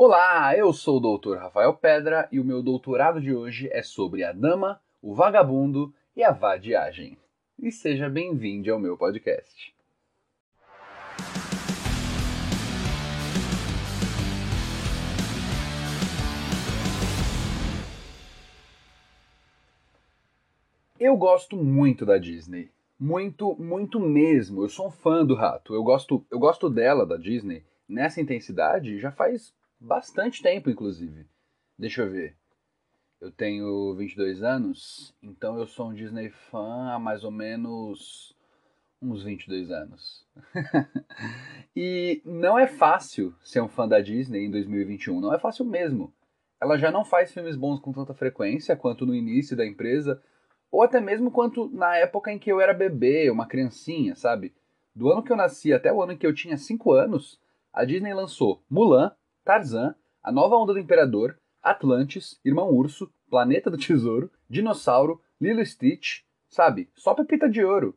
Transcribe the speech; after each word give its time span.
Olá, 0.00 0.56
eu 0.56 0.72
sou 0.72 0.98
o 1.02 1.18
Dr. 1.18 1.38
Rafael 1.38 1.74
Pedra 1.74 2.28
e 2.30 2.38
o 2.38 2.44
meu 2.44 2.62
doutorado 2.62 3.20
de 3.20 3.34
hoje 3.34 3.68
é 3.72 3.82
sobre 3.82 4.22
a 4.22 4.30
dama, 4.30 4.80
o 5.02 5.12
vagabundo 5.12 5.92
e 6.14 6.22
a 6.22 6.30
vadiagem. 6.30 7.18
E 7.58 7.72
seja 7.72 8.08
bem-vindo 8.08 8.72
ao 8.72 8.78
meu 8.78 8.96
podcast. 8.96 9.74
Eu 21.00 21.16
gosto 21.16 21.56
muito 21.56 22.06
da 22.06 22.18
Disney. 22.18 22.70
Muito, 23.00 23.56
muito 23.60 23.98
mesmo. 23.98 24.62
Eu 24.62 24.68
sou 24.68 24.86
um 24.86 24.92
fã 24.92 25.26
do 25.26 25.34
rato. 25.34 25.74
Eu 25.74 25.82
gosto, 25.82 26.24
eu 26.30 26.38
gosto 26.38 26.70
dela, 26.70 27.04
da 27.04 27.16
Disney, 27.16 27.64
nessa 27.88 28.20
intensidade 28.20 28.96
já 29.00 29.10
faz 29.10 29.57
bastante 29.80 30.42
tempo, 30.42 30.70
inclusive. 30.70 31.26
Deixa 31.78 32.02
eu 32.02 32.10
ver. 32.10 32.36
Eu 33.20 33.32
tenho 33.32 33.94
22 33.96 34.42
anos, 34.42 35.14
então 35.22 35.58
eu 35.58 35.66
sou 35.66 35.88
um 35.88 35.94
Disney 35.94 36.30
fã 36.30 36.92
há 36.92 36.98
mais 36.98 37.24
ou 37.24 37.30
menos 37.30 38.36
uns 39.02 39.22
22 39.22 39.70
anos. 39.70 40.26
e 41.74 42.22
não 42.24 42.58
é 42.58 42.66
fácil 42.66 43.34
ser 43.42 43.60
um 43.60 43.68
fã 43.68 43.88
da 43.88 44.00
Disney 44.00 44.44
em 44.44 44.50
2021, 44.50 45.20
não 45.20 45.34
é 45.34 45.38
fácil 45.38 45.64
mesmo. 45.64 46.12
Ela 46.60 46.76
já 46.76 46.90
não 46.90 47.04
faz 47.04 47.32
filmes 47.32 47.56
bons 47.56 47.80
com 47.80 47.92
tanta 47.92 48.14
frequência 48.14 48.76
quanto 48.76 49.06
no 49.06 49.14
início 49.14 49.56
da 49.56 49.66
empresa, 49.66 50.22
ou 50.70 50.82
até 50.82 51.00
mesmo 51.00 51.30
quanto 51.30 51.68
na 51.70 51.96
época 51.96 52.32
em 52.32 52.38
que 52.38 52.50
eu 52.50 52.60
era 52.60 52.74
bebê, 52.74 53.30
uma 53.30 53.46
criancinha, 53.46 54.14
sabe? 54.14 54.54
Do 54.94 55.10
ano 55.10 55.22
que 55.22 55.32
eu 55.32 55.36
nasci 55.36 55.72
até 55.72 55.92
o 55.92 56.02
ano 56.02 56.12
em 56.12 56.16
que 56.16 56.26
eu 56.26 56.34
tinha 56.34 56.56
5 56.56 56.92
anos, 56.92 57.40
a 57.72 57.84
Disney 57.84 58.12
lançou 58.12 58.62
Mulan, 58.68 59.12
Tarzan, 59.48 59.94
A 60.22 60.30
Nova 60.30 60.56
Onda 60.56 60.74
do 60.74 60.78
Imperador, 60.78 61.38
Atlantis, 61.62 62.38
Irmão 62.44 62.68
Urso, 62.68 63.10
Planeta 63.30 63.70
do 63.70 63.78
Tesouro, 63.78 64.30
Dinossauro, 64.46 65.22
Lilo 65.40 65.64
Stitch, 65.64 66.20
sabe? 66.50 66.90
Só 66.94 67.14
pepita 67.14 67.48
de 67.48 67.64
ouro. 67.64 67.96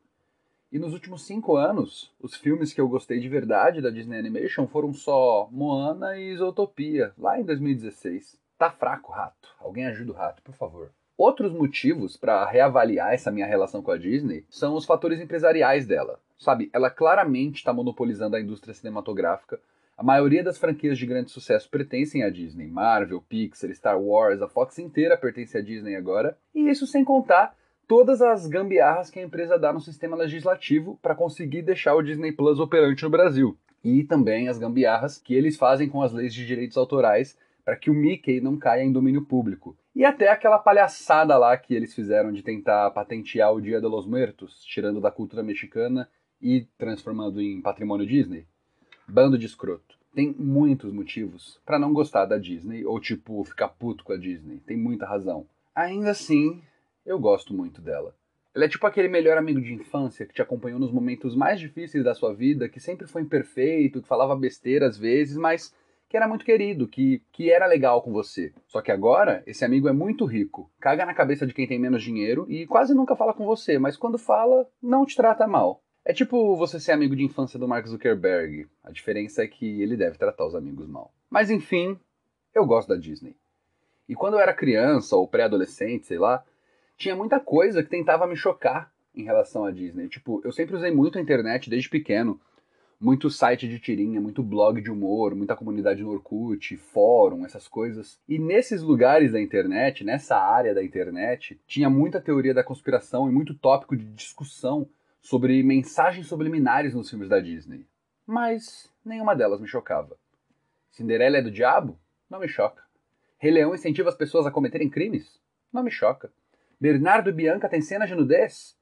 E 0.72 0.80
nos 0.80 0.94
últimos 0.94 1.24
cinco 1.24 1.58
anos, 1.58 2.10
os 2.22 2.36
filmes 2.36 2.72
que 2.72 2.80
eu 2.80 2.88
gostei 2.88 3.20
de 3.20 3.28
verdade 3.28 3.82
da 3.82 3.90
Disney 3.90 4.18
Animation 4.18 4.66
foram 4.66 4.94
só 4.94 5.50
Moana 5.52 6.18
e 6.18 6.34
Zootopia, 6.38 7.12
lá 7.18 7.38
em 7.38 7.44
2016. 7.44 8.40
Tá 8.58 8.72
fraco, 8.72 9.12
rato. 9.12 9.50
Alguém 9.60 9.88
ajuda 9.88 10.14
o 10.14 10.16
rato, 10.16 10.42
por 10.44 10.56
favor. 10.56 10.90
Outros 11.18 11.52
motivos 11.52 12.16
para 12.16 12.50
reavaliar 12.50 13.14
essa 13.14 13.30
minha 13.30 13.46
relação 13.46 13.82
com 13.82 13.92
a 13.92 13.98
Disney 13.98 14.46
são 14.50 14.74
os 14.74 14.86
fatores 14.86 15.20
empresariais 15.20 15.86
dela. 15.86 16.18
Sabe, 16.38 16.70
ela 16.72 16.90
claramente 16.90 17.58
está 17.58 17.74
monopolizando 17.74 18.38
a 18.38 18.40
indústria 18.40 18.74
cinematográfica 18.74 19.60
a 20.02 20.04
maioria 20.04 20.44
das 20.44 20.58
franquias 20.58 20.98
de 20.98 21.06
grande 21.06 21.30
sucesso 21.30 21.70
pertencem 21.70 22.24
à 22.24 22.30
Disney. 22.32 22.66
Marvel, 22.66 23.22
Pixar, 23.22 23.72
Star 23.72 24.02
Wars, 24.02 24.42
a 24.42 24.48
Fox 24.48 24.80
inteira 24.80 25.16
pertence 25.16 25.56
à 25.56 25.62
Disney 25.62 25.96
agora. 25.96 26.36
E 26.56 26.68
isso 26.72 26.88
sem 26.88 27.06
contar 27.06 27.56
todas 27.88 28.20
as 28.20 28.48
gambiarras 28.48 29.12
que 29.12 29.20
a 29.20 29.24
empresa 29.24 29.60
dá 29.60 29.72
no 29.72 29.80
sistema 29.80 30.18
legislativo 30.18 30.98
para 31.04 31.14
conseguir 31.14 31.62
deixar 31.62 31.94
o 31.94 32.02
Disney 32.02 32.32
Plus 32.32 32.60
operante 32.60 33.04
no 33.04 33.12
Brasil. 33.12 33.56
E 33.84 34.04
também 34.04 34.50
as 34.50 34.58
gambiarras 34.58 35.20
que 35.20 35.36
eles 35.36 35.56
fazem 35.56 35.88
com 35.88 36.02
as 36.02 36.12
leis 36.12 36.34
de 36.34 36.48
direitos 36.48 36.78
autorais 36.78 37.38
para 37.64 37.76
que 37.76 37.92
o 37.92 37.94
Mickey 37.94 38.42
não 38.42 38.58
caia 38.58 38.82
em 38.82 38.92
domínio 38.92 39.24
público. 39.24 39.78
E 39.94 40.04
até 40.04 40.30
aquela 40.30 40.58
palhaçada 40.58 41.38
lá 41.38 41.56
que 41.56 41.76
eles 41.76 41.94
fizeram 41.94 42.32
de 42.32 42.42
tentar 42.42 42.90
patentear 42.90 43.54
o 43.54 43.62
Dia 43.62 43.80
de 43.80 43.86
los 43.86 44.08
Muertos, 44.08 44.64
tirando 44.66 45.00
da 45.00 45.12
cultura 45.12 45.44
mexicana 45.44 46.10
e 46.42 46.66
transformando 46.76 47.40
em 47.40 47.62
patrimônio 47.62 48.08
Disney. 48.08 48.48
Bando 49.08 49.38
de 49.38 49.46
escroto. 49.46 49.98
Tem 50.14 50.36
muitos 50.38 50.92
motivos 50.92 51.60
para 51.66 51.80
não 51.80 51.94
gostar 51.94 52.26
da 52.26 52.38
Disney 52.38 52.86
ou 52.86 53.00
tipo 53.00 53.44
ficar 53.44 53.70
puto 53.70 54.04
com 54.04 54.14
a 54.14 54.18
Disney. 54.18 54.60
Tem 54.66 54.78
muita 54.78 55.06
razão. 55.06 55.46
Ainda 55.74 56.12
assim, 56.12 56.62
eu 57.06 57.18
gosto 57.18 57.54
muito 57.54 57.82
dela. 57.82 58.14
Ela 58.54 58.66
é 58.66 58.68
tipo 58.68 58.86
aquele 58.86 59.08
melhor 59.08 59.38
amigo 59.38 59.62
de 59.62 59.74
infância 59.74 60.26
que 60.26 60.34
te 60.34 60.42
acompanhou 60.42 60.78
nos 60.78 60.92
momentos 60.92 61.34
mais 61.34 61.60
difíceis 61.60 62.04
da 62.04 62.14
sua 62.14 62.34
vida, 62.34 62.68
que 62.68 62.82
sempre 62.82 63.08
foi 63.08 63.22
imperfeito, 63.22 64.02
que 64.02 64.08
falava 64.08 64.36
besteira 64.36 64.88
às 64.88 64.98
vezes, 64.98 65.38
mas 65.38 65.74
que 66.10 66.18
era 66.18 66.28
muito 66.28 66.44
querido, 66.44 66.90
que, 66.90 67.24
que 67.32 67.50
era 67.50 67.66
legal 67.66 68.02
com 68.02 68.12
você. 68.12 68.54
Só 68.68 68.82
que 68.82 68.92
agora, 68.92 69.42
esse 69.48 69.64
amigo 69.64 69.88
é 69.88 69.94
muito 69.94 70.26
rico, 70.26 70.70
caga 70.78 71.06
na 71.06 71.14
cabeça 71.14 71.48
de 71.48 71.54
quem 71.54 71.66
tem 71.66 71.80
menos 71.80 72.04
dinheiro 72.04 72.46
e 72.50 72.68
quase 72.68 72.94
nunca 72.94 73.16
fala 73.16 73.34
com 73.34 73.46
você, 73.46 73.80
mas 73.80 73.96
quando 73.96 74.18
fala, 74.18 74.68
não 74.84 75.06
te 75.06 75.16
trata 75.16 75.48
mal. 75.48 75.82
É 76.04 76.14
tipo 76.14 76.56
você 76.56 76.80
ser 76.80 76.94
amigo 76.94 77.16
de 77.16 77.24
infância 77.24 77.60
do 77.60 77.68
Mark 77.68 77.86
Zuckerberg. 77.86 78.68
A 78.84 78.92
diferença 78.92 79.44
é 79.44 79.48
que 79.48 79.82
ele 79.82 79.96
deve 79.96 80.18
tratar 80.18 80.46
os 80.46 80.56
amigos 80.56 80.88
mal. 80.88 81.14
Mas 81.30 81.52
enfim, 81.52 82.00
eu 82.56 82.66
gosto 82.66 82.90
da 82.90 82.96
Disney. 82.96 83.36
E 84.10 84.16
quando 84.16 84.34
eu 84.34 84.40
era 84.40 84.54
criança 84.54 85.16
ou 85.16 85.28
pré-adolescente, 85.28 86.08
sei 86.08 86.18
lá, 86.18 86.44
tinha 86.98 87.16
muita 87.16 87.40
coisa 87.40 87.84
que 87.84 87.90
tentava 87.90 88.26
me 88.26 88.36
chocar 88.36 88.92
em 89.16 89.24
relação 89.24 89.64
à 89.64 89.72
Disney. 89.72 90.10
Tipo, 90.10 90.42
eu 90.44 90.52
sempre 90.52 90.76
usei 90.76 90.92
muito 90.92 91.20
a 91.20 91.22
internet 91.22 91.70
desde 91.70 91.88
pequeno. 91.88 92.40
Muito 93.00 93.30
site 93.30 93.68
de 93.68 93.80
tirinha, 93.80 94.22
muito 94.22 94.44
blog 94.44 94.82
de 94.82 94.92
humor, 94.92 95.34
muita 95.34 95.56
comunidade 95.56 96.04
no 96.04 96.12
Orkut, 96.12 96.78
fórum, 96.78 97.46
essas 97.46 97.68
coisas. 97.68 98.20
E 98.28 98.38
nesses 98.38 98.82
lugares 98.82 99.32
da 99.32 99.42
internet, 99.42 100.04
nessa 100.04 100.38
área 100.38 100.74
da 100.74 100.84
internet, 100.84 101.60
tinha 101.66 101.90
muita 101.90 102.22
teoria 102.22 102.54
da 102.54 102.64
conspiração 102.64 103.28
e 103.28 103.32
muito 103.32 103.56
tópico 103.56 103.96
de 103.96 104.06
discussão 104.06 104.88
sobre 105.22 105.62
mensagens 105.62 106.28
subliminares 106.28 106.94
nos 106.94 107.10
filmes 107.10 107.30
da 107.30 107.40
Disney, 107.40 107.86
mas 108.26 108.92
nenhuma 109.06 109.36
delas 109.36 109.62
me 109.62 109.68
chocava. 109.68 110.18
Cinderela 110.90 111.38
é 111.38 111.42
do 111.42 111.52
diabo? 111.52 111.98
Não 112.30 112.40
me 112.40 112.48
choca. 112.48 112.84
Rei 113.38 113.52
Leão 113.52 113.74
incentiva 113.74 114.10
as 114.10 114.16
pessoas 114.16 114.46
a 114.46 114.52
cometerem 114.52 114.90
crimes? 114.90 115.40
Não 115.72 115.84
me 115.84 115.92
choca. 115.92 116.32
Bernardo 116.80 117.30
e 117.30 117.34
Bianca 117.34 117.70
têm 117.70 117.82
cenas 117.82 118.10
de 118.10 118.16
nudez? 118.16 118.76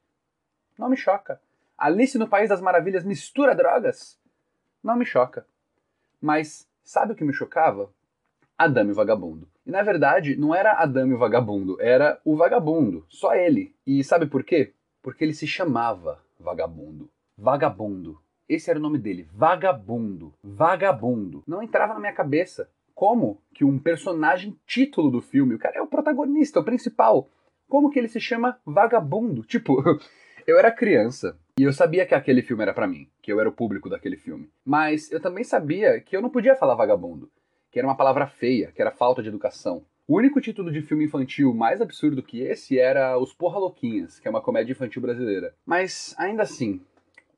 Não 0.77 0.89
me 0.89 0.97
choca. 0.97 1.41
Alice 1.77 2.17
no 2.17 2.27
País 2.27 2.49
das 2.49 2.61
Maravilhas 2.61 3.03
mistura 3.03 3.55
drogas? 3.55 4.19
Não 4.83 4.95
me 4.95 5.05
choca. 5.05 5.45
Mas 6.21 6.67
sabe 6.83 7.13
o 7.13 7.15
que 7.15 7.23
me 7.23 7.33
chocava? 7.33 7.89
Adame 8.57 8.91
o 8.91 8.95
Vagabundo. 8.95 9.47
E 9.65 9.71
na 9.71 9.81
verdade, 9.81 10.35
não 10.35 10.53
era 10.53 10.73
Adame 10.73 11.13
o 11.13 11.17
Vagabundo, 11.17 11.79
era 11.81 12.19
o 12.25 12.35
Vagabundo, 12.35 13.05
só 13.07 13.33
ele. 13.33 13.73
E 13.85 14.03
sabe 14.03 14.25
por 14.25 14.43
quê? 14.43 14.73
Porque 15.01 15.23
ele 15.23 15.33
se 15.33 15.47
chamava 15.47 16.19
Vagabundo. 16.39 17.09
Vagabundo. 17.37 18.21
Esse 18.47 18.69
era 18.69 18.79
o 18.79 18.81
nome 18.81 18.97
dele. 18.97 19.27
Vagabundo. 19.33 20.33
Vagabundo. 20.41 21.43
Não 21.45 21.61
entrava 21.61 21.93
na 21.93 21.99
minha 21.99 22.13
cabeça. 22.13 22.69
Como 22.95 23.41
que 23.53 23.65
um 23.65 23.77
personagem 23.77 24.57
título 24.65 25.11
do 25.11 25.21
filme, 25.21 25.55
o 25.55 25.59
cara 25.59 25.77
é 25.77 25.81
o 25.81 25.87
protagonista, 25.87 26.59
o 26.59 26.63
principal. 26.63 27.29
Como 27.67 27.89
que 27.89 27.99
ele 27.99 28.07
se 28.07 28.19
chama 28.19 28.59
Vagabundo? 28.65 29.43
Tipo, 29.43 29.83
eu 30.47 30.57
era 30.57 30.71
criança 30.71 31.37
e 31.59 31.63
eu 31.63 31.73
sabia 31.73 32.05
que 32.05 32.15
aquele 32.15 32.41
filme 32.41 32.63
era 32.63 32.73
para 32.73 32.87
mim, 32.87 33.07
que 33.21 33.31
eu 33.31 33.39
era 33.39 33.49
o 33.49 33.53
público 33.53 33.89
daquele 33.89 34.15
filme. 34.15 34.49
Mas 34.65 35.11
eu 35.11 35.19
também 35.19 35.43
sabia 35.43 35.99
que 35.99 36.15
eu 36.15 36.21
não 36.21 36.29
podia 36.29 36.55
falar 36.55 36.75
vagabundo, 36.75 37.29
que 37.69 37.79
era 37.79 37.87
uma 37.87 37.97
palavra 37.97 38.27
feia, 38.27 38.71
que 38.71 38.81
era 38.81 38.91
falta 38.91 39.21
de 39.21 39.29
educação. 39.29 39.83
O 40.09 40.17
único 40.17 40.41
título 40.41 40.71
de 40.71 40.81
filme 40.81 41.05
infantil 41.05 41.53
mais 41.53 41.79
absurdo 41.81 42.23
que 42.23 42.41
esse 42.41 42.79
era 42.79 43.15
Os 43.19 43.31
Porra 43.31 43.59
Louquinhas, 43.59 44.19
que 44.19 44.27
é 44.27 44.31
uma 44.31 44.41
comédia 44.41 44.71
infantil 44.71 45.03
brasileira. 45.03 45.53
Mas, 45.63 46.15
ainda 46.17 46.41
assim, 46.41 46.81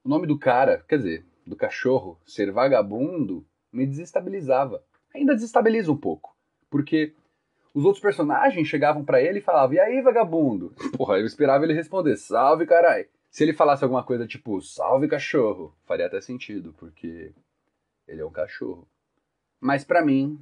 o 0.05 0.07
nome 0.07 0.25
do 0.25 0.39
cara, 0.39 0.81
quer 0.87 0.95
dizer, 0.95 1.25
do 1.45 1.53
cachorro, 1.53 2.17
ser 2.25 2.49
vagabundo, 2.49 3.45
me 3.73 3.85
desestabilizava. 3.85 4.81
Ainda 5.13 5.33
desestabiliza 5.33 5.91
um 5.91 5.97
pouco, 5.97 6.33
porque 6.69 7.13
os 7.73 7.83
outros 7.83 8.01
personagens 8.01 8.69
chegavam 8.69 9.03
para 9.03 9.21
ele 9.21 9.39
e 9.39 9.41
falavam: 9.41 9.75
E 9.75 9.79
aí, 9.81 10.01
vagabundo? 10.01 10.73
Porra, 10.95 11.19
eu 11.19 11.25
esperava 11.25 11.65
ele 11.65 11.73
responder: 11.73 12.15
Salve, 12.15 12.65
carai. 12.65 13.07
Se 13.29 13.43
ele 13.43 13.51
falasse 13.51 13.83
alguma 13.83 14.05
coisa 14.05 14.25
tipo: 14.25 14.61
Salve, 14.61 15.09
cachorro, 15.09 15.75
faria 15.85 16.05
até 16.05 16.21
sentido, 16.21 16.73
porque 16.77 17.33
ele 18.07 18.21
é 18.21 18.25
um 18.25 18.31
cachorro. 18.31 18.87
Mas 19.59 19.83
para 19.83 20.05
mim, 20.05 20.39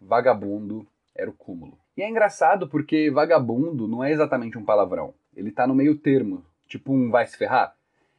vagabundo 0.00 0.84
era 1.18 1.28
o 1.28 1.34
cúmulo. 1.34 1.76
E 1.96 2.02
é 2.02 2.08
engraçado 2.08 2.68
porque 2.68 3.10
vagabundo 3.10 3.88
não 3.88 4.04
é 4.04 4.12
exatamente 4.12 4.56
um 4.56 4.64
palavrão. 4.64 5.12
Ele 5.34 5.50
tá 5.50 5.66
no 5.66 5.74
meio 5.74 5.98
termo, 5.98 6.44
tipo 6.66 6.92
um 6.92 7.10
vai 7.10 7.26
se 7.26 7.36
ferrar. 7.36 7.74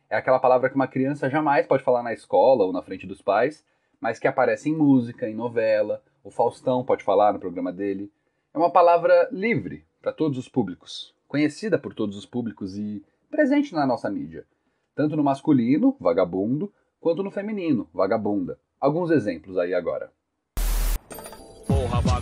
É 0.09 0.17
aquela 0.17 0.39
palavra 0.39 0.69
que 0.69 0.75
uma 0.75 0.87
criança 0.87 1.29
jamais 1.29 1.65
pode 1.65 1.83
falar 1.83 2.03
na 2.03 2.13
escola 2.13 2.65
ou 2.65 2.73
na 2.73 2.81
frente 2.81 3.07
dos 3.07 3.21
pais, 3.21 3.63
mas 4.01 4.19
que 4.19 4.27
aparece 4.27 4.69
em 4.69 4.75
música, 4.75 5.29
em 5.29 5.35
novela, 5.35 6.03
o 6.23 6.29
Faustão 6.29 6.83
pode 6.83 7.03
falar 7.03 7.31
no 7.31 7.39
programa 7.39 7.71
dele. 7.71 8.11
É 8.53 8.57
uma 8.57 8.71
palavra 8.71 9.29
livre 9.31 9.85
para 10.01 10.11
todos 10.11 10.37
os 10.37 10.49
públicos, 10.49 11.15
conhecida 11.27 11.77
por 11.77 11.93
todos 11.93 12.17
os 12.17 12.25
públicos 12.25 12.77
e 12.77 13.03
presente 13.29 13.73
na 13.73 13.85
nossa 13.85 14.09
mídia, 14.09 14.45
tanto 14.95 15.15
no 15.15 15.23
masculino, 15.23 15.95
vagabundo, 15.99 16.73
quanto 16.99 17.23
no 17.23 17.31
feminino, 17.31 17.87
vagabunda. 17.93 18.59
Alguns 18.79 19.11
exemplos 19.11 19.57
aí 19.57 19.73
agora 19.73 20.11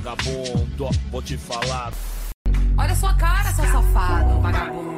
vagabundo, 0.07 0.89
vou 1.09 1.21
te 1.21 1.37
falar. 1.37 1.91
Olha 2.77 2.95
sua 2.95 3.13
cara, 3.15 3.51
seu 3.53 3.65
safado, 3.65 4.41
vagabundo. 4.41 4.97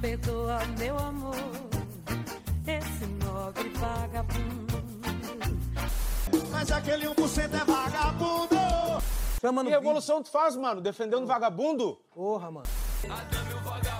Perdoa, 0.00 0.60
meu 0.78 0.96
amor, 0.96 1.34
esse 2.66 3.06
nobre 3.24 3.72
Mas 6.50 6.70
aquele 6.70 7.06
1% 7.06 7.54
é 7.54 7.64
vagabundo. 7.64 8.58
Chama 9.40 9.62
no 9.62 9.70
Que 9.70 9.76
revolução 9.76 10.22
tu 10.22 10.30
faz, 10.30 10.56
mano? 10.56 10.80
Defendendo 10.80 11.26
vagabundo? 11.26 11.98
Porra, 12.14 12.50
mano. 12.50 12.66
Quero 13.00 13.58
uma 13.58 13.97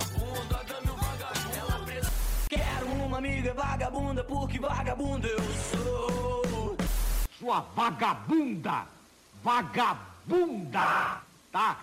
amiga 3.19 3.53
vagabunda, 3.53 4.23
porque 4.23 4.59
vagabundo 4.59 5.27
eu 5.27 5.39
sou. 5.71 6.77
Sua 7.37 7.59
vagabunda! 7.75 8.85
Vagabunda! 9.43 11.21
Tá? 11.51 11.79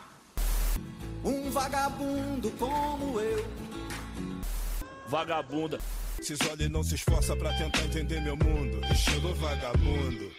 Um 1.23 1.51
vagabundo 1.51 2.51
como 2.53 3.21
eu. 3.21 3.47
Vagabunda. 5.09 5.79
Esses 6.19 6.39
olhos 6.51 6.71
não 6.71 6.83
se 6.83 6.95
esforça 6.95 7.37
pra 7.37 7.53
tentar 7.57 7.85
entender 7.85 8.21
meu 8.21 8.37
mundo. 8.37 8.81
Estilo 8.91 9.35
vagabundo. 9.35 10.33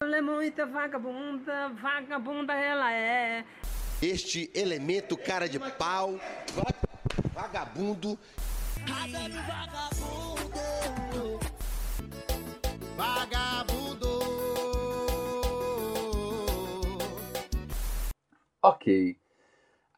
Ela 0.00 0.18
é 0.18 0.20
muita 0.20 0.66
vagabunda, 0.66 1.70
vagabunda 1.80 2.52
ela 2.52 2.92
é. 2.92 3.44
Este 4.02 4.50
elemento 4.54 5.16
cara 5.16 5.48
de 5.48 5.58
pau, 5.58 6.18
va- 8.86 9.06
vagabundo, 9.46 11.40
Vagabundo. 12.96 14.08
Ok. 18.62 19.16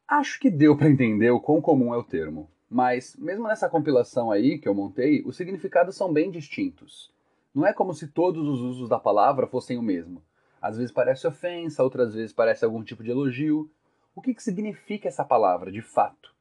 Acho 0.08 0.38
que 0.38 0.50
deu 0.50 0.76
pra 0.76 0.88
entender 0.88 1.30
o 1.30 1.40
quão 1.40 1.60
comum 1.60 1.92
é 1.94 1.96
o 1.96 2.04
termo. 2.04 2.48
Mas, 2.68 3.16
mesmo 3.16 3.46
nessa 3.46 3.68
compilação 3.68 4.30
aí 4.30 4.58
que 4.58 4.68
eu 4.68 4.74
montei, 4.74 5.22
os 5.24 5.36
significados 5.36 5.96
são 5.96 6.12
bem 6.12 6.30
distintos. 6.30 7.12
Não 7.54 7.66
é 7.66 7.72
como 7.72 7.94
se 7.94 8.08
todos 8.08 8.46
os 8.46 8.60
usos 8.60 8.88
da 8.88 8.98
palavra 8.98 9.46
fossem 9.46 9.78
o 9.78 9.82
mesmo. 9.82 10.22
Às 10.60 10.76
vezes 10.76 10.92
parece 10.92 11.26
ofensa, 11.26 11.82
outras 11.82 12.14
vezes 12.14 12.32
parece 12.32 12.64
algum 12.64 12.82
tipo 12.82 13.02
de 13.04 13.10
elogio. 13.10 13.70
O 14.14 14.20
que, 14.20 14.34
que 14.34 14.42
significa 14.42 15.06
essa 15.08 15.24
palavra, 15.24 15.70
de 15.70 15.80
fato? 15.80 16.34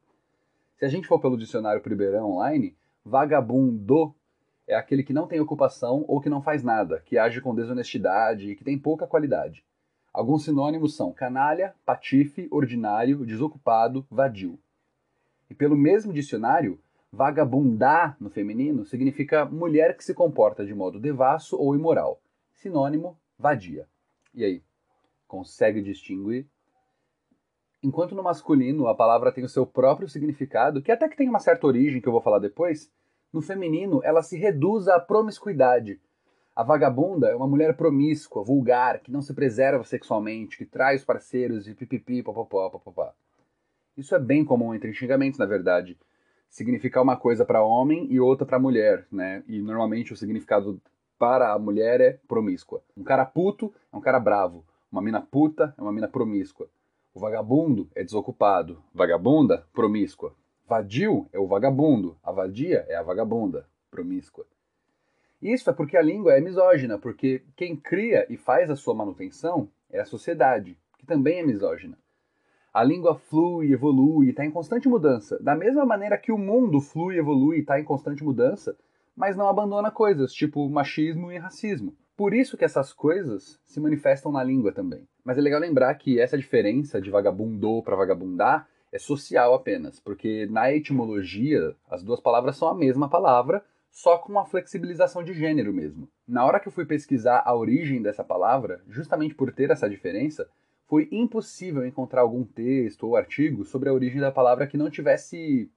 Se 0.76 0.84
a 0.84 0.88
gente 0.88 1.08
for 1.08 1.18
pelo 1.18 1.38
dicionário 1.38 1.80
Primeirão 1.80 2.32
online, 2.32 2.76
vagabundo 3.02 4.14
é 4.68 4.74
aquele 4.74 5.02
que 5.02 5.12
não 5.12 5.26
tem 5.26 5.40
ocupação 5.40 6.04
ou 6.06 6.20
que 6.20 6.28
não 6.28 6.42
faz 6.42 6.62
nada, 6.62 7.00
que 7.06 7.16
age 7.16 7.40
com 7.40 7.54
desonestidade 7.54 8.50
e 8.50 8.56
que 8.56 8.62
tem 8.62 8.78
pouca 8.78 9.06
qualidade. 9.06 9.64
Alguns 10.12 10.44
sinônimos 10.44 10.94
são 10.94 11.12
canalha, 11.12 11.74
patife, 11.84 12.46
ordinário, 12.50 13.24
desocupado, 13.24 14.06
vadio. 14.10 14.58
E 15.48 15.54
pelo 15.54 15.76
mesmo 15.76 16.12
dicionário, 16.12 16.78
vagabundar 17.10 18.14
no 18.20 18.28
feminino 18.28 18.84
significa 18.84 19.46
mulher 19.46 19.96
que 19.96 20.04
se 20.04 20.12
comporta 20.12 20.66
de 20.66 20.74
modo 20.74 21.00
devasso 21.00 21.56
ou 21.56 21.74
imoral. 21.74 22.20
Sinônimo, 22.52 23.18
vadia. 23.38 23.88
E 24.34 24.44
aí? 24.44 24.62
Consegue 25.26 25.80
distinguir? 25.80 26.46
Enquanto 27.82 28.14
no 28.14 28.22
masculino 28.22 28.88
a 28.88 28.94
palavra 28.94 29.32
tem 29.32 29.44
o 29.44 29.48
seu 29.48 29.66
próprio 29.66 30.08
significado, 30.08 30.82
que 30.82 30.90
até 30.90 31.08
que 31.08 31.16
tem 31.16 31.28
uma 31.28 31.38
certa 31.38 31.66
origem 31.66 32.00
que 32.00 32.08
eu 32.08 32.12
vou 32.12 32.22
falar 32.22 32.38
depois, 32.38 32.90
no 33.32 33.42
feminino 33.42 34.00
ela 34.02 34.22
se 34.22 34.38
reduz 34.38 34.88
à 34.88 34.98
promiscuidade. 34.98 36.00
A 36.54 36.62
vagabunda 36.62 37.28
é 37.28 37.36
uma 37.36 37.46
mulher 37.46 37.76
promíscua, 37.76 38.42
vulgar, 38.42 39.00
que 39.00 39.12
não 39.12 39.20
se 39.20 39.34
preserva 39.34 39.84
sexualmente, 39.84 40.56
que 40.56 40.64
trai 40.64 40.96
os 40.96 41.04
parceiros 41.04 41.68
e 41.68 41.74
pipipi, 41.74 42.22
popopó, 42.22 42.70
popopá. 42.70 43.12
Isso 43.94 44.14
é 44.14 44.18
bem 44.18 44.42
comum 44.42 44.74
entre 44.74 44.92
xingamentos, 44.94 45.38
na 45.38 45.44
verdade. 45.44 45.98
Significar 46.48 47.02
uma 47.02 47.16
coisa 47.16 47.44
para 47.44 47.62
homem 47.62 48.06
e 48.10 48.18
outra 48.18 48.46
para 48.46 48.58
mulher, 48.58 49.06
né? 49.12 49.42
E 49.46 49.60
normalmente 49.60 50.14
o 50.14 50.16
significado 50.16 50.80
para 51.18 51.52
a 51.52 51.58
mulher 51.58 52.00
é 52.00 52.18
promíscua. 52.26 52.82
Um 52.96 53.04
cara 53.04 53.26
puto 53.26 53.72
é 53.92 53.96
um 53.96 54.00
cara 54.00 54.18
bravo. 54.18 54.64
Uma 54.90 55.02
mina 55.02 55.20
puta 55.20 55.74
é 55.76 55.82
uma 55.82 55.92
mina 55.92 56.08
promíscua. 56.08 56.68
O 57.16 57.18
vagabundo 57.18 57.88
é 57.94 58.04
desocupado. 58.04 58.82
Vagabunda, 58.92 59.66
promíscua. 59.72 60.34
Vadio 60.68 61.26
é 61.32 61.38
o 61.38 61.46
vagabundo. 61.46 62.14
A 62.22 62.30
vadia 62.30 62.84
é 62.90 62.94
a 62.94 63.02
vagabunda, 63.02 63.66
promíscua. 63.90 64.44
Isso 65.40 65.70
é 65.70 65.72
porque 65.72 65.96
a 65.96 66.02
língua 66.02 66.34
é 66.34 66.42
misógina, 66.42 66.98
porque 66.98 67.42
quem 67.56 67.74
cria 67.74 68.26
e 68.28 68.36
faz 68.36 68.70
a 68.70 68.76
sua 68.76 68.94
manutenção 68.94 69.70
é 69.88 69.98
a 69.98 70.04
sociedade, 70.04 70.76
que 70.98 71.06
também 71.06 71.38
é 71.38 71.42
misógina. 71.42 71.96
A 72.70 72.84
língua 72.84 73.14
flui, 73.14 73.72
evolui, 73.72 74.28
está 74.28 74.44
em 74.44 74.50
constante 74.50 74.86
mudança, 74.86 75.42
da 75.42 75.56
mesma 75.56 75.86
maneira 75.86 76.18
que 76.18 76.30
o 76.30 76.36
mundo 76.36 76.82
flui, 76.82 77.16
evolui 77.16 77.56
e 77.56 77.60
está 77.60 77.80
em 77.80 77.84
constante 77.84 78.22
mudança, 78.22 78.76
mas 79.16 79.34
não 79.34 79.48
abandona 79.48 79.90
coisas, 79.90 80.34
tipo 80.34 80.68
machismo 80.68 81.32
e 81.32 81.38
racismo. 81.38 81.96
Por 82.14 82.34
isso 82.34 82.58
que 82.58 82.64
essas 82.66 82.92
coisas 82.92 83.58
se 83.64 83.80
manifestam 83.80 84.30
na 84.30 84.44
língua 84.44 84.70
também. 84.70 85.08
Mas 85.26 85.36
é 85.36 85.40
legal 85.40 85.58
lembrar 85.58 85.92
que 85.96 86.20
essa 86.20 86.38
diferença 86.38 87.00
de 87.00 87.10
vagabundo 87.10 87.82
para 87.82 87.96
vagabundar 87.96 88.68
é 88.92 88.98
social 88.98 89.54
apenas, 89.54 89.98
porque 89.98 90.46
na 90.46 90.72
etimologia 90.72 91.74
as 91.90 92.04
duas 92.04 92.20
palavras 92.20 92.56
são 92.56 92.68
a 92.68 92.74
mesma 92.76 93.08
palavra, 93.08 93.64
só 93.90 94.18
com 94.18 94.30
uma 94.30 94.46
flexibilização 94.46 95.24
de 95.24 95.34
gênero 95.34 95.74
mesmo. 95.74 96.08
Na 96.28 96.44
hora 96.44 96.60
que 96.60 96.68
eu 96.68 96.72
fui 96.72 96.86
pesquisar 96.86 97.42
a 97.44 97.52
origem 97.56 98.00
dessa 98.00 98.22
palavra, 98.22 98.80
justamente 98.88 99.34
por 99.34 99.52
ter 99.52 99.68
essa 99.72 99.90
diferença, 99.90 100.48
foi 100.86 101.08
impossível 101.10 101.84
encontrar 101.84 102.20
algum 102.20 102.44
texto 102.44 103.08
ou 103.08 103.16
artigo 103.16 103.64
sobre 103.64 103.88
a 103.88 103.92
origem 103.92 104.20
da 104.20 104.30
palavra 104.30 104.68
que 104.68 104.78
não 104.78 104.88
tivesse 104.88 105.68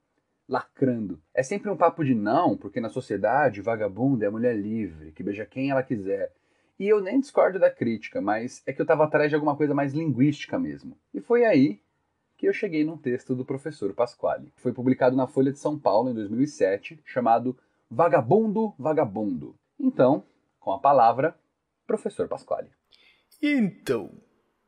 lacrando. 0.48 1.20
É 1.34 1.42
sempre 1.42 1.72
um 1.72 1.78
papo 1.78 2.06
de 2.06 2.14
não, 2.14 2.56
porque 2.56 2.80
na 2.80 2.90
sociedade 2.90 3.62
vagabundo 3.62 4.24
é 4.24 4.28
a 4.28 4.32
mulher 4.32 4.56
livre, 4.56 5.12
que 5.12 5.24
beija 5.24 5.44
quem 5.44 5.72
ela 5.72 5.82
quiser. 5.82 6.32
E 6.80 6.88
eu 6.88 7.02
nem 7.02 7.20
discordo 7.20 7.60
da 7.60 7.70
crítica, 7.70 8.22
mas 8.22 8.64
é 8.66 8.72
que 8.72 8.80
eu 8.80 8.86
estava 8.86 9.04
atrás 9.04 9.30
de 9.30 9.36
alguma 9.36 9.56
coisa 9.56 9.76
mais 9.76 9.94
linguística 9.94 10.58
mesmo. 10.58 10.98
E 11.14 11.20
foi 11.20 11.44
aí 11.44 11.82
que 12.38 12.48
eu 12.48 12.54
cheguei 12.54 12.86
num 12.86 12.98
texto 12.98 13.36
do 13.36 13.44
professor 13.44 13.94
Pasquale. 13.94 14.54
Foi 14.56 14.72
publicado 14.72 15.14
na 15.14 15.28
Folha 15.28 15.52
de 15.52 15.60
São 15.60 15.78
Paulo 15.78 16.10
em 16.10 16.14
2007, 16.14 16.98
chamado 17.04 17.58
Vagabundo, 17.92 18.74
Vagabundo. 18.80 19.56
Então, 19.78 20.24
com 20.58 20.72
a 20.72 20.80
palavra, 20.80 21.38
professor 21.86 22.30
Pasquale. 22.30 22.70
Então, 23.42 24.12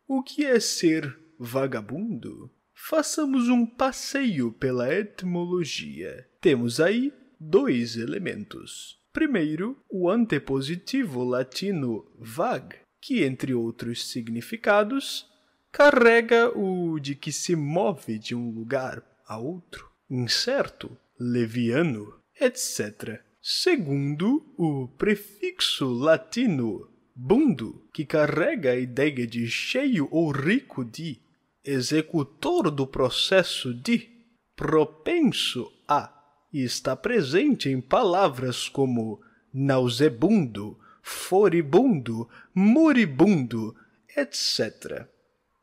o 0.05 0.21
que 0.21 0.45
é 0.45 0.59
ser 0.59 1.17
vagabundo? 1.39 2.51
Façamos 2.73 3.47
um 3.47 3.65
passeio 3.65 4.51
pela 4.51 4.93
etimologia. 4.93 6.27
Temos 6.41 6.81
aí 6.81 7.13
dois 7.39 7.95
elementos. 7.95 9.00
Primeiro, 9.13 9.77
o 9.89 10.09
antepositivo 10.09 11.23
latino 11.23 12.05
vag, 12.17 12.75
que, 13.01 13.23
entre 13.23 13.53
outros 13.53 14.09
significados, 14.09 15.29
carrega 15.71 16.49
o 16.57 16.99
de 16.99 17.15
que 17.15 17.31
se 17.31 17.55
move 17.55 18.17
de 18.17 18.35
um 18.35 18.51
lugar 18.51 19.03
a 19.27 19.37
outro, 19.37 19.89
incerto, 20.09 20.97
leviano, 21.19 22.13
etc. 22.39 23.21
Segundo, 23.41 24.45
o 24.57 24.87
prefixo 24.97 25.91
latino 25.91 26.87
bundo, 27.15 27.87
que 27.93 28.05
carrega 28.05 28.71
a 28.71 28.75
ideia 28.75 29.27
de 29.27 29.47
cheio 29.47 30.07
ou 30.11 30.31
rico 30.31 30.85
de, 30.85 31.19
executor 31.63 32.71
do 32.71 32.87
processo 32.87 33.73
de, 33.73 34.09
propenso 34.55 35.71
a, 35.87 36.20
e 36.51 36.63
está 36.63 36.95
presente 36.95 37.69
em 37.69 37.79
palavras 37.79 38.67
como 38.67 39.21
nausebundo, 39.53 40.77
foribundo, 41.01 42.29
moribundo, 42.53 43.75
etc. 44.15 45.07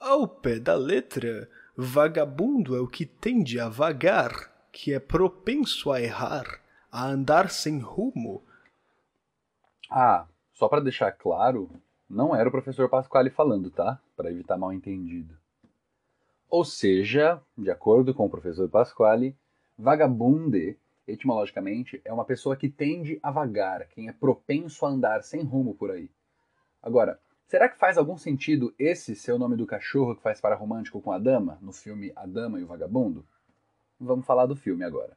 Ao 0.00 0.26
pé 0.26 0.58
da 0.58 0.74
letra, 0.74 1.48
vagabundo 1.76 2.76
é 2.76 2.80
o 2.80 2.88
que 2.88 3.04
tende 3.04 3.60
a 3.60 3.68
vagar, 3.68 4.52
que 4.72 4.92
é 4.92 5.00
propenso 5.00 5.90
a 5.90 6.00
errar, 6.00 6.60
a 6.90 7.06
andar 7.06 7.50
sem 7.50 7.78
rumo. 7.78 8.42
Ah, 9.90 10.26
só 10.52 10.68
para 10.68 10.80
deixar 10.80 11.12
claro, 11.12 11.70
não 12.08 12.34
era 12.34 12.48
o 12.48 12.52
professor 12.52 12.88
Pasquale 12.88 13.30
falando, 13.30 13.70
tá? 13.70 14.00
Para 14.16 14.30
evitar 14.30 14.56
mal 14.56 14.72
entendido. 14.72 15.36
Ou 16.48 16.64
seja, 16.64 17.40
de 17.56 17.70
acordo 17.70 18.14
com 18.14 18.26
o 18.26 18.30
professor 18.30 18.68
Pasquale, 18.68 19.36
vagabunde, 19.78 20.76
etimologicamente, 21.06 22.00
é 22.04 22.12
uma 22.12 22.24
pessoa 22.24 22.56
que 22.56 22.68
tende 22.68 23.20
a 23.22 23.30
vagar, 23.30 23.86
quem 23.88 24.08
é 24.08 24.12
propenso 24.12 24.84
a 24.84 24.88
andar 24.88 25.22
sem 25.22 25.42
rumo 25.42 25.74
por 25.74 25.92
aí. 25.92 26.10
Agora, 26.82 27.20
será 27.46 27.68
que 27.68 27.78
faz 27.78 27.96
algum 27.96 28.18
sentido 28.18 28.74
esse 28.78 29.14
ser 29.14 29.32
o 29.32 29.38
nome 29.38 29.56
do 29.56 29.66
cachorro 29.66 30.16
que 30.16 30.22
faz 30.22 30.40
para 30.40 30.56
romântico 30.56 31.00
com 31.00 31.12
a 31.12 31.18
dama, 31.18 31.58
no 31.62 31.72
filme 31.72 32.12
A 32.16 32.26
Dama 32.26 32.58
e 32.58 32.64
o 32.64 32.66
Vagabundo? 32.66 33.24
Vamos 34.00 34.26
falar 34.26 34.46
do 34.46 34.56
filme 34.56 34.84
agora. 34.84 35.16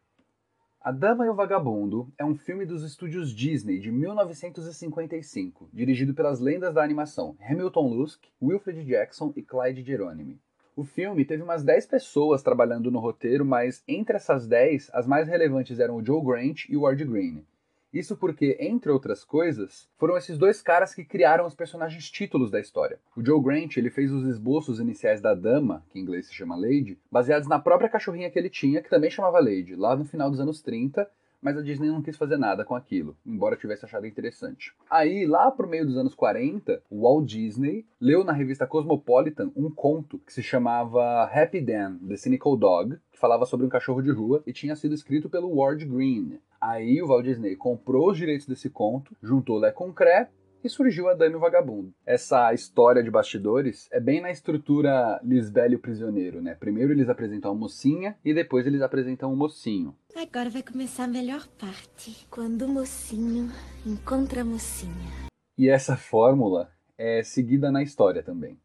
A 0.80 0.92
Dama 0.92 1.26
e 1.26 1.30
o 1.30 1.36
Vagabundo 1.36 2.12
é 2.18 2.26
um 2.26 2.36
filme 2.36 2.66
dos 2.66 2.84
estúdios 2.84 3.34
Disney 3.34 3.80
de 3.80 3.92
1955, 3.92 5.70
dirigido 5.74 6.14
pelas 6.14 6.40
lendas 6.40 6.74
da 6.74 6.84
animação 6.84 7.36
Hamilton 7.40 7.88
Luske, 7.88 8.32
Wilfred 8.42 8.84
Jackson 8.84 9.34
e 9.36 9.44
Clyde 9.44 9.84
Geronimi. 9.84 10.40
O 10.82 10.84
filme 10.84 11.24
teve 11.24 11.44
umas 11.44 11.64
10 11.64 11.86
pessoas 11.86 12.42
trabalhando 12.42 12.90
no 12.90 12.98
roteiro, 12.98 13.46
mas 13.46 13.84
entre 13.88 14.16
essas 14.16 14.48
10, 14.48 14.90
as 14.92 15.06
mais 15.06 15.28
relevantes 15.28 15.80
eram 15.80 15.98
o 15.98 16.04
Joe 16.04 16.26
Grant 16.26 16.66
e 16.68 16.76
o 16.76 16.82
Ward 16.82 17.06
Green. 17.06 17.46
Isso 17.94 18.18
porque, 18.18 18.58
entre 18.60 18.92
outras 18.92 19.24
coisas, 19.24 19.88
foram 19.96 20.18
esses 20.18 20.40
dois 20.40 20.60
caras 20.60 20.96
que 20.96 21.06
criaram 21.06 21.46
os 21.46 21.54
personagens 21.54 22.10
títulos 22.10 22.50
da 22.50 22.60
história. 22.60 22.98
O 23.16 23.24
Joe 23.24 23.40
Grant 23.44 23.78
ele 23.78 23.92
fez 23.92 24.12
os 24.12 24.26
esboços 24.26 24.80
iniciais 24.80 25.22
da 25.22 25.36
dama, 25.36 25.86
que 25.92 26.00
em 26.00 26.02
inglês 26.02 26.26
se 26.26 26.34
chama 26.34 26.56
Lady, 26.56 26.98
baseados 27.12 27.48
na 27.48 27.60
própria 27.60 27.88
cachorrinha 27.88 28.32
que 28.32 28.40
ele 28.40 28.50
tinha, 28.50 28.82
que 28.82 28.90
também 28.90 29.12
chamava 29.12 29.40
Lady, 29.40 29.76
lá 29.76 29.96
no 29.96 30.04
final 30.04 30.32
dos 30.32 30.40
anos 30.40 30.64
30, 30.64 31.08
mas 31.42 31.58
a 31.58 31.62
Disney 31.62 31.90
não 31.90 32.02
quis 32.02 32.16
fazer 32.16 32.38
nada 32.38 32.64
com 32.64 32.76
aquilo, 32.76 33.18
embora 33.26 33.56
tivesse 33.56 33.86
achado 33.86 34.06
interessante. 34.06 34.74
Aí, 34.90 35.26
lá 35.26 35.50
pro 35.50 35.68
meio 35.68 35.86
dos 35.86 35.98
anos 35.98 36.14
40, 36.14 36.84
o 36.90 37.02
Walt 37.02 37.26
Disney 37.26 37.86
leu 38.00 38.24
na 38.24 38.32
revista 38.32 38.68
Cosmopolitan 38.68 39.52
um 39.56 39.70
conto 39.70 40.20
que 40.20 40.34
se 40.34 40.44
chamava 40.44 41.24
Happy 41.24 41.62
Dan, 41.62 41.98
The 42.08 42.18
Cynical 42.18 42.56
Dog, 42.56 42.98
que 43.12 43.20
falava 43.20 43.46
sobre 43.46 43.66
um 43.66 43.70
cachorro 43.70 44.02
de 44.02 44.12
rua 44.12 44.44
e 44.46 44.54
tinha 44.54 44.76
sido 44.76 44.94
escrito 44.94 45.30
pelo 45.30 45.56
Ward 45.56 45.84
Green. 45.86 46.40
Aí 46.60 47.02
o 47.02 47.08
Walt 47.08 47.26
Disney 47.26 47.56
comprou 47.56 48.12
os 48.12 48.18
direitos 48.18 48.46
desse 48.46 48.70
conto, 48.70 49.16
juntou 49.22 49.60
Le 49.60 49.72
Concret 49.72 50.30
e 50.64 50.70
surgiu 50.70 51.10
a 51.10 51.14
Dame 51.14 51.36
o 51.36 51.40
Vagabundo. 51.40 51.94
Essa 52.06 52.54
história 52.54 53.04
de 53.04 53.10
bastidores 53.10 53.88
é 53.92 54.00
bem 54.00 54.22
na 54.22 54.32
estrutura 54.32 55.20
Lisbela 55.24 55.74
e 55.74 55.76
o 55.76 55.80
Prisioneiro, 55.80 56.42
né? 56.42 56.56
Primeiro 56.56 56.94
eles 56.94 57.10
apresentam 57.10 57.52
a 57.52 57.56
mocinha 57.56 58.18
e 58.24 58.34
depois 58.34 58.68
eles 58.68 58.82
apresentam 58.82 59.32
o 59.34 59.36
mocinho. 59.36 59.96
Agora 60.16 60.50
vai 60.50 60.64
começar 60.64 61.06
a 61.06 61.08
melhor 61.08 61.48
parte, 61.60 62.28
quando 62.30 62.64
o 62.64 62.70
mocinho 62.70 63.50
encontra 63.86 64.42
a 64.42 64.46
mocinha. 64.46 65.12
E 65.58 65.70
essa 65.70 65.96
fórmula 65.96 66.72
é 66.98 67.24
seguida 67.24 67.72
na 67.72 67.82
história 67.82 68.22
também. 68.22 68.58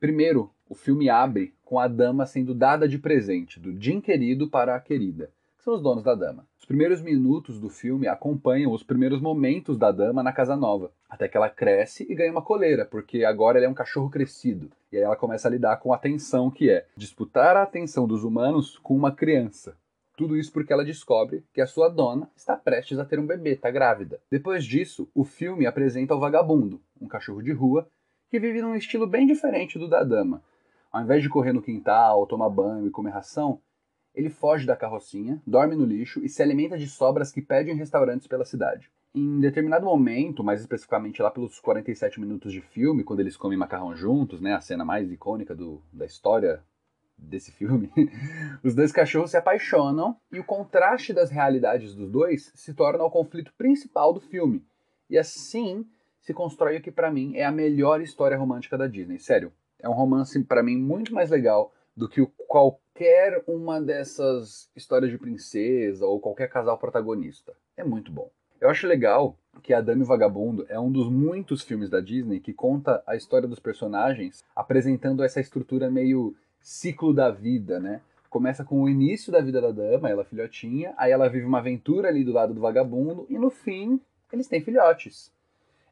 Primeiro, 0.00 0.50
o 0.68 0.74
filme 0.74 1.08
abre 1.08 1.54
com 1.64 1.78
a 1.78 1.88
dama 1.88 2.26
sendo 2.26 2.54
dada 2.54 2.88
de 2.88 2.98
presente 2.98 3.60
do 3.60 3.80
Jim 3.80 4.00
querido 4.00 4.48
para 4.48 4.74
a 4.74 4.80
querida, 4.80 5.30
que 5.56 5.64
são 5.64 5.74
os 5.74 5.82
donos 5.82 6.04
da 6.04 6.14
dama. 6.14 6.46
Os 6.66 6.68
primeiros 6.68 7.00
minutos 7.00 7.60
do 7.60 7.70
filme 7.70 8.08
acompanham 8.08 8.72
os 8.72 8.82
primeiros 8.82 9.20
momentos 9.20 9.78
da 9.78 9.92
dama 9.92 10.20
na 10.20 10.32
casa 10.32 10.56
nova, 10.56 10.90
até 11.08 11.28
que 11.28 11.36
ela 11.36 11.48
cresce 11.48 12.04
e 12.10 12.12
ganha 12.12 12.32
uma 12.32 12.42
coleira, 12.42 12.84
porque 12.84 13.24
agora 13.24 13.56
ela 13.56 13.68
é 13.68 13.70
um 13.70 13.72
cachorro 13.72 14.10
crescido. 14.10 14.68
E 14.90 14.96
aí 14.96 15.04
ela 15.04 15.14
começa 15.14 15.46
a 15.46 15.50
lidar 15.52 15.76
com 15.76 15.92
a 15.92 15.98
tensão 15.98 16.50
que 16.50 16.68
é 16.68 16.84
disputar 16.96 17.56
a 17.56 17.62
atenção 17.62 18.04
dos 18.04 18.24
humanos 18.24 18.78
com 18.78 18.96
uma 18.96 19.12
criança. 19.12 19.76
Tudo 20.16 20.36
isso 20.36 20.52
porque 20.52 20.72
ela 20.72 20.84
descobre 20.84 21.44
que 21.54 21.60
a 21.60 21.68
sua 21.68 21.88
dona 21.88 22.28
está 22.34 22.56
prestes 22.56 22.98
a 22.98 23.04
ter 23.04 23.20
um 23.20 23.26
bebê, 23.28 23.52
está 23.52 23.70
grávida. 23.70 24.18
Depois 24.28 24.64
disso, 24.64 25.08
o 25.14 25.22
filme 25.22 25.66
apresenta 25.66 26.16
o 26.16 26.18
vagabundo, 26.18 26.80
um 27.00 27.06
cachorro 27.06 27.42
de 27.42 27.52
rua 27.52 27.86
que 28.28 28.40
vive 28.40 28.60
num 28.60 28.74
estilo 28.74 29.06
bem 29.06 29.24
diferente 29.24 29.78
do 29.78 29.86
da 29.88 30.02
dama. 30.02 30.42
Ao 30.90 31.00
invés 31.00 31.22
de 31.22 31.28
correr 31.28 31.52
no 31.52 31.62
quintal, 31.62 32.26
tomar 32.26 32.48
banho 32.48 32.88
e 32.88 32.90
comer 32.90 33.10
ração, 33.10 33.60
ele 34.16 34.30
foge 34.30 34.66
da 34.66 34.74
carrocinha, 34.74 35.40
dorme 35.46 35.76
no 35.76 35.84
lixo 35.84 36.24
e 36.24 36.28
se 36.28 36.42
alimenta 36.42 36.78
de 36.78 36.88
sobras 36.88 37.30
que 37.30 37.42
pede 37.42 37.70
em 37.70 37.76
restaurantes 37.76 38.26
pela 38.26 38.46
cidade. 38.46 38.90
Em 39.14 39.38
determinado 39.38 39.84
momento, 39.84 40.42
mais 40.42 40.60
especificamente 40.60 41.20
lá 41.20 41.30
pelos 41.30 41.60
47 41.60 42.18
minutos 42.18 42.50
de 42.50 42.62
filme, 42.62 43.04
quando 43.04 43.20
eles 43.20 43.36
comem 43.36 43.58
macarrão 43.58 43.94
juntos, 43.94 44.40
né, 44.40 44.54
a 44.54 44.60
cena 44.60 44.84
mais 44.84 45.12
icônica 45.12 45.54
do, 45.54 45.82
da 45.92 46.06
história 46.06 46.62
desse 47.16 47.52
filme, 47.52 47.90
os 48.64 48.74
dois 48.74 48.90
cachorros 48.90 49.30
se 49.30 49.36
apaixonam 49.36 50.16
e 50.32 50.38
o 50.38 50.44
contraste 50.44 51.12
das 51.12 51.30
realidades 51.30 51.94
dos 51.94 52.10
dois 52.10 52.50
se 52.54 52.74
torna 52.74 53.04
o 53.04 53.10
conflito 53.10 53.52
principal 53.56 54.12
do 54.12 54.20
filme. 54.20 54.64
E 55.08 55.18
assim 55.18 55.86
se 56.20 56.34
constrói 56.34 56.78
o 56.78 56.82
que 56.82 56.90
para 56.90 57.10
mim 57.10 57.36
é 57.36 57.44
a 57.44 57.52
melhor 57.52 58.00
história 58.00 58.36
romântica 58.36 58.76
da 58.76 58.86
Disney. 58.86 59.18
Sério, 59.18 59.52
é 59.78 59.88
um 59.88 59.94
romance 59.94 60.42
para 60.44 60.62
mim 60.62 60.76
muito 60.76 61.14
mais 61.14 61.30
legal 61.30 61.72
do 61.96 62.08
que 62.08 62.20
qualquer 62.96 63.42
uma 63.46 63.78
dessas 63.78 64.70
histórias 64.74 65.10
de 65.10 65.18
princesa 65.18 66.06
ou 66.06 66.18
qualquer 66.18 66.48
casal 66.48 66.78
protagonista. 66.78 67.52
É 67.76 67.84
muito 67.84 68.10
bom. 68.10 68.30
Eu 68.58 68.70
acho 68.70 68.86
legal 68.86 69.36
que 69.62 69.74
A 69.74 69.82
Dame 69.82 70.02
Vagabundo 70.02 70.64
é 70.70 70.80
um 70.80 70.90
dos 70.90 71.10
muitos 71.10 71.60
filmes 71.60 71.90
da 71.90 72.00
Disney 72.00 72.40
que 72.40 72.54
conta 72.54 73.02
a 73.06 73.14
história 73.14 73.46
dos 73.46 73.58
personagens 73.58 74.42
apresentando 74.56 75.22
essa 75.22 75.40
estrutura 75.40 75.90
meio 75.90 76.34
ciclo 76.58 77.12
da 77.12 77.30
vida, 77.30 77.78
né? 77.78 78.00
Começa 78.30 78.64
com 78.64 78.82
o 78.82 78.88
início 78.88 79.30
da 79.30 79.42
vida 79.42 79.60
da 79.60 79.70
dama, 79.70 80.08
ela 80.08 80.24
filhotinha, 80.24 80.94
aí 80.96 81.12
ela 81.12 81.28
vive 81.28 81.44
uma 81.44 81.58
aventura 81.58 82.08
ali 82.08 82.24
do 82.24 82.32
lado 82.32 82.54
do 82.54 82.62
vagabundo 82.62 83.26
e 83.28 83.38
no 83.38 83.50
fim 83.50 84.00
eles 84.32 84.48
têm 84.48 84.62
filhotes. 84.62 85.30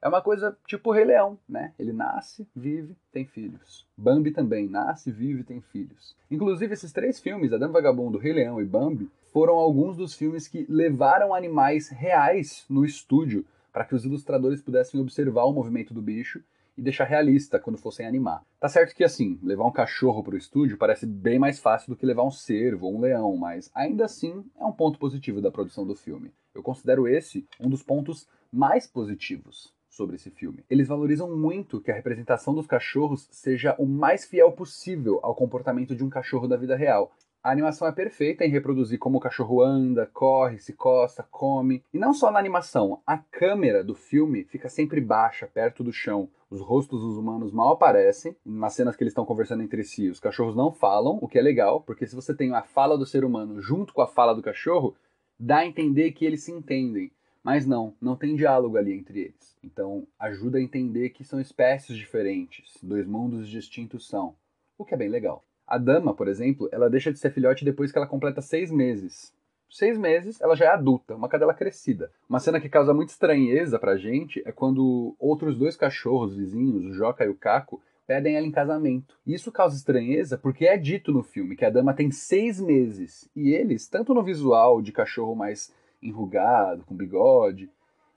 É 0.05 0.09
uma 0.09 0.21
coisa 0.21 0.55
tipo 0.67 0.91
o 0.91 0.93
Rei 0.93 1.07
Leão, 1.07 1.39
né? 1.49 1.73
Ele 1.79 1.91
nasce, 1.91 2.47
vive, 2.55 2.95
tem 3.11 3.25
filhos. 3.25 3.87
Bambi 3.97 4.33
também 4.33 4.69
nasce, 4.69 5.11
vive, 5.11 5.43
tem 5.43 5.63
filhos. 5.63 6.15
Inclusive, 6.31 6.75
esses 6.75 6.93
três 6.93 7.19
filmes, 7.19 7.55
Adão 7.55 7.73
Vagabundo, 7.73 8.19
Rei 8.19 8.35
Leão 8.35 8.61
e 8.61 8.67
Bambi, 8.67 9.09
foram 9.33 9.55
alguns 9.55 9.97
dos 9.97 10.13
filmes 10.13 10.47
que 10.47 10.67
levaram 10.69 11.33
animais 11.33 11.89
reais 11.89 12.67
no 12.69 12.85
estúdio 12.85 13.47
para 13.73 13.87
que 13.87 13.95
os 13.95 14.05
ilustradores 14.05 14.61
pudessem 14.61 15.01
observar 15.01 15.45
o 15.45 15.55
movimento 15.55 15.95
do 15.95 16.03
bicho 16.03 16.45
e 16.77 16.83
deixar 16.83 17.05
realista 17.05 17.59
quando 17.59 17.79
fossem 17.79 18.07
animar. 18.07 18.45
Tá 18.61 18.69
certo 18.69 18.95
que 18.95 19.05
assim, 19.05 19.41
levar 19.43 19.65
um 19.65 19.73
cachorro 19.73 20.23
para 20.23 20.35
o 20.35 20.39
estúdio 20.39 20.77
parece 20.77 21.07
bem 21.07 21.39
mais 21.39 21.59
fácil 21.59 21.89
do 21.89 21.97
que 21.97 22.05
levar 22.05 22.25
um 22.25 22.31
cervo 22.31 22.89
ou 22.89 22.95
um 22.95 23.01
leão, 23.01 23.35
mas 23.39 23.71
ainda 23.75 24.05
assim 24.05 24.45
é 24.61 24.65
um 24.67 24.73
ponto 24.73 24.99
positivo 24.99 25.41
da 25.41 25.51
produção 25.51 25.87
do 25.87 25.95
filme. 25.95 26.31
Eu 26.55 26.63
considero 26.63 27.09
esse 27.09 27.49
um 27.59 27.71
dos 27.71 27.83
pontos 27.83 28.29
mais 28.53 28.87
positivos 28.87 29.73
sobre 29.95 30.17
esse 30.17 30.31
filme. 30.31 30.65
Eles 30.69 30.89
valorizam 30.89 31.37
muito 31.37 31.81
que 31.81 31.91
a 31.91 31.95
representação 31.95 32.55
dos 32.55 32.67
cachorros 32.67 33.29
seja 33.31 33.75
o 33.79 33.87
mais 33.87 34.25
fiel 34.25 34.53
possível 34.53 35.21
ao 35.23 35.35
comportamento 35.35 35.95
de 35.95 36.05
um 36.05 36.11
cachorro 36.11 36.49
da 36.49 36.57
vida 36.57 36.77
real. 36.77 37.13
A 37.43 37.51
animação 37.51 37.87
é 37.87 37.93
perfeita 37.93 38.43
em 38.45 38.51
reproduzir 38.51 38.99
como 38.99 39.19
o 39.19 39.21
cachorro 39.21 39.61
anda, 39.61 40.09
corre, 40.15 40.59
se 40.59 40.73
costa, 40.73 41.23
come. 41.31 41.85
E 41.93 41.99
não 41.99 42.15
só 42.15 42.31
na 42.31 42.39
animação, 42.39 43.03
a 43.07 43.19
câmera 43.19 43.85
do 43.85 43.95
filme 43.95 44.45
fica 44.45 44.69
sempre 44.71 44.99
baixa, 44.99 45.47
perto 45.47 45.85
do 45.85 45.93
chão. 45.93 46.29
Os 46.49 46.63
rostos 46.63 47.03
dos 47.03 47.19
humanos 47.19 47.53
mal 47.53 47.75
aparecem. 47.75 48.35
Nas 48.47 48.73
cenas 48.73 48.97
que 48.97 49.03
eles 49.03 49.11
estão 49.11 49.27
conversando 49.27 49.63
entre 49.63 49.85
si, 49.85 50.09
os 50.09 50.19
cachorros 50.19 50.57
não 50.57 50.73
falam, 50.73 51.19
o 51.21 51.29
que 51.29 51.39
é 51.39 51.43
legal, 51.43 51.83
porque 51.83 52.07
se 52.07 52.17
você 52.17 52.35
tem 52.35 52.55
a 52.55 52.63
fala 52.63 52.97
do 52.97 53.05
ser 53.05 53.27
humano 53.27 53.61
junto 53.61 53.93
com 53.93 54.01
a 54.01 54.07
fala 54.07 54.35
do 54.35 54.43
cachorro, 54.43 54.97
dá 55.39 55.59
a 55.59 55.67
entender 55.67 56.13
que 56.13 56.25
eles 56.25 56.45
se 56.45 56.51
entendem. 56.51 57.13
Mas 57.45 57.67
não, 57.67 57.95
não 58.01 58.17
tem 58.17 58.35
diálogo 58.35 58.79
ali 58.79 58.95
entre 58.95 59.21
eles. 59.21 59.55
Então 59.63 60.07
ajuda 60.19 60.57
a 60.57 60.63
entender 60.63 61.11
que 61.11 61.23
são 61.23 61.39
espécies 61.39 61.95
diferentes, 61.95 62.79
dois 62.83 63.07
mundos 63.07 63.47
distintos 63.47 64.09
são, 64.09 64.35
o 64.79 64.85
que 64.85 64.95
é 64.95 64.97
bem 64.97 65.11
legal. 65.11 65.45
A 65.67 65.77
dama, 65.77 66.15
por 66.15 66.27
exemplo, 66.27 66.69
ela 66.73 66.89
deixa 66.89 67.13
de 67.13 67.19
ser 67.19 67.31
filhote 67.31 67.65
depois 67.65 67.93
que 67.93 67.99
ela 67.99 68.07
completa 68.07 68.41
seis 68.41 68.71
meses. 68.71 69.33
Seis 69.71 69.99
meses, 69.99 70.41
ela 70.41 70.55
já 70.55 70.67
é 70.67 70.69
adulta, 70.69 71.15
uma 71.15 71.29
cadela 71.29 71.53
crescida. 71.53 72.11
Uma 72.29 72.39
cena 72.39 72.61
que 72.61 72.69
causa 72.69 72.95
muita 72.95 73.13
estranheza 73.13 73.79
pra 73.79 73.97
gente 73.97 74.43
é 74.47 74.53
quando 74.53 75.15
outros 75.19 75.57
dois 75.57 75.77
cachorros 75.77 76.35
vizinhos, 76.35 76.85
o 76.85 76.93
Joca 76.95 77.25
e 77.25 77.29
o 77.29 77.35
Caco, 77.35 77.83
pedem 78.07 78.37
ela 78.37 78.47
em 78.47 78.53
casamento. 78.53 79.19
Isso 79.27 79.51
causa 79.51 79.77
estranheza 79.77 80.39
porque 80.39 80.67
é 80.67 80.77
dito 80.77 81.13
no 81.13 81.23
filme 81.23 81.57
que 81.57 81.65
a 81.65 81.71
dama 81.71 81.93
tem 81.93 82.11
seis 82.11 82.61
meses 82.61 83.29
e 83.35 83.53
eles, 83.53 83.89
tanto 83.89 84.15
no 84.15 84.23
visual 84.23 84.81
de 84.81 84.93
cachorro 84.93 85.35
mais 85.35 85.73
enrugado, 86.05 86.85
com 86.85 86.95
bigode, 86.95 87.71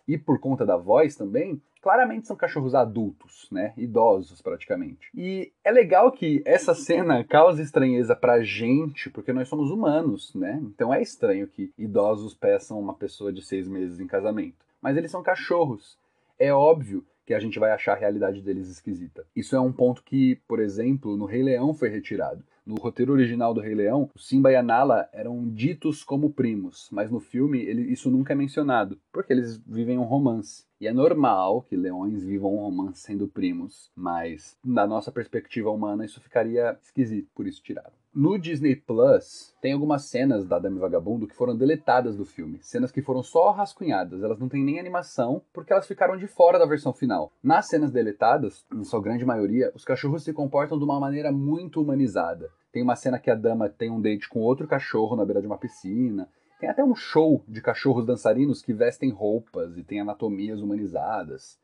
e 0.08 0.17
por 0.17 0.39
conta 0.39 0.65
da 0.65 0.77
voz 0.77 1.15
também, 1.15 1.62
claramente 1.82 2.27
são 2.27 2.36
cachorros 2.36 2.75
adultos, 2.75 3.48
né? 3.51 3.74
Idosos 3.77 4.41
praticamente. 4.41 5.10
E 5.15 5.51
é 5.63 5.72
legal 5.72 6.12
que 6.12 6.41
essa 6.46 6.74
cena 6.75 7.24
cause 7.24 7.62
estranheza 7.62 8.15
pra 8.15 8.41
gente, 8.41 9.10
porque 9.10 9.34
nós 9.34 9.48
somos 9.48 9.72
humanos, 9.72 10.34
né? 10.36 10.60
Então 10.63 10.94
é 10.94 11.01
estranho 11.01 11.48
que 11.48 11.72
idosos 11.77 12.34
peçam 12.34 12.79
uma 12.79 12.94
pessoa 12.94 13.34
de 13.34 13.46
seis 13.46 13.67
meses 13.67 14.00
em 14.00 14.08
casamento. 14.08 14.65
Mas 14.82 14.96
eles 14.96 15.12
são 15.12 15.24
cachorros. 15.24 15.98
É 16.39 16.53
óbvio 16.53 17.03
que 17.25 17.34
a 17.34 17.39
gente 17.39 17.60
vai 17.60 17.72
achar 17.72 17.94
a 17.94 18.00
realidade 18.00 18.41
deles 18.41 18.70
esquisita. 18.70 19.25
Isso 19.36 19.56
é 19.56 19.60
um 19.60 19.74
ponto 19.74 20.01
que, 20.01 20.39
por 20.48 20.62
exemplo, 20.62 21.17
no 21.17 21.25
Rei 21.25 21.44
Leão 21.44 21.74
foi 21.74 21.89
retirado. 21.89 22.41
No 22.68 22.76
roteiro 22.76 23.14
original 23.14 23.54
do 23.54 23.62
Rei 23.62 23.74
Leão, 23.74 24.12
Simba 24.18 24.52
e 24.52 24.56
a 24.58 24.62
Nala 24.62 25.08
eram 25.14 25.48
ditos 25.48 26.04
como 26.04 26.34
primos, 26.34 26.90
mas 26.92 27.10
no 27.10 27.22
filme 27.22 27.62
ele, 27.62 27.84
isso 27.84 28.12
nunca 28.12 28.34
é 28.34 28.36
mencionado, 28.36 29.00
porque 29.10 29.32
eles 29.32 29.58
vivem 29.66 29.98
um 29.98 30.04
romance. 30.04 30.67
E 30.80 30.88
é 30.88 30.94
normal 30.94 31.64
que 31.64 31.76
leões 31.76 32.24
vivam 32.24 32.54
um 32.54 32.60
romance 32.60 33.02
sendo 33.02 33.28
primos, 33.28 33.92
mas 33.96 34.56
da 34.64 34.86
nossa 34.86 35.12
perspectiva 35.12 35.72
humana 35.72 36.06
isso 36.06 36.22
ficaria 36.22 36.78
esquisito, 36.82 37.30
por 37.34 37.48
isso 37.48 37.64
tiraram. 37.64 37.94
No 38.14 38.38
Disney 38.38 38.76
Plus, 38.76 39.56
tem 39.62 39.74
algumas 39.74 40.06
cenas 40.06 40.46
da 40.46 40.58
Dame 40.58 40.80
Vagabundo 40.80 41.28
que 41.28 41.36
foram 41.36 41.56
deletadas 41.56 42.16
do 42.16 42.26
filme. 42.26 42.60
Cenas 42.62 42.92
que 42.92 43.02
foram 43.02 43.22
só 43.22 43.52
rascunhadas, 43.52 44.24
elas 44.24 44.40
não 44.40 44.50
têm 44.50 44.64
nem 44.64 44.80
animação, 44.80 45.42
porque 45.54 45.72
elas 45.72 45.88
ficaram 45.88 46.18
de 46.18 46.28
fora 46.28 46.58
da 46.58 46.66
versão 46.66 46.94
final. 46.94 47.32
Nas 47.44 47.68
cenas 47.68 47.92
deletadas, 47.92 48.66
em 48.74 48.84
sua 48.84 49.02
grande 49.02 49.26
maioria, 49.26 49.72
os 49.76 49.86
cachorros 49.86 50.24
se 50.24 50.34
comportam 50.34 50.78
de 50.78 50.84
uma 50.84 51.00
maneira 51.00 51.32
muito 51.32 51.82
humanizada. 51.82 52.50
Tem 52.72 52.82
uma 52.82 52.96
cena 52.96 53.20
que 53.20 53.30
a 53.30 53.36
dama 53.36 53.70
tem 53.70 53.90
um 53.90 54.02
date 54.02 54.30
com 54.30 54.40
outro 54.40 54.68
cachorro 54.68 55.16
na 55.16 55.26
beira 55.26 55.42
de 55.42 55.48
uma 55.48 55.58
piscina. 55.58 56.28
Tem 56.60 56.70
até 56.70 56.84
um 56.84 56.96
show 56.96 57.44
de 57.48 57.62
cachorros 57.62 58.06
dançarinos 58.06 58.62
que 58.62 58.74
vestem 58.74 59.12
roupas 59.12 59.78
e 59.78 59.84
têm 59.84 60.00
anatomias 60.00 60.60
humanizadas. 60.60 61.60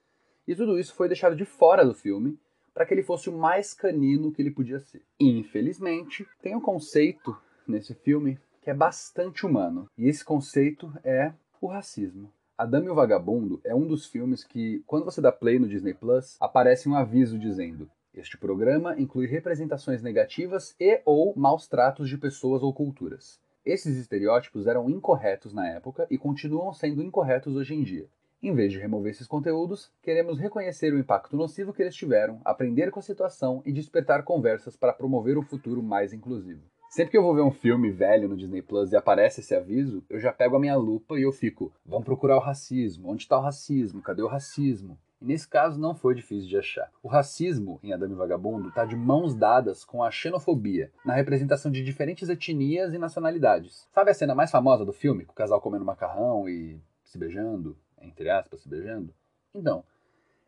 E 0.48 0.56
tudo 0.56 0.78
isso 0.78 0.94
foi 0.94 1.08
deixado 1.08 1.36
de 1.36 1.46
fora 1.46 1.84
do 1.84 1.94
filme 1.94 2.38
para 2.74 2.86
que 2.86 2.94
ele 2.94 3.04
fosse 3.04 3.30
o 3.30 3.38
mais 3.38 3.74
canino 3.74 4.32
que 4.32 4.42
ele 4.42 4.52
podia 4.52 4.80
ser. 4.80 5.02
Infelizmente, 5.20 6.28
tem 6.42 6.56
um 6.56 6.62
conceito 6.62 7.36
nesse 7.68 7.94
filme 7.94 8.40
que 8.62 8.70
é 8.70 8.74
bastante 8.74 9.46
humano. 9.46 9.88
E 9.98 10.08
esse 10.08 10.24
conceito 10.24 10.92
é 11.04 11.34
o 11.62 11.68
racismo. 11.68 12.32
A 12.56 12.66
e 12.66 12.90
o 12.90 12.96
Vagabundo 12.96 13.60
é 13.64 13.74
um 13.74 13.88
dos 13.88 14.06
filmes 14.06 14.44
que, 14.44 14.84
quando 14.86 15.06
você 15.06 15.20
dá 15.20 15.32
play 15.32 15.58
no 15.58 15.68
Disney 15.68 15.94
Plus, 15.94 16.38
aparece 16.40 16.88
um 16.88 16.96
aviso 16.96 17.38
dizendo: 17.38 17.90
Este 18.14 18.38
programa 18.38 19.00
inclui 19.00 19.26
representações 19.26 20.04
negativas 20.04 20.76
e 20.80 21.02
ou 21.04 21.34
maus 21.36 21.68
tratos 21.68 22.08
de 22.08 22.18
pessoas 22.18 22.62
ou 22.62 22.72
culturas. 22.72 23.43
Esses 23.66 23.96
estereótipos 23.96 24.68
eram 24.68 24.90
incorretos 24.90 25.54
na 25.54 25.66
época 25.70 26.06
e 26.12 26.18
continuam 26.18 26.74
sendo 26.74 27.02
incorretos 27.02 27.56
hoje 27.56 27.74
em 27.74 27.82
dia. 27.82 28.10
Em 28.42 28.54
vez 28.54 28.74
de 28.74 28.78
remover 28.78 29.12
esses 29.12 29.26
conteúdos, 29.26 29.90
queremos 30.02 30.38
reconhecer 30.38 30.94
o 30.94 31.00
impacto 31.00 31.38
nocivo 31.38 31.72
que 31.72 31.82
eles 31.82 31.96
tiveram, 31.96 32.42
aprender 32.44 32.92
com 32.92 33.00
a 33.00 33.04
situação 33.04 33.62
e 33.66 33.72
despertar 33.72 34.24
conversas 34.24 34.76
para 34.76 34.92
promover 34.92 35.38
um 35.38 35.44
futuro 35.44 35.82
mais 35.82 36.12
inclusivo. 36.12 36.62
Sempre 36.90 37.12
que 37.12 37.18
eu 37.18 37.24
vou 37.24 37.34
ver 37.34 37.42
um 37.42 37.52
filme 37.52 37.90
velho 37.90 38.28
no 38.28 38.36
Disney 38.36 38.62
Plus 38.62 38.92
e 38.92 38.98
aparece 38.98 39.40
esse 39.40 39.56
aviso, 39.56 40.04
eu 40.10 40.20
já 40.20 40.34
pego 40.34 40.58
a 40.58 40.60
minha 40.60 40.76
lupa 40.76 41.18
e 41.18 41.24
eu 41.24 41.32
fico: 41.32 41.74
vamos 41.86 42.04
procurar 42.04 42.36
o 42.36 42.42
racismo. 42.42 43.10
Onde 43.10 43.24
está 43.24 43.38
o 43.38 43.42
racismo? 43.42 44.02
Cadê 44.02 44.22
o 44.22 44.28
racismo? 44.28 45.00
E 45.24 45.26
nesse 45.26 45.48
caso 45.48 45.80
não 45.80 45.96
foi 45.96 46.14
difícil 46.14 46.50
de 46.50 46.58
achar. 46.58 46.92
O 47.02 47.08
racismo 47.08 47.80
em 47.82 47.94
Adame 47.94 48.14
Vagabundo 48.14 48.68
está 48.68 48.84
de 48.84 48.94
mãos 48.94 49.34
dadas 49.34 49.86
com 49.86 50.04
a 50.04 50.12
xenofobia, 50.12 50.92
na 51.06 51.14
representação 51.14 51.72
de 51.72 51.82
diferentes 51.82 52.28
etnias 52.28 52.94
e 52.94 52.98
nacionalidades. 52.98 53.88
Sabe 53.94 54.12
a 54.12 54.14
cena 54.14 54.36
mais 54.36 54.52
famosa 54.52 54.84
do 54.84 54.92
filme, 54.92 55.24
com 55.24 55.32
o 55.32 55.36
casal 55.36 55.62
comendo 55.62 55.86
macarrão 55.86 56.50
e 56.50 56.78
se 57.06 57.18
beijando, 57.18 57.78
entre 58.02 58.30
aspas, 58.30 58.60
se 58.60 58.68
beijando? 58.68 59.14
Então, 59.56 59.86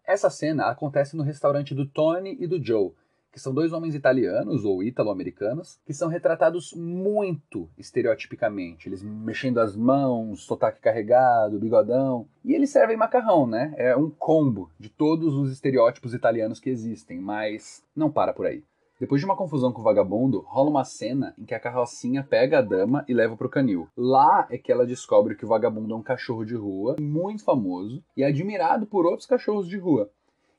essa 0.03 0.29
cena 0.29 0.65
acontece 0.65 1.15
no 1.15 1.23
restaurante 1.23 1.73
do 1.73 1.85
Tony 1.85 2.35
e 2.37 2.45
do 2.45 2.61
Joe, 2.61 2.91
que 3.35 3.41
são 3.41 3.53
dois 3.53 3.73
homens 3.73 3.93
italianos 3.93 4.63
ou 4.63 4.81
ítalo-americanos 4.81 5.77
que 5.85 5.93
são 5.93 6.07
retratados 6.07 6.73
muito 6.73 7.69
estereotipicamente. 7.77 8.87
Eles 8.87 9.03
mexendo 9.03 9.59
as 9.59 9.75
mãos, 9.75 10.45
sotaque 10.45 10.79
carregado, 10.79 11.59
bigodão. 11.59 12.29
E 12.45 12.53
eles 12.53 12.69
servem 12.69 12.95
macarrão, 12.95 13.45
né? 13.45 13.73
É 13.75 13.93
um 13.93 14.09
combo 14.09 14.71
de 14.79 14.87
todos 14.87 15.33
os 15.33 15.51
estereótipos 15.51 16.13
italianos 16.13 16.61
que 16.61 16.69
existem, 16.69 17.19
mas 17.19 17.83
não 17.93 18.09
para 18.09 18.31
por 18.31 18.45
aí. 18.45 18.63
Depois 18.97 19.19
de 19.19 19.25
uma 19.25 19.35
confusão 19.35 19.73
com 19.73 19.81
o 19.81 19.83
vagabundo, 19.83 20.45
rola 20.47 20.69
uma 20.69 20.85
cena 20.85 21.35
em 21.37 21.43
que 21.43 21.53
a 21.53 21.59
carrocinha 21.59 22.23
pega 22.23 22.59
a 22.59 22.61
dama 22.61 23.03
e 23.05 23.13
leva 23.13 23.35
pro 23.35 23.49
canil. 23.49 23.89
Lá 23.97 24.47
é 24.49 24.57
que 24.57 24.71
ela 24.71 24.87
descobre 24.87 25.35
que 25.35 25.43
o 25.43 25.49
vagabundo 25.49 25.93
é 25.93 25.97
um 25.97 26.01
cachorro 26.01 26.45
de 26.45 26.55
rua, 26.55 26.95
muito 27.01 27.43
famoso 27.43 28.01
e 28.15 28.23
admirado 28.23 28.85
por 28.85 29.05
outros 29.05 29.27
cachorros 29.27 29.67
de 29.67 29.77
rua. 29.77 30.09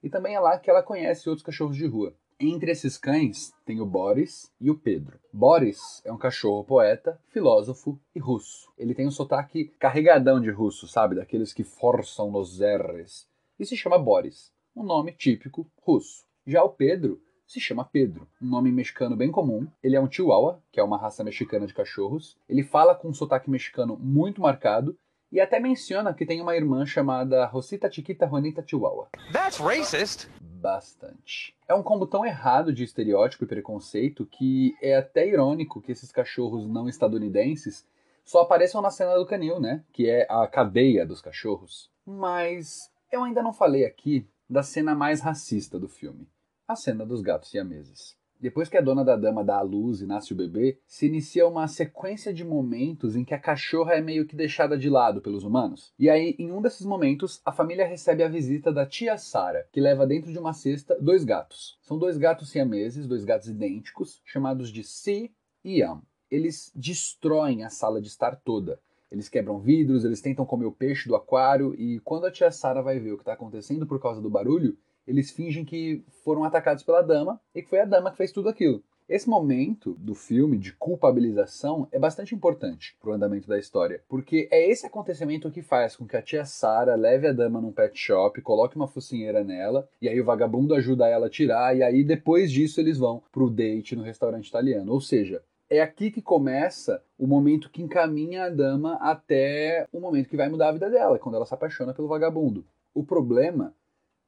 E 0.02 0.10
também 0.10 0.34
é 0.34 0.40
lá 0.40 0.58
que 0.58 0.68
ela 0.68 0.82
conhece 0.82 1.26
outros 1.30 1.46
cachorros 1.46 1.74
de 1.74 1.86
rua. 1.86 2.12
Entre 2.38 2.70
esses 2.70 2.98
cães 2.98 3.54
tem 3.64 3.80
o 3.80 3.86
Boris 3.86 4.52
e 4.60 4.70
o 4.70 4.74
Pedro. 4.76 5.18
Boris 5.32 6.02
é 6.04 6.12
um 6.12 6.18
cachorro 6.18 6.62
poeta, 6.62 7.18
filósofo 7.28 7.98
e 8.14 8.18
russo. 8.18 8.70
Ele 8.76 8.94
tem 8.94 9.06
um 9.06 9.10
sotaque 9.10 9.72
carregadão 9.78 10.38
de 10.38 10.50
russo, 10.50 10.86
sabe? 10.86 11.14
Daqueles 11.14 11.54
que 11.54 11.64
forçam 11.64 12.30
nos 12.30 12.60
R's. 12.60 13.26
E 13.58 13.64
se 13.64 13.74
chama 13.74 13.98
Boris, 13.98 14.52
um 14.76 14.82
nome 14.82 15.12
típico 15.12 15.66
russo. 15.80 16.26
Já 16.46 16.62
o 16.62 16.68
Pedro 16.68 17.18
se 17.46 17.58
chama 17.58 17.88
Pedro, 17.90 18.28
um 18.42 18.48
nome 18.48 18.70
mexicano 18.70 19.16
bem 19.16 19.30
comum. 19.30 19.66
Ele 19.82 19.96
é 19.96 20.00
um 20.00 20.10
chihuahua, 20.10 20.62
que 20.70 20.78
é 20.78 20.82
uma 20.82 20.98
raça 20.98 21.24
mexicana 21.24 21.66
de 21.66 21.72
cachorros. 21.72 22.36
Ele 22.46 22.62
fala 22.62 22.94
com 22.94 23.08
um 23.08 23.14
sotaque 23.14 23.48
mexicano 23.48 23.96
muito 23.98 24.42
marcado 24.42 24.94
e 25.32 25.40
até 25.40 25.58
menciona 25.58 26.12
que 26.12 26.26
tem 26.26 26.42
uma 26.42 26.54
irmã 26.54 26.84
chamada 26.84 27.46
Rosita 27.46 27.90
Chiquita 27.90 28.26
Juanita 28.26 28.62
Chihuahua. 28.66 29.08
That's 29.32 29.58
racist. 29.58 30.28
Bastante. 30.66 31.54
É 31.68 31.74
um 31.74 31.82
combo 31.82 32.08
tão 32.08 32.26
errado 32.26 32.72
de 32.72 32.82
estereótipo 32.82 33.44
e 33.44 33.46
preconceito 33.46 34.26
que 34.26 34.76
é 34.82 34.96
até 34.96 35.24
irônico 35.24 35.80
que 35.80 35.92
esses 35.92 36.10
cachorros 36.10 36.66
não 36.66 36.88
estadunidenses 36.88 37.86
só 38.24 38.40
apareçam 38.40 38.82
na 38.82 38.90
cena 38.90 39.14
do 39.14 39.24
canil, 39.24 39.60
né? 39.60 39.84
Que 39.92 40.10
é 40.10 40.26
a 40.28 40.44
cadeia 40.48 41.06
dos 41.06 41.20
cachorros. 41.20 41.88
Mas 42.04 42.90
eu 43.12 43.22
ainda 43.22 43.44
não 43.44 43.52
falei 43.52 43.84
aqui 43.84 44.26
da 44.50 44.64
cena 44.64 44.92
mais 44.92 45.20
racista 45.20 45.78
do 45.78 45.88
filme 45.88 46.28
a 46.66 46.74
cena 46.74 47.06
dos 47.06 47.22
gatos 47.22 47.50
siameses. 47.50 48.16
Depois 48.40 48.68
que 48.68 48.76
a 48.76 48.80
dona 48.80 49.04
da 49.04 49.16
dama 49.16 49.42
dá 49.42 49.58
à 49.58 49.62
luz 49.62 50.00
e 50.00 50.06
nasce 50.06 50.32
o 50.32 50.36
bebê, 50.36 50.78
se 50.86 51.06
inicia 51.06 51.46
uma 51.46 51.66
sequência 51.66 52.32
de 52.32 52.44
momentos 52.44 53.16
em 53.16 53.24
que 53.24 53.34
a 53.34 53.38
cachorra 53.38 53.94
é 53.94 54.00
meio 54.00 54.26
que 54.26 54.36
deixada 54.36 54.76
de 54.76 54.90
lado 54.90 55.20
pelos 55.20 55.42
humanos. 55.42 55.92
E 55.98 56.10
aí, 56.10 56.36
em 56.38 56.52
um 56.52 56.60
desses 56.60 56.84
momentos, 56.84 57.40
a 57.44 57.52
família 57.52 57.86
recebe 57.86 58.22
a 58.22 58.28
visita 58.28 58.72
da 58.72 58.84
tia 58.84 59.16
Sara, 59.16 59.66
que 59.72 59.80
leva 59.80 60.06
dentro 60.06 60.30
de 60.30 60.38
uma 60.38 60.52
cesta 60.52 60.96
dois 61.00 61.24
gatos. 61.24 61.78
São 61.80 61.98
dois 61.98 62.18
gatos 62.18 62.50
siameses, 62.50 63.06
dois 63.06 63.24
gatos 63.24 63.48
idênticos, 63.48 64.20
chamados 64.24 64.70
de 64.70 64.84
Si 64.84 65.32
e 65.64 65.80
Yam. 65.80 66.02
Eles 66.30 66.70
destroem 66.74 67.64
a 67.64 67.70
sala 67.70 68.00
de 68.00 68.08
estar 68.08 68.36
toda. 68.36 68.78
Eles 69.10 69.28
quebram 69.28 69.58
vidros, 69.60 70.04
eles 70.04 70.20
tentam 70.20 70.44
comer 70.44 70.66
o 70.66 70.72
peixe 70.72 71.08
do 71.08 71.14
aquário 71.14 71.74
e 71.74 72.00
quando 72.00 72.26
a 72.26 72.30
tia 72.30 72.50
Sara 72.50 72.82
vai 72.82 72.98
ver 72.98 73.12
o 73.12 73.16
que 73.16 73.22
está 73.22 73.32
acontecendo 73.34 73.86
por 73.86 74.00
causa 74.00 74.20
do 74.20 74.28
barulho, 74.28 74.76
eles 75.06 75.30
fingem 75.30 75.64
que 75.64 76.04
foram 76.24 76.44
atacados 76.44 76.82
pela 76.82 77.02
dama 77.02 77.40
e 77.54 77.62
que 77.62 77.68
foi 77.68 77.80
a 77.80 77.84
dama 77.84 78.10
que 78.10 78.16
fez 78.16 78.32
tudo 78.32 78.48
aquilo. 78.48 78.82
Esse 79.08 79.28
momento 79.28 79.94
do 80.00 80.16
filme 80.16 80.58
de 80.58 80.72
culpabilização 80.72 81.86
é 81.92 81.98
bastante 81.98 82.34
importante 82.34 82.96
para 83.00 83.10
o 83.10 83.12
andamento 83.12 83.46
da 83.46 83.56
história, 83.56 84.02
porque 84.08 84.48
é 84.50 84.68
esse 84.68 84.84
acontecimento 84.84 85.48
que 85.48 85.62
faz 85.62 85.94
com 85.94 86.04
que 86.08 86.16
a 86.16 86.22
tia 86.22 86.44
Sara 86.44 86.96
leve 86.96 87.28
a 87.28 87.32
dama 87.32 87.60
num 87.60 87.70
pet 87.70 87.96
shop, 87.96 88.42
coloque 88.42 88.74
uma 88.74 88.88
focinheira 88.88 89.44
nela, 89.44 89.88
e 90.02 90.08
aí 90.08 90.20
o 90.20 90.24
vagabundo 90.24 90.74
ajuda 90.74 91.06
ela 91.06 91.28
a 91.28 91.30
tirar, 91.30 91.76
e 91.76 91.84
aí 91.84 92.02
depois 92.02 92.50
disso 92.50 92.80
eles 92.80 92.98
vão 92.98 93.22
pro 93.30 93.48
date 93.48 93.94
no 93.94 94.02
restaurante 94.02 94.48
italiano. 94.48 94.92
Ou 94.92 95.00
seja, 95.00 95.40
é 95.70 95.80
aqui 95.80 96.10
que 96.10 96.20
começa 96.20 97.00
o 97.16 97.28
momento 97.28 97.70
que 97.70 97.82
encaminha 97.82 98.46
a 98.46 98.50
dama 98.50 98.96
até 99.00 99.86
o 99.92 100.00
momento 100.00 100.28
que 100.28 100.36
vai 100.36 100.48
mudar 100.48 100.70
a 100.70 100.72
vida 100.72 100.90
dela, 100.90 101.16
quando 101.16 101.36
ela 101.36 101.46
se 101.46 101.54
apaixona 101.54 101.94
pelo 101.94 102.08
vagabundo. 102.08 102.64
O 102.92 103.04
problema 103.04 103.72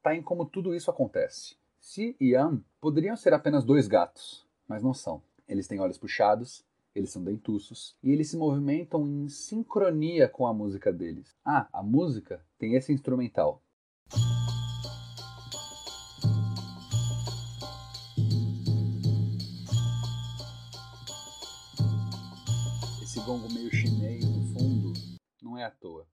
está 0.08 0.14
em 0.14 0.22
como 0.22 0.46
tudo 0.46 0.74
isso 0.74 0.90
acontece. 0.90 1.56
Si 1.78 2.16
e 2.18 2.34
Am 2.34 2.64
poderiam 2.80 3.16
ser 3.16 3.34
apenas 3.34 3.64
dois 3.64 3.86
gatos, 3.86 4.46
mas 4.66 4.82
não 4.82 4.94
são. 4.94 5.22
Eles 5.46 5.68
têm 5.68 5.80
olhos 5.80 5.98
puxados, 5.98 6.64
eles 6.94 7.10
são 7.10 7.22
dentuços 7.22 7.94
e 8.02 8.10
eles 8.10 8.30
se 8.30 8.36
movimentam 8.36 9.06
em 9.06 9.28
sincronia 9.28 10.28
com 10.28 10.46
a 10.46 10.54
música 10.54 10.90
deles. 10.90 11.36
Ah, 11.44 11.68
a 11.72 11.82
música 11.82 12.42
tem 12.58 12.74
esse 12.74 12.92
instrumental. 12.92 13.62
Esse 23.02 23.20
gongo 23.20 23.52
meio 23.52 23.70
chinês 23.70 24.24
no 24.24 24.42
fundo 24.54 24.92
não 25.42 25.58
é 25.58 25.64
à 25.64 25.70
toa. 25.70 26.06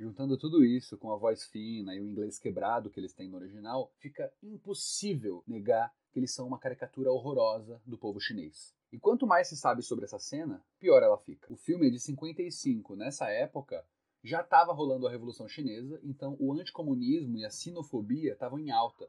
Juntando 0.00 0.38
tudo 0.38 0.64
isso 0.64 0.96
com 0.96 1.12
a 1.12 1.16
voz 1.18 1.44
fina 1.44 1.94
e 1.94 2.00
o 2.00 2.06
inglês 2.06 2.38
quebrado 2.38 2.88
que 2.88 2.98
eles 2.98 3.12
têm 3.12 3.28
no 3.28 3.36
original, 3.36 3.92
fica 3.98 4.32
impossível 4.42 5.44
negar 5.46 5.94
que 6.10 6.18
eles 6.18 6.32
são 6.32 6.46
uma 6.46 6.58
caricatura 6.58 7.12
horrorosa 7.12 7.82
do 7.84 7.98
povo 7.98 8.18
chinês. 8.18 8.74
E 8.90 8.98
quanto 8.98 9.26
mais 9.26 9.48
se 9.48 9.58
sabe 9.58 9.82
sobre 9.82 10.06
essa 10.06 10.18
cena, 10.18 10.64
pior 10.78 11.02
ela 11.02 11.18
fica. 11.18 11.52
O 11.52 11.56
filme 11.58 11.88
é 11.88 11.90
de 11.90 12.00
55, 12.00 12.96
nessa 12.96 13.28
época 13.28 13.84
já 14.24 14.40
estava 14.40 14.72
rolando 14.72 15.06
a 15.06 15.10
Revolução 15.10 15.46
Chinesa, 15.46 16.00
então 16.02 16.34
o 16.40 16.50
anticomunismo 16.54 17.36
e 17.36 17.44
a 17.44 17.50
sinofobia 17.50 18.32
estavam 18.32 18.58
em 18.58 18.70
alta. 18.70 19.06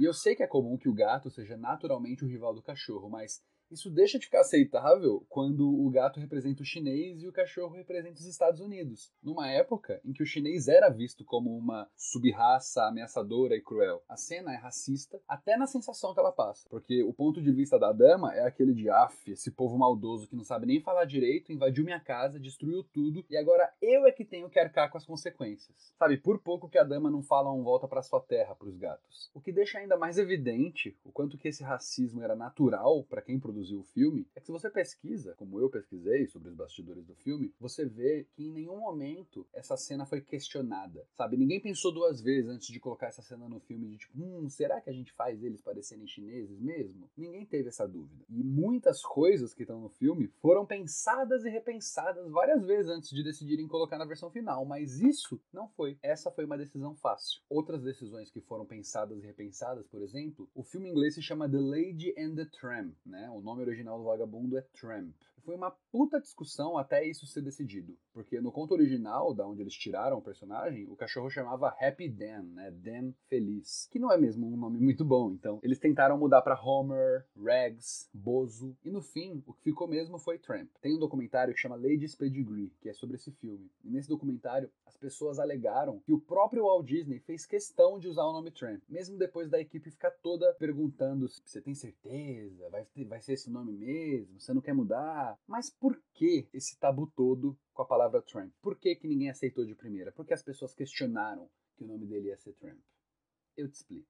E 0.00 0.02
eu 0.02 0.12
sei 0.12 0.34
que 0.34 0.42
é 0.42 0.48
comum 0.48 0.76
que 0.76 0.88
o 0.88 0.94
gato 0.94 1.30
seja 1.30 1.56
naturalmente 1.56 2.24
o 2.24 2.28
rival 2.28 2.52
do 2.52 2.62
cachorro, 2.62 3.08
mas 3.08 3.40
isso 3.70 3.90
deixa 3.90 4.18
de 4.18 4.24
ficar 4.24 4.40
aceitável 4.40 5.24
quando 5.28 5.68
o 5.68 5.90
gato 5.90 6.20
representa 6.20 6.62
o 6.62 6.66
chinês 6.66 7.22
e 7.22 7.28
o 7.28 7.32
cachorro 7.32 7.74
representa 7.74 8.20
os 8.20 8.26
Estados 8.26 8.60
Unidos, 8.60 9.12
numa 9.22 9.48
época 9.50 10.00
em 10.04 10.12
que 10.12 10.22
o 10.22 10.26
chinês 10.26 10.68
era 10.68 10.88
visto 10.88 11.24
como 11.24 11.56
uma 11.56 11.88
subraça 11.96 12.84
ameaçadora 12.84 13.54
e 13.54 13.60
cruel. 13.60 14.02
A 14.08 14.16
cena 14.16 14.52
é 14.52 14.56
racista 14.56 15.20
até 15.28 15.56
na 15.56 15.66
sensação 15.66 16.14
que 16.14 16.20
ela 16.20 16.32
passa, 16.32 16.66
porque 16.70 17.02
o 17.02 17.12
ponto 17.12 17.42
de 17.42 17.52
vista 17.52 17.78
da 17.78 17.92
dama 17.92 18.34
é 18.34 18.46
aquele 18.46 18.72
de 18.72 18.88
af, 18.88 19.30
esse 19.30 19.50
povo 19.50 19.76
maldoso 19.76 20.28
que 20.28 20.36
não 20.36 20.44
sabe 20.44 20.66
nem 20.66 20.80
falar 20.80 21.04
direito, 21.04 21.52
invadiu 21.52 21.84
minha 21.84 22.00
casa, 22.00 22.40
destruiu 22.40 22.82
tudo 22.82 23.24
e 23.28 23.36
agora 23.36 23.70
eu 23.82 24.06
é 24.06 24.12
que 24.12 24.24
tenho 24.24 24.48
que 24.48 24.58
arcar 24.58 24.90
com 24.90 24.96
as 24.96 25.04
consequências. 25.04 25.94
Sabe, 25.98 26.16
por 26.16 26.38
pouco 26.38 26.68
que 26.68 26.78
a 26.78 26.84
dama 26.84 27.10
não 27.10 27.22
fala 27.22 27.52
um 27.52 27.62
volta 27.62 27.86
para 27.86 28.02
sua 28.02 28.20
terra 28.20 28.54
para 28.54 28.68
os 28.68 28.76
gatos. 28.76 29.30
O 29.34 29.40
que 29.40 29.52
deixa 29.52 29.78
ainda 29.78 29.96
mais 29.96 30.16
evidente 30.18 30.96
o 31.04 31.12
quanto 31.12 31.36
que 31.36 31.48
esse 31.48 31.62
racismo 31.62 32.22
era 32.22 32.34
natural 32.34 33.04
para 33.04 33.22
quem 33.22 33.38
produziu 33.38 33.57
produziu 33.58 33.80
o 33.80 33.84
filme, 33.84 34.26
é 34.36 34.40
que 34.40 34.46
se 34.46 34.52
você 34.52 34.70
pesquisa, 34.70 35.34
como 35.34 35.58
eu 35.58 35.68
pesquisei 35.68 36.28
sobre 36.28 36.48
os 36.48 36.54
bastidores 36.54 37.04
do 37.04 37.14
filme, 37.16 37.52
você 37.58 37.84
vê 37.84 38.26
que 38.32 38.44
em 38.44 38.52
nenhum 38.52 38.78
momento 38.78 39.46
essa 39.52 39.76
cena 39.76 40.06
foi 40.06 40.20
questionada, 40.20 41.04
sabe? 41.12 41.36
Ninguém 41.36 41.60
pensou 41.60 41.92
duas 41.92 42.20
vezes 42.20 42.48
antes 42.48 42.68
de 42.68 42.78
colocar 42.78 43.08
essa 43.08 43.22
cena 43.22 43.48
no 43.48 43.58
filme 43.58 43.88
de 43.88 43.98
tipo, 43.98 44.12
hum, 44.16 44.48
será 44.48 44.80
que 44.80 44.88
a 44.88 44.92
gente 44.92 45.12
faz 45.12 45.42
eles 45.42 45.60
parecerem 45.60 46.06
chineses 46.06 46.60
mesmo? 46.60 47.10
Ninguém 47.16 47.44
teve 47.44 47.68
essa 47.68 47.86
dúvida. 47.86 48.24
E 48.28 48.44
muitas 48.44 49.02
coisas 49.02 49.52
que 49.52 49.62
estão 49.62 49.80
no 49.80 49.88
filme 49.88 50.30
foram 50.40 50.64
pensadas 50.64 51.44
e 51.44 51.50
repensadas 51.50 52.30
várias 52.30 52.64
vezes 52.64 52.90
antes 52.90 53.10
de 53.10 53.24
decidirem 53.24 53.66
colocar 53.66 53.98
na 53.98 54.04
versão 54.04 54.30
final, 54.30 54.64
mas 54.64 55.00
isso 55.00 55.40
não 55.52 55.68
foi. 55.68 55.98
Essa 56.02 56.30
foi 56.30 56.44
uma 56.44 56.58
decisão 56.58 56.94
fácil. 56.94 57.40
Outras 57.48 57.82
decisões 57.82 58.30
que 58.30 58.40
foram 58.40 58.64
pensadas 58.64 59.18
e 59.18 59.26
repensadas, 59.26 59.86
por 59.88 60.02
exemplo, 60.02 60.48
o 60.54 60.62
filme 60.62 60.88
inglês 60.88 61.14
se 61.14 61.22
chama 61.22 61.48
The 61.48 61.58
Lady 61.58 62.14
and 62.16 62.36
the 62.36 62.44
Tramp, 62.44 62.94
né? 63.04 63.28
O 63.30 63.40
nome 63.48 63.62
original 63.62 63.96
do 63.96 64.04
vagabundo 64.04 64.58
é 64.58 64.60
Tramp. 64.60 65.14
Foi 65.48 65.56
uma 65.56 65.74
puta 65.90 66.20
discussão 66.20 66.76
até 66.76 67.02
isso 67.08 67.26
ser 67.26 67.40
decidido, 67.40 67.96
porque 68.12 68.38
no 68.38 68.52
conto 68.52 68.74
original, 68.74 69.32
da 69.32 69.46
onde 69.46 69.62
eles 69.62 69.72
tiraram 69.72 70.18
o 70.18 70.22
personagem, 70.22 70.86
o 70.90 70.94
cachorro 70.94 71.30
chamava 71.30 71.74
Happy 71.80 72.06
Dan, 72.06 72.42
né? 72.42 72.70
Dan 72.70 73.14
feliz, 73.30 73.88
que 73.90 73.98
não 73.98 74.12
é 74.12 74.18
mesmo 74.18 74.46
um 74.46 74.58
nome 74.58 74.78
muito 74.78 75.06
bom. 75.06 75.30
Então, 75.30 75.58
eles 75.62 75.78
tentaram 75.78 76.18
mudar 76.18 76.42
para 76.42 76.60
Homer, 76.62 77.26
Rags, 77.34 78.10
Bozo, 78.12 78.76
e 78.84 78.90
no 78.90 79.00
fim, 79.00 79.42
o 79.46 79.54
que 79.54 79.62
ficou 79.62 79.88
mesmo 79.88 80.18
foi 80.18 80.38
Tramp. 80.38 80.68
Tem 80.82 80.94
um 80.94 80.98
documentário 80.98 81.54
que 81.54 81.60
chama 81.60 81.76
Lady's 81.76 82.14
Pedigree, 82.14 82.70
que 82.82 82.90
é 82.90 82.92
sobre 82.92 83.16
esse 83.16 83.32
filme. 83.32 83.70
E 83.82 83.88
nesse 83.88 84.06
documentário, 84.06 84.70
as 84.84 84.98
pessoas 84.98 85.38
alegaram 85.38 86.00
que 86.00 86.12
o 86.12 86.20
próprio 86.20 86.64
Walt 86.64 86.86
Disney 86.86 87.20
fez 87.20 87.46
questão 87.46 87.98
de 87.98 88.06
usar 88.06 88.24
o 88.24 88.34
nome 88.34 88.50
Tramp, 88.50 88.82
mesmo 88.86 89.16
depois 89.16 89.48
da 89.48 89.58
equipe 89.58 89.90
ficar 89.90 90.10
toda 90.10 90.52
perguntando 90.58 91.26
se 91.26 91.40
você 91.42 91.62
tem 91.62 91.74
certeza, 91.74 92.68
vai, 92.68 92.84
ter, 92.84 93.06
vai 93.06 93.22
ser 93.22 93.32
esse 93.32 93.48
nome 93.48 93.72
mesmo, 93.72 94.38
você 94.38 94.52
não 94.52 94.60
quer 94.60 94.74
mudar. 94.74 95.37
Mas 95.46 95.70
por 95.70 96.00
que 96.14 96.48
esse 96.52 96.78
tabu 96.78 97.06
todo 97.14 97.58
com 97.72 97.82
a 97.82 97.86
palavra 97.86 98.22
Tramp? 98.22 98.52
Por 98.60 98.78
que, 98.78 98.94
que 98.96 99.08
ninguém 99.08 99.30
aceitou 99.30 99.64
de 99.64 99.74
primeira? 99.74 100.12
Porque 100.12 100.34
as 100.34 100.42
pessoas 100.42 100.74
questionaram 100.74 101.48
que 101.76 101.84
o 101.84 101.86
nome 101.86 102.06
dele 102.06 102.28
ia 102.28 102.36
ser 102.36 102.52
Tramp. 102.54 102.80
Eu 103.56 103.68
te 103.68 103.74
explico. 103.74 104.08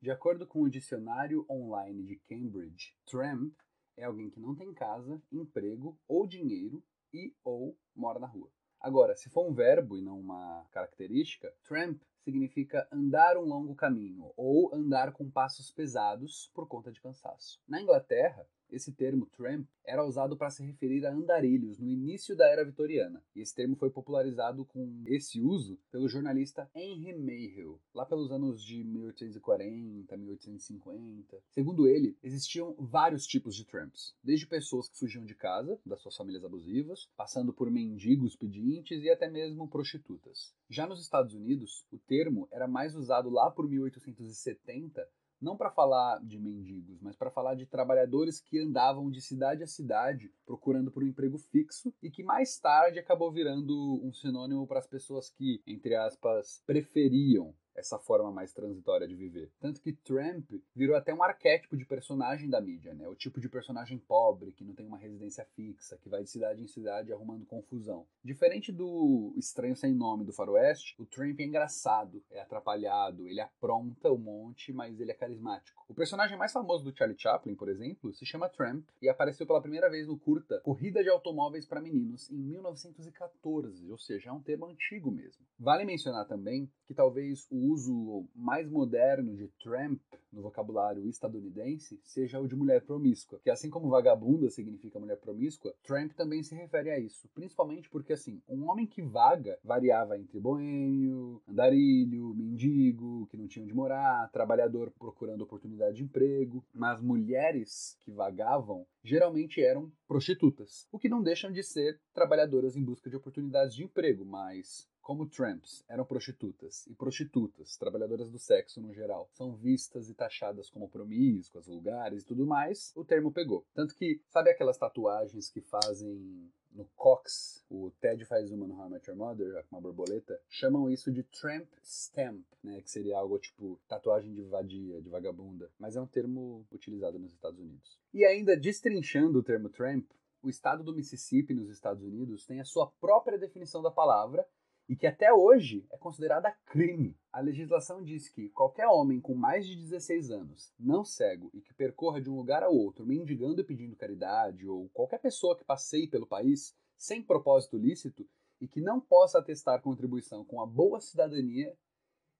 De 0.00 0.10
acordo 0.10 0.46
com 0.46 0.60
o 0.60 0.68
dicionário 0.68 1.46
online 1.48 2.02
de 2.02 2.16
Cambridge, 2.16 2.94
tramp 3.06 3.54
é 3.96 4.04
alguém 4.04 4.28
que 4.28 4.38
não 4.38 4.54
tem 4.54 4.70
casa, 4.74 5.22
emprego 5.32 5.98
ou 6.06 6.26
dinheiro 6.26 6.84
e 7.10 7.34
ou 7.42 7.74
mora 7.96 8.18
na 8.18 8.26
rua. 8.26 8.50
Agora, 8.78 9.16
se 9.16 9.30
for 9.30 9.48
um 9.48 9.54
verbo 9.54 9.96
e 9.96 10.02
não 10.02 10.20
uma 10.20 10.66
característica, 10.72 11.54
tramp 11.62 12.02
significa 12.22 12.86
andar 12.92 13.38
um 13.38 13.44
longo 13.44 13.74
caminho 13.74 14.30
ou 14.36 14.74
andar 14.74 15.10
com 15.12 15.30
passos 15.30 15.70
pesados 15.70 16.50
por 16.54 16.68
conta 16.68 16.92
de 16.92 17.00
cansaço. 17.00 17.58
Na 17.66 17.80
Inglaterra, 17.80 18.46
esse 18.70 18.92
termo 18.92 19.26
tramp 19.26 19.66
era 19.84 20.04
usado 20.04 20.36
para 20.36 20.50
se 20.50 20.64
referir 20.64 21.06
a 21.06 21.12
andarilhos 21.12 21.78
no 21.78 21.88
início 21.90 22.34
da 22.34 22.46
era 22.48 22.64
vitoriana, 22.64 23.22
e 23.34 23.40
esse 23.40 23.54
termo 23.54 23.76
foi 23.76 23.90
popularizado 23.90 24.64
com 24.64 25.02
esse 25.06 25.40
uso 25.40 25.78
pelo 25.90 26.08
jornalista 26.08 26.70
Henry 26.74 27.12
Mayhew, 27.14 27.78
lá 27.94 28.06
pelos 28.06 28.32
anos 28.32 28.62
de 28.64 28.82
1840, 28.82 30.16
1850. 30.16 31.42
Segundo 31.50 31.86
ele, 31.86 32.16
existiam 32.22 32.74
vários 32.78 33.26
tipos 33.26 33.54
de 33.54 33.64
tramps, 33.64 34.14
desde 34.22 34.46
pessoas 34.46 34.88
que 34.88 34.98
fugiam 34.98 35.24
de 35.24 35.34
casa, 35.34 35.78
das 35.84 36.00
suas 36.00 36.16
famílias 36.16 36.44
abusivas, 36.44 37.08
passando 37.16 37.52
por 37.52 37.70
mendigos 37.70 38.36
pedintes 38.36 39.02
e 39.02 39.10
até 39.10 39.28
mesmo 39.28 39.68
prostitutas. 39.68 40.54
Já 40.68 40.86
nos 40.86 41.00
Estados 41.00 41.34
Unidos, 41.34 41.86
o 41.92 41.98
termo 41.98 42.48
era 42.50 42.66
mais 42.66 42.94
usado 42.94 43.28
lá 43.28 43.50
por 43.50 43.68
1870 43.68 45.06
não 45.44 45.56
para 45.56 45.70
falar 45.70 46.18
de 46.24 46.38
mendigos, 46.38 47.00
mas 47.00 47.14
para 47.14 47.30
falar 47.30 47.54
de 47.54 47.66
trabalhadores 47.66 48.40
que 48.40 48.58
andavam 48.58 49.10
de 49.10 49.20
cidade 49.20 49.62
a 49.62 49.66
cidade 49.66 50.32
procurando 50.46 50.90
por 50.90 51.04
um 51.04 51.06
emprego 51.06 51.38
fixo 51.38 51.94
e 52.02 52.10
que 52.10 52.22
mais 52.22 52.58
tarde 52.58 52.98
acabou 52.98 53.30
virando 53.30 54.00
um 54.02 54.12
sinônimo 54.12 54.66
para 54.66 54.78
as 54.78 54.86
pessoas 54.86 55.28
que, 55.28 55.62
entre 55.66 55.94
aspas, 55.94 56.62
preferiam 56.66 57.54
essa 57.74 57.98
forma 57.98 58.30
mais 58.30 58.52
transitória 58.52 59.06
de 59.06 59.14
viver. 59.14 59.50
Tanto 59.60 59.80
que 59.80 59.92
Tramp 59.92 60.48
virou 60.74 60.96
até 60.96 61.12
um 61.12 61.22
arquétipo 61.22 61.76
de 61.76 61.84
personagem 61.84 62.48
da 62.48 62.60
mídia, 62.60 62.94
né? 62.94 63.08
O 63.08 63.14
tipo 63.14 63.40
de 63.40 63.48
personagem 63.48 63.98
pobre, 63.98 64.52
que 64.52 64.64
não 64.64 64.74
tem 64.74 64.86
uma 64.86 64.98
residência 64.98 65.44
fixa, 65.54 65.98
que 65.98 66.08
vai 66.08 66.22
de 66.22 66.30
cidade 66.30 66.62
em 66.62 66.68
cidade 66.68 67.12
arrumando 67.12 67.46
confusão. 67.46 68.06
Diferente 68.22 68.72
do 68.72 69.34
Estranho 69.36 69.76
Sem 69.76 69.94
Nome 69.94 70.24
do 70.24 70.32
Faroeste, 70.32 70.94
o 70.98 71.06
Tramp 71.06 71.38
é 71.40 71.44
engraçado, 71.44 72.22
é 72.30 72.40
atrapalhado, 72.40 73.28
ele 73.28 73.40
apronta 73.40 74.10
um 74.10 74.18
monte, 74.18 74.72
mas 74.72 75.00
ele 75.00 75.10
é 75.10 75.14
carismático. 75.14 75.84
O 75.88 75.94
personagem 75.94 76.38
mais 76.38 76.52
famoso 76.52 76.84
do 76.84 76.96
Charlie 76.96 77.18
Chaplin, 77.18 77.54
por 77.54 77.68
exemplo, 77.68 78.12
se 78.12 78.24
chama 78.24 78.48
Tramp 78.48 78.86
e 79.02 79.08
apareceu 79.08 79.46
pela 79.46 79.60
primeira 79.60 79.90
vez 79.90 80.06
no 80.06 80.18
curta 80.18 80.60
Corrida 80.60 81.02
de 81.02 81.10
Automóveis 81.10 81.66
para 81.66 81.80
Meninos 81.80 82.30
em 82.30 82.38
1914, 82.38 83.90
ou 83.90 83.98
seja, 83.98 84.30
é 84.30 84.32
um 84.32 84.42
termo 84.42 84.66
antigo 84.66 85.10
mesmo. 85.10 85.44
Vale 85.58 85.84
mencionar 85.84 86.26
também 86.26 86.70
que 86.86 86.94
talvez 86.94 87.46
o 87.50 87.63
uso 87.70 88.26
mais 88.34 88.68
moderno 88.68 89.34
de 89.34 89.48
tramp 89.62 90.00
no 90.32 90.42
vocabulário 90.42 91.06
estadunidense 91.06 92.00
seja 92.02 92.40
o 92.40 92.48
de 92.48 92.56
mulher 92.56 92.82
promíscua, 92.82 93.40
que 93.42 93.50
assim 93.50 93.70
como 93.70 93.88
vagabunda 93.88 94.50
significa 94.50 94.98
mulher 94.98 95.16
promíscua, 95.16 95.74
tramp 95.82 96.12
também 96.12 96.42
se 96.42 96.54
refere 96.54 96.90
a 96.90 96.98
isso, 96.98 97.28
principalmente 97.34 97.88
porque 97.88 98.12
assim, 98.12 98.42
um 98.48 98.68
homem 98.68 98.86
que 98.86 99.00
vaga 99.00 99.58
variava 99.62 100.18
entre 100.18 100.40
boêmio, 100.40 101.40
andarilho, 101.48 102.34
mendigo, 102.34 103.26
que 103.28 103.36
não 103.36 103.46
tinha 103.46 103.64
onde 103.64 103.74
morar, 103.74 104.30
trabalhador 104.32 104.92
procurando 104.98 105.42
oportunidade 105.42 105.96
de 105.96 106.02
emprego, 106.04 106.64
mas 106.74 107.00
mulheres 107.00 107.96
que 108.00 108.10
vagavam 108.10 108.86
geralmente 109.02 109.62
eram 109.62 109.92
prostitutas, 110.08 110.88
o 110.90 110.98
que 110.98 111.08
não 111.08 111.22
deixam 111.22 111.52
de 111.52 111.62
ser 111.62 112.00
trabalhadoras 112.12 112.76
em 112.76 112.82
busca 112.82 113.08
de 113.08 113.16
oportunidades 113.16 113.74
de 113.74 113.84
emprego, 113.84 114.24
mas 114.24 114.88
como 115.04 115.28
tramps 115.28 115.84
eram 115.86 116.04
prostitutas 116.04 116.86
e 116.86 116.94
prostitutas, 116.94 117.76
trabalhadoras 117.76 118.30
do 118.30 118.38
sexo 118.38 118.80
no 118.80 118.92
geral, 118.92 119.28
são 119.34 119.54
vistas 119.54 120.08
e 120.08 120.14
taxadas 120.14 120.70
como 120.70 120.88
promíscuas, 120.88 121.66
vulgares 121.66 122.22
e 122.22 122.26
tudo 122.26 122.46
mais, 122.46 122.90
o 122.96 123.04
termo 123.04 123.30
pegou. 123.30 123.66
Tanto 123.74 123.94
que, 123.94 124.20
sabe 124.30 124.50
aquelas 124.50 124.78
tatuagens 124.78 125.50
que 125.50 125.60
fazem 125.60 126.50
no 126.72 126.86
Cox, 126.96 127.62
o 127.70 127.92
Ted 128.00 128.24
faz 128.24 128.50
uma 128.50 128.66
no 128.66 128.74
How 128.74 128.86
I 128.86 128.90
Met 128.90 129.10
Your 129.10 129.18
Mother, 129.18 129.64
uma 129.70 129.80
borboleta, 129.80 130.40
chamam 130.48 130.90
isso 130.90 131.12
de 131.12 131.22
tramp 131.22 131.68
stamp, 131.82 132.42
né, 132.62 132.80
que 132.80 132.90
seria 132.90 133.18
algo 133.18 133.38
tipo 133.38 133.78
tatuagem 133.86 134.32
de 134.34 134.42
vadia, 134.42 135.02
de 135.02 135.08
vagabunda, 135.10 135.70
mas 135.78 135.96
é 135.96 136.00
um 136.00 136.06
termo 136.06 136.66
utilizado 136.72 137.18
nos 137.18 137.32
Estados 137.32 137.60
Unidos. 137.60 137.98
E 138.12 138.24
ainda 138.24 138.56
destrinchando 138.56 139.38
o 139.38 139.42
termo 139.42 139.68
tramp, 139.68 140.10
o 140.42 140.48
estado 140.48 140.82
do 140.82 140.94
Mississippi 140.94 141.54
nos 141.54 141.68
Estados 141.68 142.02
Unidos 142.02 142.46
tem 142.46 142.60
a 142.60 142.64
sua 142.64 142.90
própria 143.00 143.38
definição 143.38 143.82
da 143.82 143.90
palavra 143.90 144.46
e 144.88 144.94
que 144.94 145.06
até 145.06 145.32
hoje 145.32 145.86
é 145.90 145.96
considerada 145.96 146.52
crime. 146.66 147.16
A 147.32 147.40
legislação 147.40 148.02
diz 148.02 148.28
que 148.28 148.50
qualquer 148.50 148.86
homem 148.86 149.20
com 149.20 149.34
mais 149.34 149.66
de 149.66 149.76
16 149.76 150.30
anos, 150.30 150.72
não 150.78 151.04
cego 151.04 151.50
e 151.54 151.60
que 151.60 151.72
percorra 151.74 152.20
de 152.20 152.28
um 152.28 152.36
lugar 152.36 152.62
ao 152.62 152.74
outro 152.74 153.06
mendigando 153.06 153.60
e 153.60 153.64
pedindo 153.64 153.96
caridade, 153.96 154.66
ou 154.66 154.88
qualquer 154.90 155.18
pessoa 155.18 155.56
que 155.56 155.64
passeie 155.64 156.06
pelo 156.06 156.26
país 156.26 156.76
sem 156.96 157.22
propósito 157.22 157.76
lícito 157.76 158.28
e 158.60 158.68
que 158.68 158.80
não 158.80 159.00
possa 159.00 159.38
atestar 159.38 159.80
contribuição 159.80 160.44
com 160.44 160.60
a 160.60 160.66
boa 160.66 161.00
cidadania, 161.00 161.76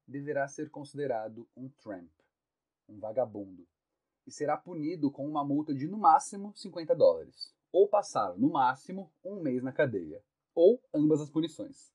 deverá 0.06 0.46
ser 0.46 0.70
considerado 0.70 1.48
um 1.56 1.68
tramp, 1.68 2.10
um 2.88 2.98
vagabundo, 2.98 3.66
e 4.26 4.30
será 4.30 4.56
punido 4.56 5.10
com 5.10 5.26
uma 5.26 5.44
multa 5.44 5.74
de 5.74 5.88
no 5.88 5.98
máximo 5.98 6.52
50 6.54 6.94
dólares, 6.94 7.54
ou 7.72 7.88
passar 7.88 8.36
no 8.36 8.50
máximo 8.50 9.10
um 9.24 9.40
mês 9.40 9.62
na 9.62 9.72
cadeia, 9.72 10.22
ou 10.54 10.80
ambas 10.94 11.20
as 11.20 11.30
punições. 11.30 11.93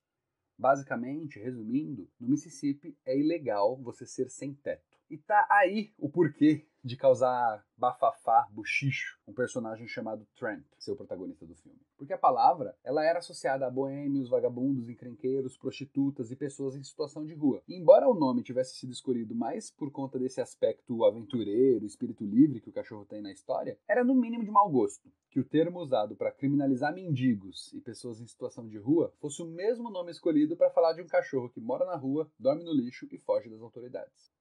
Basicamente, 0.59 1.39
resumindo, 1.39 2.09
no 2.19 2.27
Mississippi 2.27 2.93
é 3.05 3.17
ilegal 3.17 3.77
você 3.77 4.05
ser 4.05 4.29
sem 4.29 4.53
teto. 4.53 4.99
E 5.09 5.17
tá 5.17 5.47
aí 5.49 5.93
o 5.97 6.09
porquê 6.09 6.65
de 6.83 6.95
causar 6.95 7.65
bafafá, 7.77 8.47
buchicho, 8.51 9.17
um 9.27 9.33
personagem 9.33 9.87
chamado 9.87 10.27
Tramp, 10.35 10.65
seu 10.77 10.95
protagonista 10.95 11.45
do 11.45 11.55
filme. 11.55 11.79
Porque 11.97 12.13
a 12.13 12.17
palavra, 12.17 12.75
ela 12.83 13.05
era 13.05 13.19
associada 13.19 13.65
a 13.65 13.69
boêmios, 13.69 14.29
vagabundos, 14.29 14.89
encrenqueiros, 14.89 15.57
prostitutas 15.57 16.31
e 16.31 16.35
pessoas 16.35 16.75
em 16.75 16.83
situação 16.83 17.25
de 17.25 17.33
rua. 17.33 17.61
E 17.67 17.75
embora 17.75 18.07
o 18.07 18.13
nome 18.13 18.43
tivesse 18.43 18.75
sido 18.75 18.91
escolhido 18.91 19.35
mais 19.35 19.71
por 19.71 19.91
conta 19.91 20.17
desse 20.17 20.39
aspecto 20.39 21.03
aventureiro, 21.03 21.85
espírito 21.85 22.25
livre 22.25 22.61
que 22.61 22.69
o 22.69 22.73
cachorro 22.73 23.05
tem 23.05 23.21
na 23.21 23.31
história, 23.31 23.77
era 23.87 24.03
no 24.03 24.15
mínimo 24.15 24.43
de 24.43 24.51
mau 24.51 24.69
gosto 24.69 25.09
que 25.29 25.39
o 25.39 25.45
termo 25.45 25.79
usado 25.79 26.15
para 26.15 26.31
criminalizar 26.31 26.93
mendigos 26.93 27.71
e 27.73 27.81
pessoas 27.81 28.19
em 28.19 28.25
situação 28.25 28.67
de 28.67 28.77
rua 28.77 29.13
fosse 29.19 29.41
o 29.41 29.45
mesmo 29.45 29.89
nome 29.89 30.11
escolhido 30.11 30.57
para 30.57 30.71
falar 30.71 30.93
de 30.93 31.01
um 31.01 31.07
cachorro 31.07 31.49
que 31.49 31.61
mora 31.61 31.85
na 31.85 31.95
rua, 31.95 32.29
dorme 32.39 32.63
no 32.63 32.73
lixo 32.73 33.07
e 33.11 33.17
foge 33.17 33.49
das 33.49 33.61
autoridades. 33.61 34.31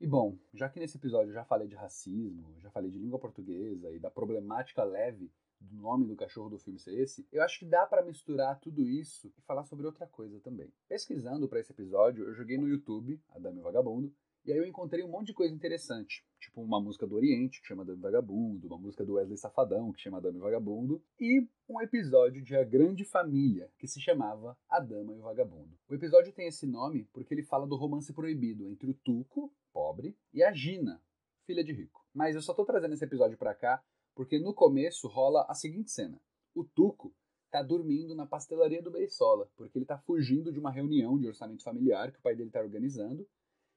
E 0.00 0.06
bom, 0.06 0.38
já 0.54 0.66
que 0.66 0.80
nesse 0.80 0.96
episódio 0.96 1.28
eu 1.28 1.34
já 1.34 1.44
falei 1.44 1.68
de 1.68 1.74
racismo, 1.74 2.58
já 2.58 2.70
falei 2.70 2.90
de 2.90 2.98
língua 2.98 3.18
portuguesa 3.18 3.92
e 3.92 3.98
da 3.98 4.10
problemática 4.10 4.82
leve 4.82 5.30
do 5.60 5.76
nome 5.76 6.06
do 6.06 6.16
cachorro 6.16 6.48
do 6.48 6.58
filme 6.58 6.78
ser 6.78 6.98
esse, 6.98 7.28
eu 7.30 7.42
acho 7.42 7.58
que 7.58 7.66
dá 7.66 7.84
para 7.84 8.02
misturar 8.02 8.58
tudo 8.60 8.88
isso 8.88 9.30
e 9.36 9.42
falar 9.42 9.62
sobre 9.64 9.84
outra 9.84 10.06
coisa 10.06 10.40
também. 10.40 10.72
Pesquisando 10.88 11.46
para 11.46 11.60
esse 11.60 11.72
episódio, 11.72 12.24
eu 12.24 12.32
joguei 12.32 12.56
no 12.56 12.66
YouTube, 12.66 13.20
Adame 13.28 13.60
Vagabundo, 13.60 14.10
e 14.42 14.50
aí 14.50 14.56
eu 14.56 14.64
encontrei 14.64 15.04
um 15.04 15.08
monte 15.08 15.26
de 15.26 15.34
coisa 15.34 15.54
interessante, 15.54 16.24
tipo 16.38 16.62
uma 16.62 16.80
música 16.80 17.06
do 17.06 17.14
Oriente 17.14 17.60
que 17.60 17.66
chama 17.66 17.84
Dame 17.84 18.00
Vagabundo, 18.00 18.68
uma 18.68 18.78
música 18.78 19.04
do 19.04 19.16
Wesley 19.16 19.36
Safadão 19.36 19.92
que 19.92 20.00
chama 20.00 20.18
Dame 20.18 20.38
Vagabundo, 20.38 21.02
e 21.20 21.46
um 21.68 21.78
episódio 21.78 22.42
de 22.42 22.56
A 22.56 22.64
Grande 22.64 23.04
Família 23.04 23.70
que 23.76 23.86
se 23.86 24.00
chamava 24.00 24.56
A 24.66 24.80
Dama 24.80 25.12
e 25.12 25.18
o 25.18 25.22
Vagabundo. 25.22 25.78
O 25.90 25.94
episódio 25.94 26.32
tem 26.32 26.46
esse 26.46 26.66
nome 26.66 27.04
porque 27.12 27.34
ele 27.34 27.42
fala 27.42 27.66
do 27.66 27.76
romance 27.76 28.14
proibido 28.14 28.66
entre 28.66 28.88
o 28.88 28.94
Tuco, 28.94 29.52
pobre, 29.72 30.16
e 30.32 30.42
a 30.42 30.52
Gina, 30.52 31.02
filha 31.46 31.64
de 31.64 31.72
rico. 31.72 32.04
Mas 32.14 32.34
eu 32.34 32.42
só 32.42 32.52
tô 32.52 32.64
trazendo 32.64 32.94
esse 32.94 33.04
episódio 33.04 33.38
pra 33.38 33.54
cá 33.54 33.82
porque 34.14 34.38
no 34.38 34.52
começo 34.52 35.08
rola 35.08 35.46
a 35.48 35.54
seguinte 35.54 35.90
cena. 35.90 36.20
O 36.54 36.64
Tuco 36.64 37.14
tá 37.50 37.62
dormindo 37.62 38.14
na 38.14 38.26
pastelaria 38.26 38.82
do 38.82 38.90
Beisola, 38.90 39.50
porque 39.56 39.78
ele 39.78 39.86
tá 39.86 39.98
fugindo 39.98 40.52
de 40.52 40.58
uma 40.58 40.70
reunião 40.70 41.18
de 41.18 41.26
orçamento 41.26 41.62
familiar 41.62 42.12
que 42.12 42.18
o 42.18 42.22
pai 42.22 42.34
dele 42.34 42.50
tá 42.50 42.60
organizando 42.60 43.26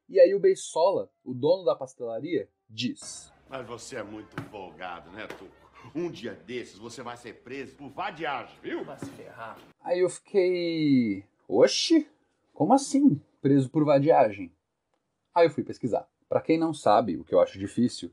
e 0.10 0.20
aí 0.20 0.36
o 0.36 0.40
Beisola, 0.40 1.10
o 1.24 1.34
dono 1.34 1.64
da 1.64 1.76
pastelaria, 1.76 2.50
diz: 2.70 3.32
Mas 3.50 3.66
você 3.66 3.96
é 3.96 4.04
muito 4.04 4.40
folgado, 4.44 5.10
né, 5.12 5.26
Tuco? 5.28 5.52
Um 5.96 6.12
dia 6.12 6.34
desses 6.34 6.78
você 6.78 7.02
vai 7.02 7.18
ser 7.18 7.42
preso 7.42 7.76
por 7.76 7.90
vadiagem, 7.90 8.58
viu? 8.62 8.84
Vai 8.84 9.00
se 9.00 9.06
ferrar. 9.08 9.58
Aí 9.82 10.00
eu 10.00 10.10
fiquei. 10.10 11.26
Oxi? 11.48 12.08
Como 12.54 12.74
assim? 12.74 13.20
Preso 13.42 13.70
por 13.70 13.84
vadiagem? 13.84 14.52
Aí 15.36 15.48
eu 15.48 15.50
fui 15.50 15.64
pesquisar. 15.64 16.08
Para 16.30 16.42
quem 16.42 16.60
não 16.60 16.74
sabe, 16.74 17.18
o 17.18 17.24
que 17.24 17.34
eu 17.34 17.42
acho 17.42 17.58
difícil, 17.58 18.12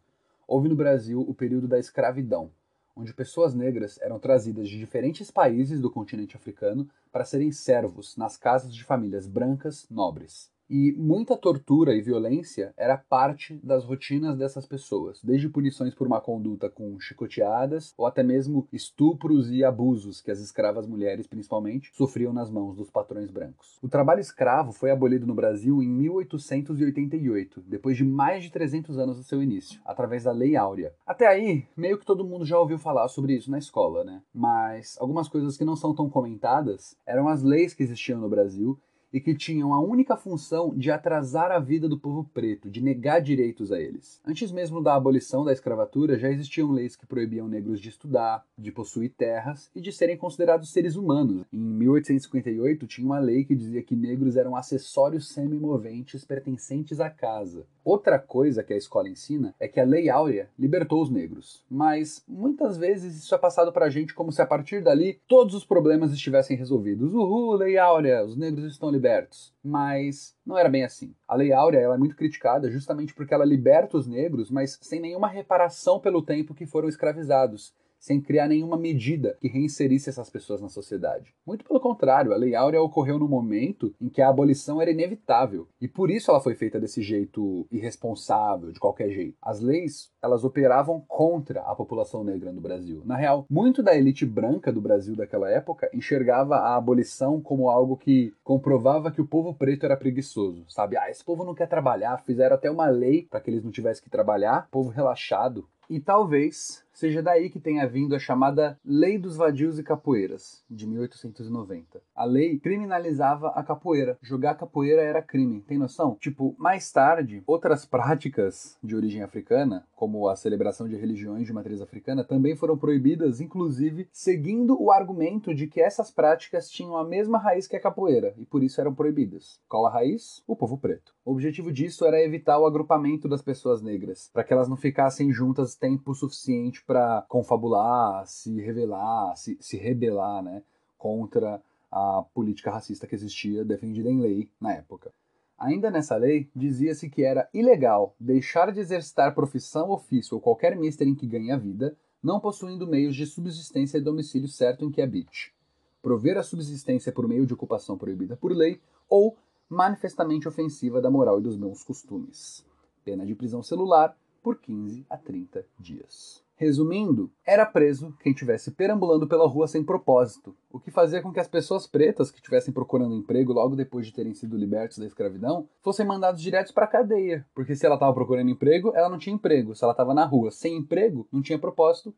houve 0.49 0.69
no 0.69 0.75
Brasil 0.75 1.21
o 1.21 1.35
período 1.35 1.69
da 1.69 1.79
escravidão, 1.79 2.51
onde 2.97 3.13
pessoas 3.13 3.55
negras 3.55 4.01
eram 4.01 4.19
trazidas 4.19 4.69
de 4.69 4.79
diferentes 4.79 5.31
países 5.31 5.81
do 5.81 5.91
continente 5.91 6.37
africano 6.37 6.89
para 7.13 7.25
serem 7.25 7.53
servos 7.53 8.17
nas 8.17 8.37
casas 8.37 8.75
de 8.75 8.83
famílias 8.85 9.27
brancas 9.27 9.87
nobres. 9.91 10.51
E 10.73 10.93
muita 10.93 11.37
tortura 11.37 11.97
e 11.97 12.01
violência 12.01 12.73
era 12.77 12.97
parte 12.97 13.59
das 13.61 13.85
rotinas 13.85 14.37
dessas 14.37 14.65
pessoas, 14.65 15.21
desde 15.21 15.49
punições 15.49 15.93
por 15.97 16.09
má 16.09 16.21
conduta 16.21 16.71
com 16.71 16.97
chicoteadas, 17.01 17.93
ou 17.99 18.07
até 18.07 18.23
mesmo 18.23 18.69
estupros 18.73 19.51
e 19.51 19.65
abusos 19.65 20.21
que 20.21 20.31
as 20.31 20.39
escravas 20.39 20.87
mulheres, 20.87 21.27
principalmente, 21.27 21.91
sofriam 21.93 22.33
nas 22.33 22.53
mãos 22.53 22.77
dos 22.77 22.89
patrões 22.89 23.33
brancos. 23.33 23.81
O 23.83 23.89
trabalho 23.89 24.21
escravo 24.21 24.71
foi 24.71 24.93
abolido 24.93 25.27
no 25.27 25.35
Brasil 25.35 25.83
em 25.83 25.89
1888, 25.89 27.65
depois 27.67 27.97
de 27.97 28.05
mais 28.05 28.45
de 28.45 28.53
300 28.53 28.97
anos 28.97 29.17
do 29.17 29.25
seu 29.25 29.43
início, 29.43 29.81
através 29.85 30.23
da 30.23 30.31
Lei 30.31 30.55
Áurea. 30.55 30.95
Até 31.05 31.27
aí, 31.27 31.67
meio 31.77 31.99
que 31.99 32.07
todo 32.07 32.25
mundo 32.25 32.45
já 32.45 32.57
ouviu 32.57 32.79
falar 32.79 33.09
sobre 33.09 33.35
isso 33.35 33.51
na 33.51 33.59
escola, 33.59 34.05
né? 34.05 34.23
Mas 34.33 34.97
algumas 35.01 35.29
coisas 35.29 35.57
que 35.57 35.65
não 35.65 35.75
são 35.75 35.93
tão 35.93 36.09
comentadas 36.09 36.97
eram 37.05 37.27
as 37.27 37.43
leis 37.43 37.75
que 37.75 37.83
existiam 37.83 38.21
no 38.21 38.29
Brasil 38.29 38.79
e 39.13 39.21
que 39.21 39.35
tinham 39.35 39.75
a 39.75 39.81
única 39.81 40.17
função 40.17 40.75
de 40.77 40.91
atrasar 40.91 41.51
a 41.51 41.59
vida 41.59 41.89
do 41.89 41.99
povo 41.99 42.29
preto, 42.33 42.71
de 42.71 42.81
negar 42.81 43.21
direitos 43.21 43.73
a 43.73 43.81
eles. 43.81 44.21
Antes 44.25 44.53
mesmo 44.53 44.83
da 44.83 44.95
abolição 44.95 45.45
da 45.45 45.53
escravatura, 45.53 46.19
já 46.19 46.31
existiam 46.31 46.71
leis 46.71 46.97
que 46.97 47.07
proibiam 47.07 47.49
negros 47.49 47.81
de 47.81 47.89
estudar, 47.89 48.45
de 48.57 48.71
possuir 48.71 49.13
terras 49.17 49.71
e 49.75 49.81
de 49.81 49.93
serem 49.93 50.17
considerados 50.17 50.73
seres 50.73 50.97
humanos. 50.97 51.45
Em 51.53 51.59
1858 51.59 52.87
tinha 52.87 53.07
uma 53.07 53.19
lei 53.19 53.45
que 53.45 53.55
dizia 53.55 53.83
que 53.83 53.97
negros 53.97 54.37
eram 54.37 54.55
acessórios 54.55 55.29
semimoventes 55.29 56.25
pertencentes 56.25 57.01
à 57.01 57.11
casa. 57.11 57.67
Outra 57.85 58.19
coisa 58.19 58.63
que 58.63 58.75
a 58.75 58.77
escola 58.77 59.09
ensina 59.09 59.55
é 59.59 59.67
que 59.67 59.81
a 59.81 59.85
Lei 59.85 60.11
Áurea 60.11 60.51
libertou 60.59 61.03
os 61.03 61.11
negros, 61.11 61.65
mas 61.69 62.23
muitas 62.29 62.77
vezes 62.77 63.17
isso 63.17 63.35
é 63.35 63.39
passado 63.39 63.73
pra 63.73 63.89
gente 63.89 64.15
como 64.15 64.31
se 64.31 64.43
a 64.43 64.47
partir 64.47 64.83
dali 64.83 65.21
todos 65.27 65.55
os 65.55 65.65
problemas 65.65 66.13
estivessem 66.13 66.57
resolvidos. 66.57 67.15
Uhul, 67.15 67.55
Lei 67.55 67.79
Áurea, 67.79 68.25
os 68.25 68.37
negros 68.37 68.73
estão 68.73 68.91
libertos. 68.91 69.53
Mas 69.63 70.35
não 70.45 70.59
era 70.59 70.69
bem 70.69 70.85
assim. 70.85 71.15
A 71.27 71.35
Lei 71.35 71.53
Áurea 71.53 71.81
é 71.81 71.97
muito 71.97 72.17
criticada 72.17 72.71
justamente 72.71 73.15
porque 73.15 73.33
ela 73.35 73.45
liberta 73.45 73.97
os 73.97 74.07
negros, 74.07 74.51
mas 74.51 74.79
sem 74.81 75.01
nenhuma 75.01 75.29
reparação 75.29 75.99
pelo 76.01 76.23
tempo 76.23 76.55
que 76.55 76.67
foram 76.67 76.89
escravizados 76.89 77.75
sem 78.01 78.21
criar 78.21 78.49
nenhuma 78.49 78.77
medida 78.77 79.37
que 79.41 79.47
reinserisse 79.47 80.09
essas 80.09 80.31
pessoas 80.31 80.61
na 80.61 80.69
sociedade. 80.69 81.35
Muito 81.47 81.65
pelo 81.65 81.79
contrário, 81.79 82.33
a 82.33 82.37
Lei 82.37 82.55
Áurea 82.55 82.81
ocorreu 82.83 83.19
no 83.19 83.29
momento 83.29 83.95
em 84.01 84.09
que 84.09 84.23
a 84.23 84.29
abolição 84.29 84.81
era 84.81 84.91
inevitável, 84.91 85.69
e 85.81 85.87
por 85.87 86.11
isso 86.11 86.31
ela 86.31 86.41
foi 86.41 86.55
feita 86.55 86.81
desse 86.81 87.03
jeito 87.03 87.67
irresponsável, 87.71 88.73
de 88.73 88.81
qualquer 88.81 89.11
jeito. 89.11 89.37
As 89.43 89.61
leis, 89.61 90.11
elas 90.23 90.43
operavam 90.43 91.05
contra 91.07 91.61
a 91.61 91.75
população 91.75 92.25
negra 92.25 92.51
no 92.51 92.61
Brasil. 92.61 93.03
Na 93.05 93.17
real, 93.17 93.45
muito 93.51 93.83
da 93.83 93.95
elite 93.95 94.25
branca 94.25 94.73
do 94.73 94.81
Brasil 94.81 95.15
daquela 95.15 95.51
época 95.51 95.91
enxergava 95.93 96.57
a 96.57 96.77
abolição 96.77 97.41
como 97.41 97.69
algo 97.69 97.97
que 97.97 98.33
comprovava 98.43 99.11
que 99.11 99.21
o 99.21 99.27
povo 99.27 99.53
preto 99.53 99.85
era 99.85 99.97
preguiçoso, 99.97 100.65
sabe? 100.69 100.97
Ah, 100.97 101.11
esse 101.11 101.25
povo 101.25 101.45
não 101.45 101.55
quer 101.55 101.69
trabalhar, 101.69 102.23
fizeram 102.25 102.57
até 102.57 102.71
uma 102.71 102.89
lei 102.89 103.27
para 103.31 103.41
que 103.41 103.51
eles 103.51 103.63
não 103.63 103.71
tivessem 103.71 104.03
que 104.03 104.11
trabalhar, 104.11 104.69
povo 104.71 104.89
relaxado. 104.89 105.69
E 105.89 105.99
talvez 105.99 106.85
seja 107.01 107.23
daí 107.23 107.49
que 107.49 107.59
tenha 107.59 107.89
vindo 107.89 108.15
a 108.15 108.19
chamada 108.19 108.79
Lei 108.85 109.17
dos 109.17 109.35
Vadios 109.35 109.79
e 109.79 109.83
Capoeiras, 109.83 110.63
de 110.69 110.87
1890. 110.87 111.99
A 112.15 112.25
lei 112.27 112.59
criminalizava 112.59 113.49
a 113.49 113.63
capoeira. 113.63 114.19
Jogar 114.21 114.57
capoeira 114.57 115.01
era 115.01 115.23
crime, 115.23 115.63
tem 115.63 115.79
noção? 115.79 116.19
Tipo, 116.21 116.55
mais 116.59 116.93
tarde, 116.93 117.43
outras 117.47 117.87
práticas 117.87 118.77
de 118.85 118.95
origem 118.95 119.23
africana, 119.23 119.87
como 119.97 120.29
a 120.29 120.37
celebração 120.37 120.87
de 120.87 120.97
religiões 120.97 121.47
de 121.47 121.55
matriz 121.55 121.81
africana, 121.81 122.23
também 122.23 122.55
foram 122.55 122.77
proibidas, 122.77 123.41
inclusive 123.41 124.07
seguindo 124.13 124.77
o 124.79 124.93
argumento 124.93 125.55
de 125.55 125.67
que 125.67 125.81
essas 125.81 126.11
práticas 126.11 126.69
tinham 126.69 126.99
a 126.99 127.05
mesma 127.05 127.39
raiz 127.39 127.67
que 127.67 127.77
a 127.77 127.81
capoeira 127.81 128.35
e 128.37 128.45
por 128.45 128.63
isso 128.63 128.79
eram 128.79 128.95
proibidas. 128.95 129.59
Qual 129.67 129.87
a 129.87 129.91
raiz? 129.91 130.43
O 130.47 130.55
povo 130.55 130.77
preto. 130.77 131.15
O 131.25 131.33
objetivo 131.33 131.73
disso 131.73 132.05
era 132.05 132.23
evitar 132.23 132.59
o 132.59 132.67
agrupamento 132.67 133.27
das 133.27 133.41
pessoas 133.41 133.81
negras, 133.81 134.29
para 134.33 134.45
que 134.45 134.53
elas 134.53 134.69
não 134.69 134.77
ficassem 134.77 135.33
juntas 135.33 135.75
tempo 135.75 136.15
suficiente 136.15 136.85
para 136.91 137.25
confabular, 137.29 138.27
se 138.27 138.61
revelar, 138.61 139.37
se, 139.37 139.57
se 139.61 139.77
rebelar, 139.77 140.43
né, 140.43 140.61
contra 140.99 141.63
a 141.89 142.25
política 142.35 142.69
racista 142.69 143.07
que 143.07 143.15
existia, 143.15 143.65
defendida 143.65 144.11
em 144.11 144.19
lei 144.19 144.51
na 144.61 144.73
época. 144.73 145.13
Ainda 145.57 145.89
nessa 145.89 146.17
lei, 146.17 146.51
dizia-se 146.53 147.09
que 147.09 147.23
era 147.23 147.49
ilegal 147.55 148.17
deixar 148.19 148.73
de 148.73 148.81
exercitar 148.81 149.37
profissão, 149.37 149.93
ofício 149.93 150.35
ou 150.35 150.41
qualquer 150.41 150.77
mister 150.77 151.07
em 151.07 151.15
que 151.15 151.29
ganhe 151.29 151.53
a 151.53 151.57
vida, 151.57 151.97
não 152.21 152.41
possuindo 152.41 152.89
meios 152.89 153.15
de 153.15 153.25
subsistência 153.25 153.99
e 153.99 154.01
domicílio 154.01 154.49
certo 154.49 154.85
em 154.85 154.91
que 154.91 155.01
habite, 155.01 155.55
prover 156.03 156.37
a 156.39 156.43
subsistência 156.43 157.13
por 157.13 157.29
meio 157.29 157.47
de 157.47 157.55
ocupação 157.55 157.97
proibida 157.97 158.37
por 158.37 158.51
lei 158.51 158.81
ou 159.09 159.37
manifestamente 159.69 160.49
ofensiva 160.49 161.01
da 161.01 161.09
moral 161.09 161.39
e 161.39 161.43
dos 161.45 161.55
bons 161.55 161.85
costumes. 161.85 162.67
Pena 163.05 163.25
de 163.25 163.37
prisão 163.37 163.63
celular 163.63 164.19
por 164.43 164.59
15 164.59 165.07
a 165.09 165.17
30 165.17 165.65
dias. 165.79 166.50
Resumindo, 166.61 167.33
era 167.43 167.65
preso 167.65 168.15
quem 168.21 168.33
estivesse 168.33 168.73
perambulando 168.73 169.27
pela 169.27 169.49
rua 169.49 169.67
sem 169.67 169.83
propósito, 169.83 170.55
o 170.71 170.79
que 170.79 170.91
fazia 170.91 171.23
com 171.23 171.33
que 171.33 171.41
as 171.41 171.49
pessoas 171.49 171.87
pretas 171.87 172.31
que 172.31 172.37
estivessem 172.37 172.71
procurando 172.71 173.15
emprego 173.15 173.51
logo 173.51 173.75
depois 173.75 174.05
de 174.05 174.13
terem 174.13 174.35
sido 174.35 174.59
libertos 174.59 174.99
da 174.99 175.07
escravidão 175.07 175.67
fossem 175.81 176.05
mandados 176.05 176.43
diretos 176.43 176.71
para 176.71 176.85
a 176.85 176.87
cadeia, 176.87 177.47
porque 177.55 177.75
se 177.75 177.87
ela 177.87 177.95
estava 177.95 178.13
procurando 178.13 178.51
emprego, 178.51 178.93
ela 178.95 179.09
não 179.09 179.17
tinha 179.17 179.35
emprego, 179.35 179.75
se 179.75 179.83
ela 179.83 179.95
estava 179.95 180.13
na 180.13 180.27
rua 180.27 180.51
sem 180.51 180.77
emprego, 180.77 181.27
não 181.33 181.41
tinha 181.41 181.59
propósito, 181.59 182.15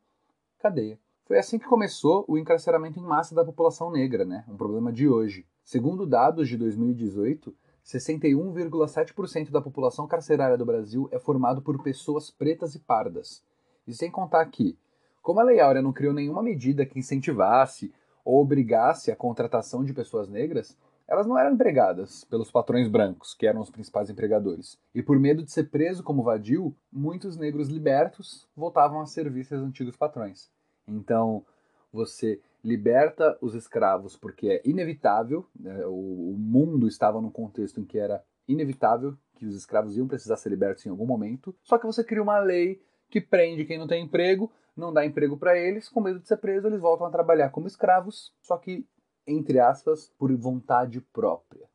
cadeia. 0.59 0.99
Foi 1.25 1.39
assim 1.39 1.57
que 1.57 1.67
começou 1.67 2.25
o 2.27 2.37
encarceramento 2.37 2.99
em 2.99 3.05
massa 3.05 3.37
da 3.37 3.45
população 3.45 3.93
negra, 3.93 4.25
né? 4.25 4.45
Um 4.49 4.57
problema 4.57 4.93
de 4.93 5.09
hoje. 5.09 5.47
Segundo 5.63 6.05
dados 6.05 6.49
de 6.49 6.57
2018, 6.57 7.55
61,7% 7.87 9.53
da 9.53 9.61
população 9.61 10.09
carcerária 10.09 10.59
do 10.59 10.67
Brasil 10.67 11.09
é 11.13 11.21
formado 11.21 11.63
por 11.63 11.81
pessoas 11.81 12.29
pretas 12.29 12.75
e 12.75 12.81
pardas. 12.81 13.41
E 13.87 13.95
sem 13.95 14.11
contar 14.11 14.45
que, 14.47 14.77
como 15.21 15.41
a 15.41 15.45
Lei 15.45 15.61
Áurea 15.61 15.83
não 15.83 15.93
criou 15.93 16.13
nenhuma 16.13 16.43
medida 16.43 16.87
que 16.87 16.99
incentivasse 16.99 17.93
ou 18.25 18.41
obrigasse 18.41 19.11
a 19.11 19.17
contratação 19.17 19.85
de 19.85 19.93
pessoas 19.93 20.29
negras, 20.29 20.77
elas 21.09 21.27
não 21.27 21.37
eram 21.37 21.55
empregadas 21.55 22.25
pelos 22.25 22.51
patrões 22.51 22.89
brancos, 22.89 23.35
que 23.35 23.47
eram 23.47 23.61
os 23.61 23.71
principais 23.71 24.09
empregadores. 24.09 24.79
E 24.95 25.03
por 25.03 25.19
medo 25.19 25.43
de 25.43 25.51
ser 25.51 25.65
preso 25.65 26.03
como 26.03 26.23
vadio, 26.23 26.75
muitos 26.91 27.37
negros 27.37 27.69
libertos 27.69 28.49
voltavam 28.57 29.01
a 29.01 29.07
servir 29.07 29.45
seus 29.45 29.63
antigos 29.63 29.97
patrões. 29.97 30.51
Então, 30.87 31.45
você 31.93 32.41
liberta 32.65 33.37
os 33.41 33.55
escravos 33.55 34.17
porque 34.17 34.49
é 34.49 34.63
inevitável, 34.65 35.47
né? 35.59 35.85
o, 35.87 36.33
o 36.33 36.37
mundo 36.39 36.87
estava 36.87 37.21
num 37.21 37.31
contexto 37.31 37.81
em 37.81 37.85
que 37.85 37.99
era 37.99 38.23
inevitável 38.47 39.17
que 39.35 39.45
os 39.45 39.57
escravos 39.57 39.97
iam 39.97 40.07
precisar 40.07 40.37
ser 40.37 40.51
libertos 40.51 40.87
em 40.87 40.91
algum 40.91 41.07
momento, 41.07 41.55
só 41.63 41.77
que 41.77 41.87
você 41.87 42.05
cria 42.05 42.23
uma 42.23 42.39
lei 42.39 42.81
que 43.13 43.21
prende 43.21 43.67
quem 43.67 43.77
não 43.77 43.87
tem 43.87 44.03
emprego, 44.03 44.51
não 44.75 44.91
dá 44.91 45.05
emprego 45.05 45.37
para 45.37 45.55
eles, 45.55 45.87
com 45.87 46.01
medo 46.01 46.19
de 46.19 46.27
ser 46.27 46.39
preso, 46.39 46.67
eles 46.67 46.81
voltam 46.81 47.07
a 47.07 47.11
trabalhar 47.11 47.51
como 47.51 47.67
escravos, 47.67 48.33
só 48.41 48.57
que, 48.57 48.87
entre 49.27 49.61
aspas, 49.61 50.11
por 50.19 50.35
vontade 50.35 50.99
própria. 51.13 51.69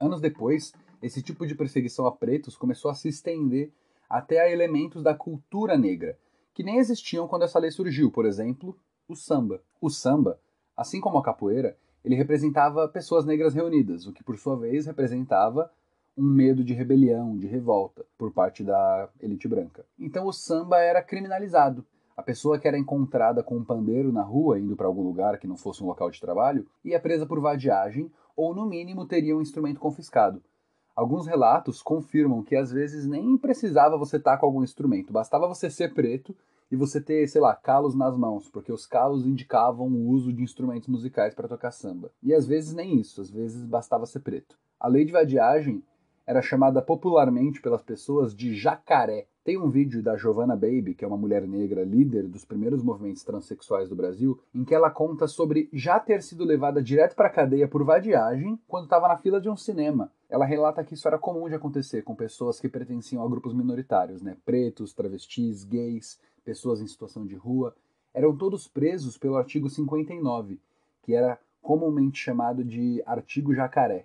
Anos 0.00 0.18
depois, 0.18 0.72
esse 1.02 1.22
tipo 1.22 1.46
de 1.46 1.54
perseguição 1.54 2.06
a 2.06 2.12
pretos 2.12 2.56
começou 2.56 2.90
a 2.90 2.94
se 2.94 3.06
estender 3.06 3.70
até 4.08 4.40
a 4.40 4.50
elementos 4.50 5.02
da 5.02 5.14
cultura 5.14 5.76
negra, 5.76 6.18
que 6.54 6.62
nem 6.62 6.78
existiam 6.78 7.28
quando 7.28 7.42
essa 7.42 7.58
lei 7.58 7.70
surgiu, 7.70 8.10
por 8.10 8.24
exemplo, 8.24 8.74
o 9.06 9.14
samba. 9.14 9.62
O 9.82 9.90
samba, 9.90 10.40
assim 10.74 11.02
como 11.02 11.18
a 11.18 11.22
capoeira, 11.22 11.76
ele 12.02 12.14
representava 12.14 12.88
pessoas 12.88 13.26
negras 13.26 13.52
reunidas, 13.52 14.06
o 14.06 14.12
que 14.12 14.24
por 14.24 14.38
sua 14.38 14.56
vez 14.56 14.86
representava 14.86 15.70
um 16.18 16.24
medo 16.24 16.64
de 16.64 16.74
rebelião, 16.74 17.38
de 17.38 17.46
revolta 17.46 18.04
por 18.18 18.32
parte 18.32 18.64
da 18.64 19.08
elite 19.20 19.46
branca. 19.46 19.86
Então 19.98 20.26
o 20.26 20.32
samba 20.32 20.78
era 20.78 21.00
criminalizado. 21.00 21.86
A 22.16 22.22
pessoa 22.22 22.58
que 22.58 22.66
era 22.66 22.76
encontrada 22.76 23.44
com 23.44 23.56
um 23.56 23.64
pandeiro 23.64 24.10
na 24.10 24.22
rua, 24.22 24.58
indo 24.58 24.74
para 24.74 24.88
algum 24.88 25.02
lugar 25.02 25.38
que 25.38 25.46
não 25.46 25.56
fosse 25.56 25.84
um 25.84 25.86
local 25.86 26.10
de 26.10 26.20
trabalho, 26.20 26.66
ia 26.84 26.98
presa 26.98 27.24
por 27.24 27.40
vadiagem 27.40 28.10
ou, 28.36 28.52
no 28.52 28.66
mínimo, 28.66 29.06
teria 29.06 29.36
um 29.36 29.40
instrumento 29.40 29.78
confiscado. 29.78 30.42
Alguns 30.96 31.28
relatos 31.28 31.80
confirmam 31.80 32.42
que 32.42 32.56
às 32.56 32.72
vezes 32.72 33.06
nem 33.06 33.38
precisava 33.38 33.96
você 33.96 34.16
estar 34.16 34.36
com 34.36 34.46
algum 34.46 34.64
instrumento, 34.64 35.12
bastava 35.12 35.46
você 35.46 35.70
ser 35.70 35.94
preto 35.94 36.34
e 36.68 36.74
você 36.74 37.00
ter, 37.00 37.28
sei 37.28 37.40
lá, 37.40 37.54
calos 37.54 37.94
nas 37.94 38.16
mãos, 38.16 38.50
porque 38.50 38.72
os 38.72 38.84
calos 38.84 39.24
indicavam 39.24 39.86
o 39.86 40.08
uso 40.08 40.32
de 40.32 40.42
instrumentos 40.42 40.88
musicais 40.88 41.36
para 41.36 41.46
tocar 41.46 41.70
samba. 41.70 42.10
E 42.20 42.34
às 42.34 42.48
vezes 42.48 42.74
nem 42.74 42.98
isso, 42.98 43.20
às 43.20 43.30
vezes 43.30 43.64
bastava 43.64 44.06
ser 44.06 44.20
preto. 44.20 44.58
A 44.80 44.88
lei 44.88 45.04
de 45.04 45.12
vadiagem 45.12 45.84
era 46.28 46.42
chamada 46.42 46.82
popularmente 46.82 47.62
pelas 47.62 47.80
pessoas 47.80 48.36
de 48.36 48.54
jacaré. 48.54 49.26
Tem 49.42 49.56
um 49.56 49.70
vídeo 49.70 50.02
da 50.02 50.14
Giovanna 50.14 50.54
Baby, 50.54 50.94
que 50.94 51.02
é 51.02 51.08
uma 51.08 51.16
mulher 51.16 51.48
negra 51.48 51.82
líder 51.82 52.28
dos 52.28 52.44
primeiros 52.44 52.82
movimentos 52.82 53.24
transexuais 53.24 53.88
do 53.88 53.96
Brasil, 53.96 54.38
em 54.54 54.62
que 54.62 54.74
ela 54.74 54.90
conta 54.90 55.26
sobre 55.26 55.70
já 55.72 55.98
ter 55.98 56.22
sido 56.22 56.44
levada 56.44 56.82
direto 56.82 57.16
para 57.16 57.28
a 57.28 57.32
cadeia 57.32 57.66
por 57.66 57.82
vadiagem 57.82 58.60
quando 58.68 58.84
estava 58.84 59.08
na 59.08 59.16
fila 59.16 59.40
de 59.40 59.48
um 59.48 59.56
cinema. 59.56 60.12
Ela 60.28 60.44
relata 60.44 60.84
que 60.84 60.92
isso 60.92 61.08
era 61.08 61.18
comum 61.18 61.48
de 61.48 61.54
acontecer 61.54 62.02
com 62.02 62.14
pessoas 62.14 62.60
que 62.60 62.68
pertenciam 62.68 63.24
a 63.24 63.28
grupos 63.28 63.54
minoritários, 63.54 64.20
né? 64.20 64.36
Pretos, 64.44 64.92
travestis, 64.92 65.64
gays, 65.64 66.20
pessoas 66.44 66.82
em 66.82 66.86
situação 66.86 67.24
de 67.24 67.36
rua. 67.36 67.74
Eram 68.12 68.36
todos 68.36 68.68
presos 68.68 69.16
pelo 69.16 69.38
artigo 69.38 69.70
59, 69.70 70.60
que 71.00 71.14
era 71.14 71.40
comumente 71.62 72.18
chamado 72.18 72.62
de 72.62 73.02
artigo 73.06 73.54
jacaré. 73.54 74.04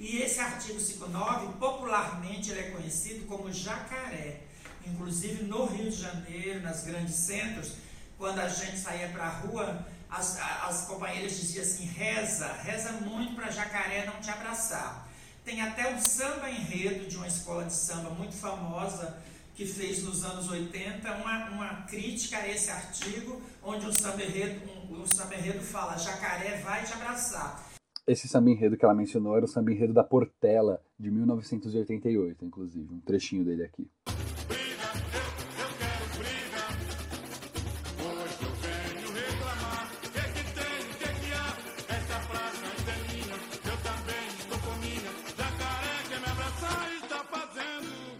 E 0.00 0.22
esse 0.22 0.40
artigo 0.40 0.80
59, 0.80 1.58
popularmente, 1.58 2.50
ele 2.50 2.60
é 2.60 2.70
conhecido 2.70 3.26
como 3.26 3.52
jacaré. 3.52 4.40
Inclusive 4.86 5.44
no 5.44 5.66
Rio 5.66 5.90
de 5.90 5.96
Janeiro, 5.96 6.62
nas 6.62 6.84
grandes 6.84 7.16
centros, 7.16 7.74
quando 8.16 8.38
a 8.38 8.48
gente 8.48 8.78
saía 8.78 9.08
para 9.08 9.24
a 9.24 9.28
rua, 9.28 9.86
as, 10.08 10.38
as 10.40 10.86
companheiras 10.86 11.36
diziam 11.36 11.62
assim: 11.62 11.84
reza, 11.84 12.50
reza 12.64 12.92
muito 12.92 13.34
para 13.34 13.50
jacaré 13.50 14.06
não 14.06 14.18
te 14.22 14.30
abraçar. 14.30 15.06
Tem 15.44 15.60
até 15.60 15.94
um 15.94 16.00
samba 16.00 16.48
enredo 16.48 17.06
de 17.06 17.18
uma 17.18 17.28
escola 17.28 17.66
de 17.66 17.74
samba 17.74 18.08
muito 18.08 18.34
famosa 18.34 19.18
que 19.54 19.66
fez 19.66 20.02
nos 20.02 20.24
anos 20.24 20.48
80 20.48 21.12
uma, 21.12 21.50
uma 21.50 21.82
crítica 21.82 22.38
a 22.38 22.48
esse 22.48 22.70
artigo, 22.70 23.42
onde 23.62 23.84
o 23.84 23.92
samba 23.92 24.22
enredo, 24.22 24.62
um, 24.70 25.02
um 25.02 25.06
samba 25.06 25.34
enredo 25.34 25.60
fala: 25.60 25.98
jacaré 25.98 26.56
vai 26.64 26.84
te 26.84 26.94
abraçar. 26.94 27.68
Esse 28.06 28.26
samba 28.26 28.50
enredo 28.50 28.76
que 28.76 28.84
ela 28.84 28.94
mencionou 28.94 29.36
era 29.36 29.44
o 29.44 29.48
samba 29.48 29.72
enredo 29.72 29.92
da 29.92 30.02
Portela, 30.02 30.82
de 30.98 31.10
1988, 31.10 32.44
inclusive. 32.44 32.92
Um 32.92 33.00
trechinho 33.00 33.44
dele 33.44 33.62
aqui. 33.62 33.88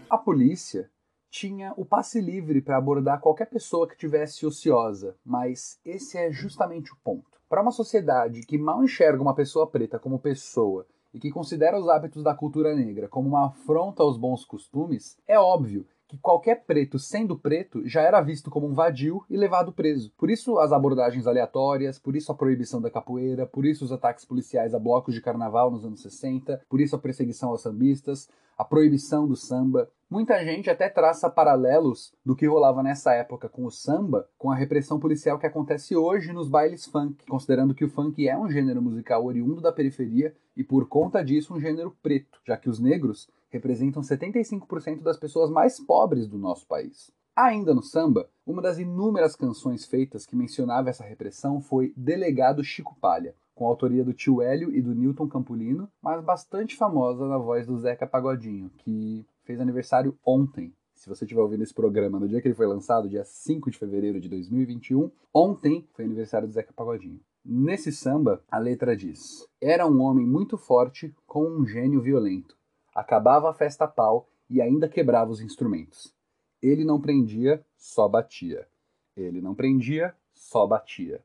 A 0.09 0.17
polícia 0.17 0.91
tinha 1.29 1.73
o 1.77 1.85
passe 1.85 2.19
livre 2.19 2.61
para 2.61 2.77
abordar 2.77 3.21
qualquer 3.21 3.49
pessoa 3.49 3.87
que 3.87 3.97
tivesse 3.97 4.45
ociosa, 4.45 5.15
mas 5.25 5.79
esse 5.85 6.17
é 6.17 6.29
justamente 6.29 6.91
o 6.91 6.97
ponto. 7.01 7.30
Para 7.51 7.61
uma 7.61 7.71
sociedade 7.71 8.45
que 8.45 8.57
mal 8.57 8.81
enxerga 8.81 9.21
uma 9.21 9.35
pessoa 9.35 9.67
preta 9.67 9.99
como 9.99 10.17
pessoa 10.17 10.87
e 11.13 11.19
que 11.19 11.29
considera 11.29 11.77
os 11.77 11.89
hábitos 11.89 12.23
da 12.23 12.33
cultura 12.33 12.73
negra 12.73 13.09
como 13.09 13.27
uma 13.27 13.47
afronta 13.47 14.01
aos 14.01 14.17
bons 14.17 14.45
costumes, 14.45 15.17
é 15.27 15.37
óbvio 15.37 15.85
que 16.11 16.17
qualquer 16.17 16.65
preto 16.65 16.99
sendo 16.99 17.39
preto 17.39 17.87
já 17.87 18.01
era 18.01 18.19
visto 18.19 18.51
como 18.51 18.67
um 18.67 18.73
vadio 18.73 19.23
e 19.29 19.37
levado 19.37 19.71
preso. 19.71 20.11
Por 20.17 20.29
isso 20.29 20.59
as 20.59 20.73
abordagens 20.73 21.25
aleatórias, 21.25 21.97
por 21.97 22.17
isso 22.17 22.33
a 22.33 22.35
proibição 22.35 22.81
da 22.81 22.91
capoeira, 22.91 23.45
por 23.45 23.65
isso 23.65 23.85
os 23.85 23.93
ataques 23.93 24.25
policiais 24.25 24.73
a 24.73 24.79
blocos 24.79 25.13
de 25.13 25.21
carnaval 25.21 25.71
nos 25.71 25.85
anos 25.85 26.01
60, 26.01 26.63
por 26.67 26.81
isso 26.81 26.97
a 26.97 26.99
perseguição 26.99 27.51
aos 27.51 27.61
sambistas, 27.61 28.27
a 28.57 28.65
proibição 28.65 29.25
do 29.25 29.37
samba. 29.37 29.89
Muita 30.09 30.43
gente 30.43 30.69
até 30.69 30.89
traça 30.89 31.29
paralelos 31.29 32.13
do 32.25 32.35
que 32.35 32.45
rolava 32.45 32.83
nessa 32.83 33.13
época 33.13 33.47
com 33.47 33.65
o 33.65 33.71
samba, 33.71 34.27
com 34.37 34.51
a 34.51 34.55
repressão 34.55 34.99
policial 34.99 35.39
que 35.39 35.47
acontece 35.47 35.95
hoje 35.95 36.33
nos 36.33 36.49
bailes 36.49 36.85
funk, 36.85 37.25
considerando 37.25 37.73
que 37.73 37.85
o 37.85 37.89
funk 37.89 38.27
é 38.27 38.37
um 38.37 38.51
gênero 38.51 38.81
musical 38.81 39.23
oriundo 39.23 39.61
da 39.61 39.71
periferia 39.71 40.35
e 40.57 40.61
por 40.61 40.89
conta 40.89 41.23
disso 41.23 41.53
um 41.53 41.61
gênero 41.61 41.95
preto, 42.03 42.41
já 42.45 42.57
que 42.57 42.69
os 42.69 42.81
negros 42.81 43.29
representam 43.51 44.01
75% 44.01 45.01
das 45.01 45.17
pessoas 45.17 45.51
mais 45.51 45.79
pobres 45.79 46.27
do 46.27 46.37
nosso 46.37 46.65
país. 46.65 47.11
Ainda 47.35 47.73
no 47.73 47.83
samba, 47.83 48.29
uma 48.45 48.61
das 48.61 48.77
inúmeras 48.77 49.35
canções 49.35 49.85
feitas 49.85 50.25
que 50.25 50.35
mencionava 50.35 50.89
essa 50.89 51.03
repressão 51.03 51.61
foi 51.61 51.93
Delegado 51.95 52.63
Chico 52.63 52.95
Palha, 52.99 53.35
com 53.55 53.65
a 53.65 53.69
autoria 53.69 54.03
do 54.03 54.13
tio 54.13 54.41
Hélio 54.41 54.73
e 54.75 54.81
do 54.81 54.95
Newton 54.95 55.27
Campolino, 55.27 55.89
mas 56.01 56.23
bastante 56.23 56.75
famosa 56.75 57.27
na 57.27 57.37
voz 57.37 57.65
do 57.65 57.77
Zeca 57.77 58.07
Pagodinho, 58.07 58.69
que 58.77 59.25
fez 59.43 59.61
aniversário 59.61 60.17
ontem. 60.25 60.73
Se 60.93 61.09
você 61.09 61.25
estiver 61.25 61.41
ouvindo 61.41 61.63
esse 61.63 61.73
programa 61.73 62.19
no 62.19 62.27
dia 62.27 62.41
que 62.41 62.47
ele 62.47 62.55
foi 62.55 62.67
lançado, 62.67 63.09
dia 63.09 63.23
5 63.23 63.71
de 63.71 63.77
fevereiro 63.77 64.19
de 64.19 64.29
2021, 64.29 65.09
ontem 65.33 65.87
foi 65.93 66.05
aniversário 66.05 66.47
do 66.47 66.53
Zeca 66.53 66.73
Pagodinho. 66.73 67.19
Nesse 67.43 67.91
samba, 67.91 68.43
a 68.51 68.59
letra 68.59 68.95
diz: 68.95 69.47
Era 69.59 69.87
um 69.87 70.01
homem 70.01 70.27
muito 70.27 70.57
forte 70.57 71.15
com 71.25 71.43
um 71.43 71.65
gênio 71.65 71.99
violento. 72.01 72.55
Acabava 72.93 73.49
a 73.49 73.53
festa 73.53 73.85
a 73.85 73.87
pau 73.87 74.27
e 74.49 74.61
ainda 74.61 74.89
quebrava 74.89 75.31
os 75.31 75.41
instrumentos. 75.41 76.13
Ele 76.61 76.83
não 76.83 76.99
prendia, 76.99 77.63
só 77.77 78.07
batia. 78.07 78.67
Ele 79.15 79.41
não 79.41 79.55
prendia, 79.55 80.13
só 80.33 80.67
batia. 80.67 81.21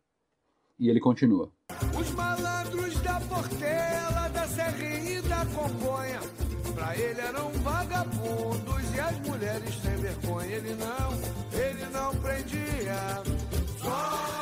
E 0.79 0.89
ele 0.89 1.01
continua. 1.01 1.51
Os 1.99 2.11
malandros 2.13 3.01
da 3.01 3.21
Portela, 3.21 4.29
da 4.29 4.47
Serrinha 4.47 5.19
e 5.19 5.23
da 5.23 5.45
Congonha, 5.47 6.21
pra 6.75 6.97
ele 6.97 7.21
eram 7.21 7.51
vagabundos 7.51 8.95
e 8.95 9.01
as 9.01 9.19
mulheres 9.21 9.75
sem 9.77 9.97
vergonha. 9.97 10.57
Ele 10.57 10.75
não, 10.75 11.59
ele 11.59 11.87
não 11.87 12.15
prendia, 12.21 13.23
só 13.79 14.36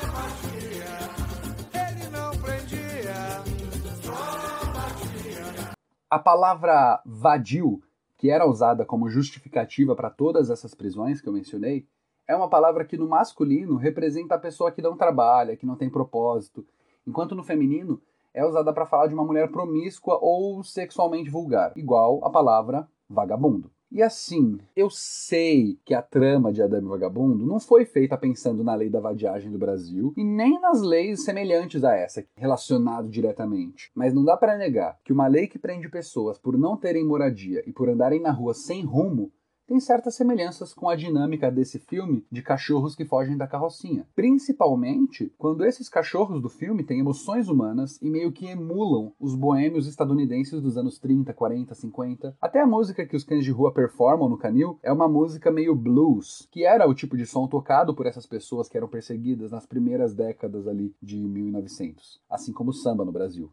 A 6.15 6.19
palavra 6.21 7.03
vadio, 7.05 7.83
que 8.17 8.31
era 8.31 8.49
usada 8.49 8.87
como 8.87 9.09
justificativa 9.09 9.97
para 9.97 10.09
todas 10.09 10.49
essas 10.49 10.73
prisões 10.73 11.21
que 11.21 11.29
eu 11.29 11.33
mencionei, 11.33 11.89
é 12.29 12.37
uma 12.37 12.49
palavra 12.49 12.85
que 12.85 12.97
no 12.97 13.09
masculino 13.09 13.75
representa 13.75 14.37
a 14.37 14.39
pessoa 14.39 14.71
que 14.71 14.81
não 14.81 14.97
trabalha, 14.97 15.57
que 15.57 15.67
não 15.67 15.75
tem 15.75 15.91
propósito, 15.91 16.65
enquanto 17.05 17.35
no 17.35 17.43
feminino 17.43 18.01
é 18.33 18.47
usada 18.47 18.73
para 18.73 18.87
falar 18.87 19.09
de 19.09 19.15
uma 19.15 19.25
mulher 19.25 19.51
promíscua 19.51 20.17
ou 20.23 20.63
sexualmente 20.63 21.31
vulgar, 21.31 21.73
igual 21.75 22.25
a 22.25 22.31
palavra 22.31 22.89
vagabundo. 23.11 23.69
E 23.95 24.03
assim, 24.03 24.59
eu 24.75 24.91
sei 24.91 25.79
que 25.85 25.95
a 25.95 26.03
trama 26.03 26.53
de 26.53 26.61
Adame 26.61 26.89
Vagabundo 26.89 27.47
não 27.47 27.61
foi 27.61 27.85
feita 27.85 28.19
pensando 28.19 28.65
na 28.65 28.75
lei 28.75 28.91
da 28.91 28.99
vadiagem 28.99 29.53
do 29.53 29.57
Brasil 29.57 30.13
e 30.17 30.25
nem 30.25 30.61
nas 30.61 30.83
leis 30.83 31.25
semelhantes 31.25 31.85
a 31.85 31.95
essa, 31.95 32.27
relacionado 32.35 33.09
diretamente. 33.09 33.93
Mas 33.95 34.13
não 34.13 34.25
dá 34.25 34.37
para 34.37 34.59
negar 34.59 34.99
que 35.05 35.13
uma 35.13 35.29
lei 35.29 35.47
que 35.47 35.61
prende 35.61 35.89
pessoas 35.89 36.37
por 36.37 36.59
não 36.59 36.77
terem 36.77 37.07
moradia 37.07 37.63
e 37.69 37.73
por 37.73 37.89
andarem 37.89 38.21
na 38.21 38.33
rua 38.33 38.53
sem 38.53 38.85
rumo 38.85 39.31
tem 39.67 39.81
certas 39.81 40.15
semelhanças 40.15 40.75
com 40.75 40.89
a 40.89 40.97
dinâmica 40.97 41.51
desse 41.51 41.79
filme 41.79 42.25
de 42.31 42.43
cachorros 42.43 42.95
que 42.95 43.05
fogem 43.05 43.37
da 43.37 43.47
carrocinha. 43.47 44.07
Principalmente 44.15 45.33
quando 45.39 45.65
esses 45.65 45.89
cachorros 45.89 46.41
do 46.41 46.49
filme 46.49 46.85
têm 46.85 47.01
emoções 47.01 47.49
humanas 47.49 47.99
e 48.03 48.11
meio 48.11 48.33
que 48.33 48.47
emulam 48.47 49.13
os 49.19 49.35
boêmios 49.35 49.87
estadunidenses 49.87 50.61
dos 50.61 50.77
anos 50.77 50.99
30, 50.99 51.33
40, 51.33 51.75
50. 51.75 52.37
Até 52.41 52.61
a 52.61 52.67
música 52.67 53.07
que 53.07 53.17
os 53.17 53.25
cães 53.25 53.45
de 53.45 53.51
rua 53.51 53.73
performam 53.73 54.29
no 54.29 54.39
canil 54.39 54.79
é 54.83 54.93
uma 54.93 55.09
música 55.09 55.51
meio 55.51 55.75
blues, 55.75 56.47
que 56.51 56.65
era 56.65 56.89
o 56.89 56.95
tipo 56.95 57.17
de 57.17 57.27
som 57.27 57.47
tocado 57.49 57.95
por 57.95 58.07
essas 58.07 58.27
pessoas 58.27 58.69
que 58.69 58.77
eram 58.77 58.89
perseguidas 58.89 59.51
nas 59.51 59.67
primeiras 59.67 60.15
décadas 60.15 60.69
ali 60.69 60.95
de 61.03 61.17
1900, 61.17 62.21
assim 62.29 62.53
como 62.53 62.71
o 62.71 62.75
samba 62.75 63.05
no 63.05 63.13
Brasil. 63.13 63.51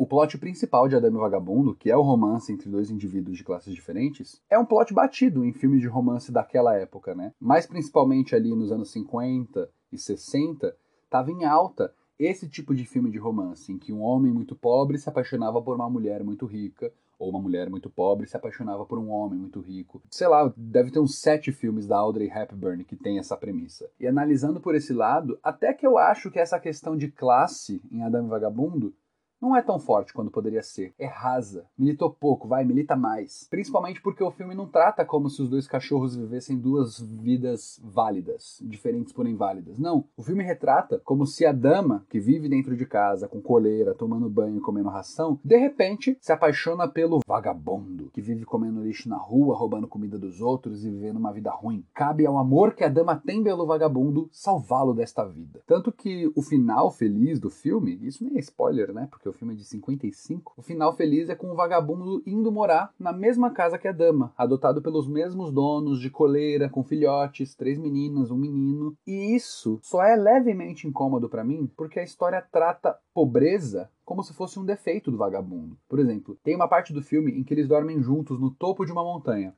O 0.00 0.06
plot 0.06 0.38
principal 0.38 0.86
de 0.86 0.94
Adame 0.94 1.18
Vagabundo, 1.18 1.74
que 1.74 1.90
é 1.90 1.96
o 1.96 2.02
romance 2.02 2.52
entre 2.52 2.70
dois 2.70 2.88
indivíduos 2.88 3.36
de 3.36 3.42
classes 3.42 3.74
diferentes, 3.74 4.40
é 4.48 4.56
um 4.56 4.64
plot 4.64 4.94
batido 4.94 5.44
em 5.44 5.52
filmes 5.52 5.80
de 5.80 5.88
romance 5.88 6.30
daquela 6.30 6.72
época, 6.76 7.16
né? 7.16 7.32
Mais 7.40 7.66
principalmente 7.66 8.32
ali 8.32 8.54
nos 8.54 8.70
anos 8.70 8.92
50 8.92 9.68
e 9.90 9.98
60, 9.98 10.72
estava 11.02 11.32
em 11.32 11.44
alta 11.44 11.92
esse 12.16 12.48
tipo 12.48 12.76
de 12.76 12.84
filme 12.84 13.10
de 13.10 13.18
romance, 13.18 13.72
em 13.72 13.76
que 13.76 13.92
um 13.92 14.00
homem 14.00 14.32
muito 14.32 14.54
pobre 14.54 14.98
se 14.98 15.08
apaixonava 15.08 15.60
por 15.60 15.74
uma 15.74 15.90
mulher 15.90 16.22
muito 16.22 16.46
rica, 16.46 16.92
ou 17.18 17.30
uma 17.30 17.40
mulher 17.40 17.68
muito 17.68 17.90
pobre 17.90 18.28
se 18.28 18.36
apaixonava 18.36 18.86
por 18.86 19.00
um 19.00 19.10
homem 19.10 19.40
muito 19.40 19.58
rico. 19.58 20.00
Sei 20.08 20.28
lá, 20.28 20.52
deve 20.56 20.92
ter 20.92 21.00
uns 21.00 21.18
sete 21.18 21.50
filmes 21.50 21.88
da 21.88 21.96
Audrey 21.96 22.30
Hepburn 22.30 22.84
que 22.84 22.94
tem 22.94 23.18
essa 23.18 23.36
premissa. 23.36 23.90
E 23.98 24.06
analisando 24.06 24.60
por 24.60 24.76
esse 24.76 24.92
lado, 24.92 25.36
até 25.42 25.74
que 25.74 25.84
eu 25.84 25.98
acho 25.98 26.30
que 26.30 26.38
essa 26.38 26.60
questão 26.60 26.96
de 26.96 27.10
classe 27.10 27.82
em 27.90 28.04
Adame 28.04 28.28
e 28.28 28.30
Vagabundo 28.30 28.94
não 29.40 29.56
é 29.56 29.62
tão 29.62 29.78
forte 29.78 30.12
quanto 30.12 30.30
poderia 30.30 30.62
ser. 30.62 30.92
É 30.98 31.06
rasa. 31.06 31.66
Militou 31.78 32.10
pouco, 32.10 32.48
vai, 32.48 32.64
milita 32.64 32.96
mais. 32.96 33.46
Principalmente 33.50 34.02
porque 34.02 34.22
o 34.22 34.30
filme 34.30 34.54
não 34.54 34.66
trata 34.66 35.04
como 35.04 35.30
se 35.30 35.40
os 35.42 35.48
dois 35.48 35.66
cachorros 35.66 36.16
vivessem 36.16 36.58
duas 36.58 37.00
vidas 37.00 37.80
válidas, 37.82 38.60
diferentes 38.62 39.12
porém 39.12 39.34
válidas. 39.34 39.78
Não. 39.78 40.04
O 40.16 40.22
filme 40.22 40.42
retrata 40.42 41.00
como 41.04 41.26
se 41.26 41.46
a 41.46 41.52
dama, 41.52 42.04
que 42.08 42.18
vive 42.20 42.48
dentro 42.48 42.76
de 42.76 42.86
casa, 42.86 43.28
com 43.28 43.40
coleira, 43.40 43.94
tomando 43.94 44.28
banho 44.28 44.60
comendo 44.60 44.88
ração, 44.88 45.38
de 45.44 45.56
repente 45.56 46.18
se 46.20 46.32
apaixona 46.32 46.88
pelo 46.88 47.20
vagabundo, 47.26 48.10
que 48.12 48.20
vive 48.20 48.44
comendo 48.44 48.82
lixo 48.82 49.08
na 49.08 49.16
rua, 49.16 49.56
roubando 49.56 49.88
comida 49.88 50.18
dos 50.18 50.40
outros 50.40 50.84
e 50.84 50.90
vivendo 50.90 51.16
uma 51.16 51.32
vida 51.32 51.50
ruim. 51.50 51.84
Cabe 51.94 52.26
ao 52.26 52.38
amor 52.38 52.74
que 52.74 52.84
a 52.84 52.88
dama 52.88 53.16
tem 53.16 53.42
pelo 53.42 53.66
vagabundo 53.66 54.28
salvá-lo 54.32 54.94
desta 54.94 55.24
vida. 55.24 55.60
Tanto 55.66 55.92
que 55.92 56.30
o 56.34 56.42
final 56.42 56.90
feliz 56.90 57.40
do 57.40 57.50
filme, 57.50 57.98
isso 58.02 58.24
nem 58.24 58.36
é 58.36 58.40
spoiler, 58.40 58.92
né? 58.92 59.06
Porque 59.10 59.27
porque 59.28 59.30
o 59.30 59.32
filme 59.32 59.54
é 59.54 59.56
de 59.56 59.64
55, 59.64 60.54
o 60.56 60.62
final 60.62 60.96
feliz 60.96 61.28
é 61.28 61.34
com 61.34 61.50
o 61.50 61.54
vagabundo 61.54 62.22
indo 62.26 62.50
morar 62.50 62.92
na 62.98 63.12
mesma 63.12 63.50
casa 63.50 63.78
que 63.78 63.88
a 63.88 63.92
dama, 63.92 64.32
adotado 64.36 64.80
pelos 64.80 65.06
mesmos 65.06 65.52
donos, 65.52 66.00
de 66.00 66.10
coleira, 66.10 66.68
com 66.68 66.82
filhotes, 66.82 67.54
três 67.54 67.78
meninas, 67.78 68.30
um 68.30 68.36
menino. 68.36 68.96
E 69.06 69.34
isso 69.34 69.78
só 69.82 70.02
é 70.02 70.16
levemente 70.16 70.86
incômodo 70.86 71.28
para 71.28 71.44
mim 71.44 71.70
porque 71.76 72.00
a 72.00 72.04
história 72.04 72.42
trata 72.50 72.96
pobreza 73.12 73.90
como 74.04 74.22
se 74.22 74.32
fosse 74.32 74.58
um 74.58 74.64
defeito 74.64 75.10
do 75.10 75.18
vagabundo. 75.18 75.76
Por 75.88 75.98
exemplo, 75.98 76.38
tem 76.42 76.54
uma 76.54 76.68
parte 76.68 76.92
do 76.92 77.02
filme 77.02 77.32
em 77.32 77.44
que 77.44 77.52
eles 77.52 77.68
dormem 77.68 78.00
juntos 78.00 78.40
no 78.40 78.50
topo 78.50 78.86
de 78.86 78.92
uma 78.92 79.04
montanha. 79.04 79.54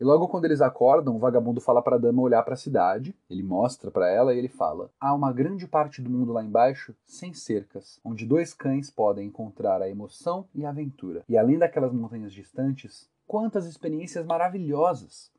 E 0.00 0.04
logo 0.04 0.28
quando 0.28 0.46
eles 0.46 0.62
acordam, 0.62 1.14
o 1.14 1.18
vagabundo 1.18 1.60
fala 1.60 1.82
para 1.82 1.96
a 1.96 1.98
dama 1.98 2.22
olhar 2.22 2.42
para 2.42 2.54
a 2.54 2.56
cidade. 2.56 3.14
Ele 3.28 3.42
mostra 3.42 3.90
para 3.90 4.08
ela 4.08 4.34
e 4.34 4.38
ele 4.38 4.48
fala: 4.48 4.90
Há 4.98 5.12
uma 5.12 5.30
grande 5.30 5.68
parte 5.68 6.00
do 6.00 6.08
mundo 6.08 6.32
lá 6.32 6.42
embaixo 6.42 6.96
sem 7.04 7.34
cercas, 7.34 8.00
onde 8.02 8.24
dois 8.24 8.54
cães 8.54 8.90
podem 8.90 9.26
encontrar 9.26 9.82
a 9.82 9.90
emoção 9.90 10.48
e 10.54 10.64
a 10.64 10.70
aventura. 10.70 11.22
E 11.28 11.36
além 11.36 11.58
daquelas 11.58 11.92
montanhas 11.92 12.32
distantes, 12.32 13.10
quantas 13.26 13.66
experiências 13.66 14.24
maravilhosas! 14.24 15.30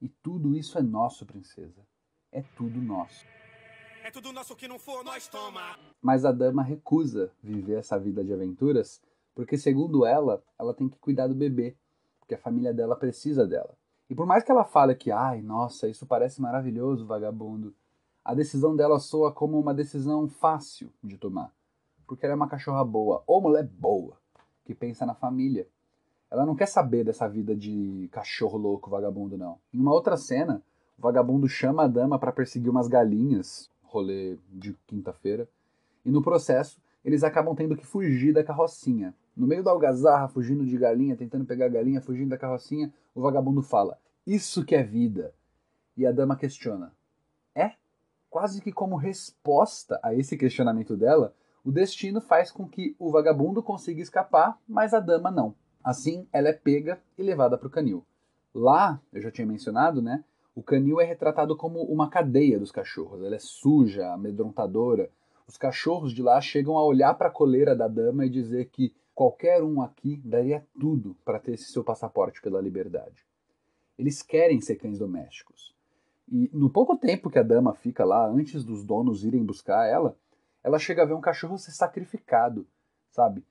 E 0.00 0.08
tudo 0.08 0.56
isso 0.56 0.76
é 0.76 0.82
nosso, 0.82 1.24
princesa. 1.24 1.86
É 2.32 2.42
tudo 2.56 2.80
nosso. 2.80 3.24
É 4.02 4.10
tudo 4.10 4.32
nosso 4.32 4.56
que 4.56 4.66
não 4.66 4.80
for, 4.80 5.04
nós 5.04 5.28
toma. 5.28 5.78
Mas 6.00 6.24
a 6.24 6.32
dama 6.32 6.60
recusa 6.60 7.30
viver 7.40 7.78
essa 7.78 8.00
vida 8.00 8.24
de 8.24 8.32
aventuras, 8.32 9.00
porque 9.32 9.56
segundo 9.56 10.04
ela, 10.04 10.42
ela 10.58 10.74
tem 10.74 10.88
que 10.88 10.98
cuidar 10.98 11.28
do 11.28 11.36
bebê, 11.36 11.76
porque 12.18 12.34
a 12.34 12.38
família 12.38 12.74
dela 12.74 12.96
precisa 12.96 13.46
dela. 13.46 13.76
E 14.12 14.14
por 14.14 14.26
mais 14.26 14.44
que 14.44 14.52
ela 14.52 14.62
fale 14.62 14.94
que, 14.94 15.10
ai, 15.10 15.40
nossa, 15.40 15.88
isso 15.88 16.04
parece 16.04 16.38
maravilhoso, 16.38 17.06
vagabundo, 17.06 17.72
a 18.22 18.34
decisão 18.34 18.76
dela 18.76 18.98
soa 18.98 19.32
como 19.32 19.58
uma 19.58 19.72
decisão 19.72 20.28
fácil 20.28 20.92
de 21.02 21.16
tomar. 21.16 21.50
Porque 22.06 22.26
ela 22.26 22.34
é 22.34 22.36
uma 22.36 22.46
cachorra 22.46 22.84
boa, 22.84 23.24
ou 23.26 23.40
mulher 23.40 23.66
boa, 23.66 24.18
que 24.66 24.74
pensa 24.74 25.06
na 25.06 25.14
família. 25.14 25.66
Ela 26.30 26.44
não 26.44 26.54
quer 26.54 26.66
saber 26.66 27.04
dessa 27.04 27.26
vida 27.26 27.56
de 27.56 28.06
cachorro 28.12 28.58
louco, 28.58 28.90
vagabundo, 28.90 29.38
não. 29.38 29.56
Em 29.72 29.80
uma 29.80 29.94
outra 29.94 30.18
cena, 30.18 30.62
o 30.98 31.00
vagabundo 31.00 31.48
chama 31.48 31.84
a 31.84 31.88
dama 31.88 32.18
para 32.18 32.32
perseguir 32.32 32.68
umas 32.68 32.88
galinhas, 32.88 33.70
rolê 33.82 34.36
de 34.50 34.74
quinta-feira, 34.86 35.48
e 36.04 36.10
no 36.10 36.20
processo 36.20 36.78
eles 37.02 37.24
acabam 37.24 37.54
tendo 37.54 37.74
que 37.74 37.86
fugir 37.86 38.34
da 38.34 38.44
carrocinha. 38.44 39.14
No 39.34 39.46
meio 39.46 39.64
da 39.64 39.70
algazarra, 39.70 40.28
fugindo 40.28 40.66
de 40.66 40.76
galinha, 40.76 41.16
tentando 41.16 41.46
pegar 41.46 41.64
a 41.64 41.70
galinha, 41.70 42.02
fugindo 42.02 42.28
da 42.28 42.36
carrocinha, 42.36 42.92
o 43.14 43.22
vagabundo 43.22 43.62
fala: 43.62 43.98
Isso 44.26 44.64
que 44.64 44.74
é 44.74 44.82
vida. 44.82 45.34
E 45.96 46.06
a 46.06 46.12
dama 46.12 46.36
questiona: 46.36 46.94
É? 47.54 47.72
Quase 48.30 48.62
que 48.62 48.72
como 48.72 48.96
resposta 48.96 49.98
a 50.02 50.14
esse 50.14 50.36
questionamento 50.36 50.96
dela, 50.96 51.34
o 51.64 51.70
destino 51.70 52.20
faz 52.20 52.50
com 52.50 52.68
que 52.68 52.94
o 52.98 53.10
vagabundo 53.10 53.62
consiga 53.62 54.00
escapar, 54.00 54.58
mas 54.66 54.94
a 54.94 55.00
dama 55.00 55.30
não. 55.30 55.54
Assim, 55.82 56.26
ela 56.32 56.48
é 56.48 56.52
pega 56.52 57.02
e 57.18 57.22
levada 57.22 57.58
para 57.58 57.66
o 57.66 57.70
canil. 57.70 58.06
Lá, 58.54 59.00
eu 59.12 59.20
já 59.20 59.30
tinha 59.30 59.46
mencionado, 59.46 60.00
né? 60.00 60.24
O 60.54 60.62
canil 60.62 61.00
é 61.00 61.04
retratado 61.04 61.56
como 61.56 61.82
uma 61.82 62.08
cadeia 62.08 62.58
dos 62.58 62.70
cachorros. 62.70 63.22
Ela 63.22 63.36
é 63.36 63.40
suja, 63.40 64.12
amedrontadora. 64.12 65.10
Os 65.46 65.56
cachorros 65.56 66.12
de 66.12 66.22
lá 66.22 66.40
chegam 66.40 66.76
a 66.76 66.84
olhar 66.84 67.14
para 67.14 67.28
a 67.28 67.32
coleira 67.32 67.74
da 67.74 67.88
dama 67.88 68.24
e 68.24 68.30
dizer 68.30 68.68
que 68.70 68.94
qualquer 69.14 69.62
um 69.62 69.82
aqui 69.82 70.20
daria 70.24 70.64
tudo 70.78 71.16
para 71.24 71.40
ter 71.40 71.54
esse 71.54 71.72
seu 71.72 71.82
passaporte 71.82 72.40
pela 72.40 72.60
liberdade. 72.60 73.24
Eles 73.98 74.22
querem 74.22 74.60
ser 74.60 74.76
cães 74.76 74.98
domésticos. 74.98 75.74
E 76.30 76.50
no 76.52 76.70
pouco 76.70 76.96
tempo 76.96 77.30
que 77.30 77.38
a 77.38 77.42
dama 77.42 77.74
fica 77.74 78.04
lá, 78.04 78.26
antes 78.26 78.64
dos 78.64 78.84
donos 78.84 79.24
irem 79.24 79.44
buscar 79.44 79.86
ela, 79.86 80.16
ela 80.62 80.78
chega 80.78 81.02
a 81.02 81.06
ver 81.06 81.14
um 81.14 81.20
cachorro 81.20 81.58
ser 81.58 81.72
sacrificado, 81.72 82.66
sabe? 83.10 83.44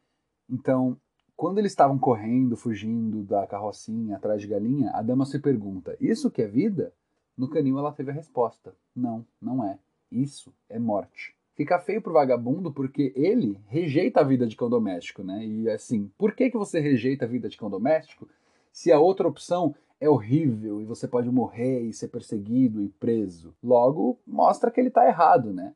Então, 0.49 0.97
quando 1.35 1.57
eles 1.57 1.71
estavam 1.71 1.97
correndo, 1.97 2.55
fugindo 2.55 3.23
da 3.23 3.45
carrocinha 3.47 4.15
atrás 4.15 4.41
de 4.41 4.47
galinha, 4.47 4.91
a 4.93 5.01
dama 5.01 5.25
se 5.25 5.39
pergunta: 5.39 5.95
Isso 5.99 6.31
que 6.31 6.41
é 6.41 6.47
vida? 6.47 6.93
No 7.37 7.49
canil 7.49 7.79
ela 7.79 7.91
teve 7.91 8.11
a 8.11 8.13
resposta: 8.13 8.75
Não, 8.95 9.25
não 9.41 9.65
é. 9.65 9.79
Isso 10.11 10.53
é 10.69 10.77
morte. 10.77 11.35
Fica 11.55 11.79
feio 11.79 12.01
pro 12.01 12.13
vagabundo 12.13 12.71
porque 12.71 13.13
ele 13.15 13.59
rejeita 13.67 14.21
a 14.21 14.23
vida 14.23 14.47
de 14.47 14.55
cão 14.55 14.69
doméstico, 14.69 15.23
né? 15.23 15.45
E 15.45 15.69
assim, 15.69 16.11
por 16.17 16.33
que, 16.33 16.49
que 16.49 16.57
você 16.57 16.79
rejeita 16.79 17.25
a 17.25 17.27
vida 17.27 17.49
de 17.49 17.57
cão 17.57 17.69
doméstico 17.69 18.27
se 18.71 18.91
a 18.91 18.99
outra 18.99 19.27
opção 19.27 19.75
é 20.01 20.09
horrível 20.09 20.81
e 20.81 20.85
você 20.85 21.07
pode 21.07 21.29
morrer 21.29 21.81
e 21.81 21.93
ser 21.93 22.07
perseguido 22.07 22.81
e 22.81 22.89
preso? 22.89 23.55
Logo, 23.63 24.19
mostra 24.25 24.71
que 24.71 24.81
ele 24.81 24.89
tá 24.89 25.07
errado, 25.07 25.53
né? 25.53 25.75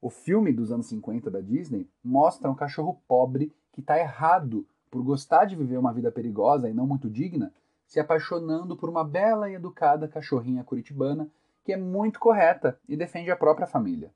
O 0.00 0.10
filme 0.10 0.52
dos 0.52 0.70
anos 0.70 0.86
50 0.86 1.30
da 1.30 1.40
Disney 1.40 1.88
mostra 2.04 2.50
um 2.50 2.54
cachorro 2.54 3.00
pobre 3.08 3.50
que 3.72 3.80
tá 3.80 3.98
errado 3.98 4.66
por 4.90 5.02
gostar 5.02 5.46
de 5.46 5.56
viver 5.56 5.78
uma 5.78 5.92
vida 5.92 6.12
perigosa 6.12 6.68
e 6.68 6.74
não 6.74 6.86
muito 6.86 7.08
digna, 7.08 7.52
se 7.86 7.98
apaixonando 7.98 8.76
por 8.76 8.90
uma 8.90 9.02
bela 9.02 9.50
e 9.50 9.54
educada 9.54 10.06
cachorrinha 10.06 10.62
curitibana 10.62 11.30
que 11.64 11.72
é 11.72 11.76
muito 11.76 12.20
correta 12.20 12.78
e 12.86 12.94
defende 12.94 13.30
a 13.30 13.36
própria 13.36 13.66
família. 13.66 14.12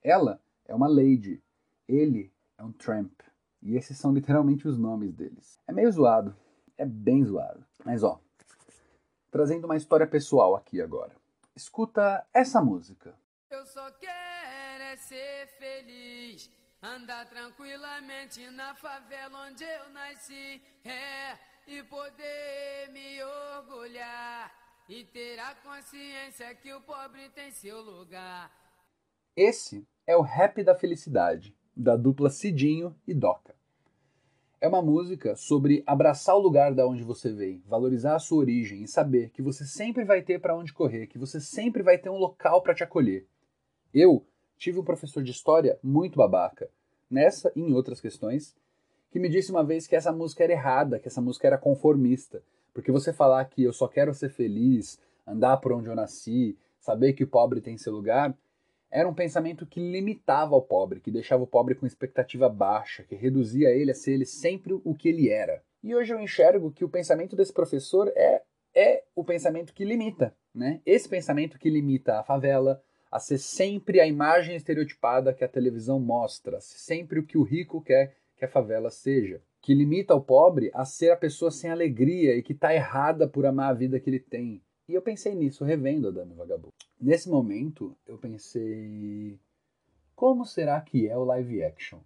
Ela 0.00 0.40
é 0.64 0.74
uma 0.74 0.86
lady, 0.86 1.42
ele 1.88 2.32
é 2.56 2.62
um 2.62 2.72
tramp. 2.72 3.20
E 3.60 3.74
esses 3.74 3.98
são 3.98 4.12
literalmente 4.12 4.68
os 4.68 4.78
nomes 4.78 5.12
deles. 5.12 5.60
É 5.66 5.72
meio 5.72 5.90
zoado, 5.90 6.34
é 6.78 6.86
bem 6.86 7.24
zoado. 7.24 7.64
Mas 7.84 8.02
ó, 8.02 8.20
trazendo 9.36 9.66
uma 9.66 9.76
história 9.76 10.06
pessoal 10.06 10.56
aqui 10.56 10.80
agora. 10.80 11.14
Escuta 11.54 12.26
essa 12.32 12.62
música. 12.62 13.14
Eu 13.50 13.66
só 13.66 13.90
quero 13.90 14.82
é 14.82 14.96
ser 14.96 15.46
feliz, 15.58 16.50
andar 16.82 17.28
tranquilamente 17.28 18.48
na 18.50 18.74
favela 18.74 19.46
onde 19.46 19.62
eu 19.62 19.90
nasci, 19.90 20.62
é, 20.84 21.36
e 21.66 21.82
poder 21.82 22.90
me 22.92 23.22
orgulhar 23.22 24.50
e 24.88 25.04
ter 25.04 25.38
a 25.38 25.54
consciência 25.56 26.54
que 26.54 26.72
o 26.72 26.80
pobre 26.80 27.28
tem 27.30 27.50
seu 27.50 27.82
lugar. 27.82 28.50
Esse 29.36 29.86
é 30.06 30.16
o 30.16 30.22
Rap 30.22 30.62
da 30.62 30.74
Felicidade, 30.74 31.54
da 31.76 31.94
dupla 31.94 32.30
Cidinho 32.30 32.98
e 33.06 33.12
Doca. 33.12 33.54
É 34.58 34.66
uma 34.66 34.80
música 34.80 35.36
sobre 35.36 35.82
abraçar 35.86 36.34
o 36.34 36.40
lugar 36.40 36.74
da 36.74 36.86
onde 36.86 37.02
você 37.02 37.30
veio, 37.30 37.62
valorizar 37.66 38.14
a 38.14 38.18
sua 38.18 38.38
origem 38.38 38.82
e 38.82 38.88
saber 38.88 39.28
que 39.30 39.42
você 39.42 39.66
sempre 39.66 40.02
vai 40.02 40.22
ter 40.22 40.40
para 40.40 40.56
onde 40.56 40.72
correr, 40.72 41.08
que 41.08 41.18
você 41.18 41.38
sempre 41.38 41.82
vai 41.82 41.98
ter 41.98 42.08
um 42.08 42.16
local 42.16 42.62
para 42.62 42.74
te 42.74 42.82
acolher. 42.82 43.26
Eu 43.92 44.24
tive 44.56 44.78
um 44.78 44.84
professor 44.84 45.22
de 45.22 45.30
história 45.30 45.78
muito 45.82 46.16
babaca, 46.16 46.70
nessa 47.10 47.52
e 47.54 47.60
em 47.60 47.74
outras 47.74 48.00
questões, 48.00 48.56
que 49.10 49.18
me 49.18 49.28
disse 49.28 49.50
uma 49.50 49.62
vez 49.62 49.86
que 49.86 49.94
essa 49.94 50.10
música 50.10 50.42
era 50.42 50.54
errada, 50.54 50.98
que 50.98 51.08
essa 51.08 51.20
música 51.20 51.46
era 51.46 51.58
conformista, 51.58 52.42
porque 52.72 52.90
você 52.90 53.12
falar 53.12 53.44
que 53.44 53.62
eu 53.62 53.74
só 53.74 53.86
quero 53.86 54.14
ser 54.14 54.30
feliz, 54.30 54.98
andar 55.26 55.58
por 55.58 55.72
onde 55.72 55.88
eu 55.88 55.94
nasci, 55.94 56.56
saber 56.80 57.12
que 57.12 57.24
o 57.24 57.28
pobre 57.28 57.60
tem 57.60 57.76
seu 57.76 57.92
lugar, 57.92 58.34
era 58.90 59.08
um 59.08 59.14
pensamento 59.14 59.66
que 59.66 59.80
limitava 59.80 60.54
o 60.54 60.62
pobre, 60.62 61.00
que 61.00 61.10
deixava 61.10 61.42
o 61.42 61.46
pobre 61.46 61.74
com 61.74 61.86
expectativa 61.86 62.48
baixa, 62.48 63.02
que 63.02 63.14
reduzia 63.14 63.70
ele 63.70 63.90
a 63.90 63.94
ser 63.94 64.12
ele 64.12 64.26
sempre 64.26 64.72
o 64.72 64.94
que 64.94 65.08
ele 65.08 65.28
era. 65.28 65.62
E 65.82 65.94
hoje 65.94 66.12
eu 66.12 66.20
enxergo 66.20 66.72
que 66.72 66.84
o 66.84 66.88
pensamento 66.88 67.36
desse 67.36 67.52
professor 67.52 68.12
é, 68.16 68.42
é 68.74 69.04
o 69.14 69.24
pensamento 69.24 69.72
que 69.72 69.84
limita, 69.84 70.34
né? 70.54 70.80
Esse 70.84 71.08
pensamento 71.08 71.58
que 71.58 71.70
limita 71.70 72.18
a 72.18 72.24
favela 72.24 72.82
a 73.10 73.18
ser 73.18 73.38
sempre 73.38 74.00
a 74.00 74.06
imagem 74.06 74.56
estereotipada 74.56 75.32
que 75.32 75.44
a 75.44 75.48
televisão 75.48 76.00
mostra, 76.00 76.60
sempre 76.60 77.18
o 77.18 77.26
que 77.26 77.38
o 77.38 77.42
rico 77.42 77.80
quer 77.80 78.16
que 78.36 78.44
a 78.44 78.48
favela 78.48 78.90
seja, 78.90 79.40
que 79.62 79.74
limita 79.74 80.14
o 80.14 80.20
pobre 80.20 80.70
a 80.74 80.84
ser 80.84 81.10
a 81.10 81.16
pessoa 81.16 81.50
sem 81.50 81.70
alegria 81.70 82.36
e 82.36 82.42
que 82.42 82.52
está 82.52 82.74
errada 82.74 83.26
por 83.26 83.46
amar 83.46 83.70
a 83.70 83.74
vida 83.74 83.98
que 83.98 84.10
ele 84.10 84.20
tem, 84.20 84.62
e 84.88 84.94
eu 84.94 85.02
pensei 85.02 85.34
nisso, 85.34 85.64
revendo 85.64 86.08
a 86.08 86.10
Dama 86.10 86.34
Vagabundo. 86.34 86.72
Nesse 87.00 87.28
momento, 87.28 87.96
eu 88.06 88.16
pensei: 88.18 89.38
como 90.14 90.44
será 90.44 90.80
que 90.80 91.08
é 91.08 91.16
o 91.16 91.24
live 91.24 91.62
action? 91.62 91.98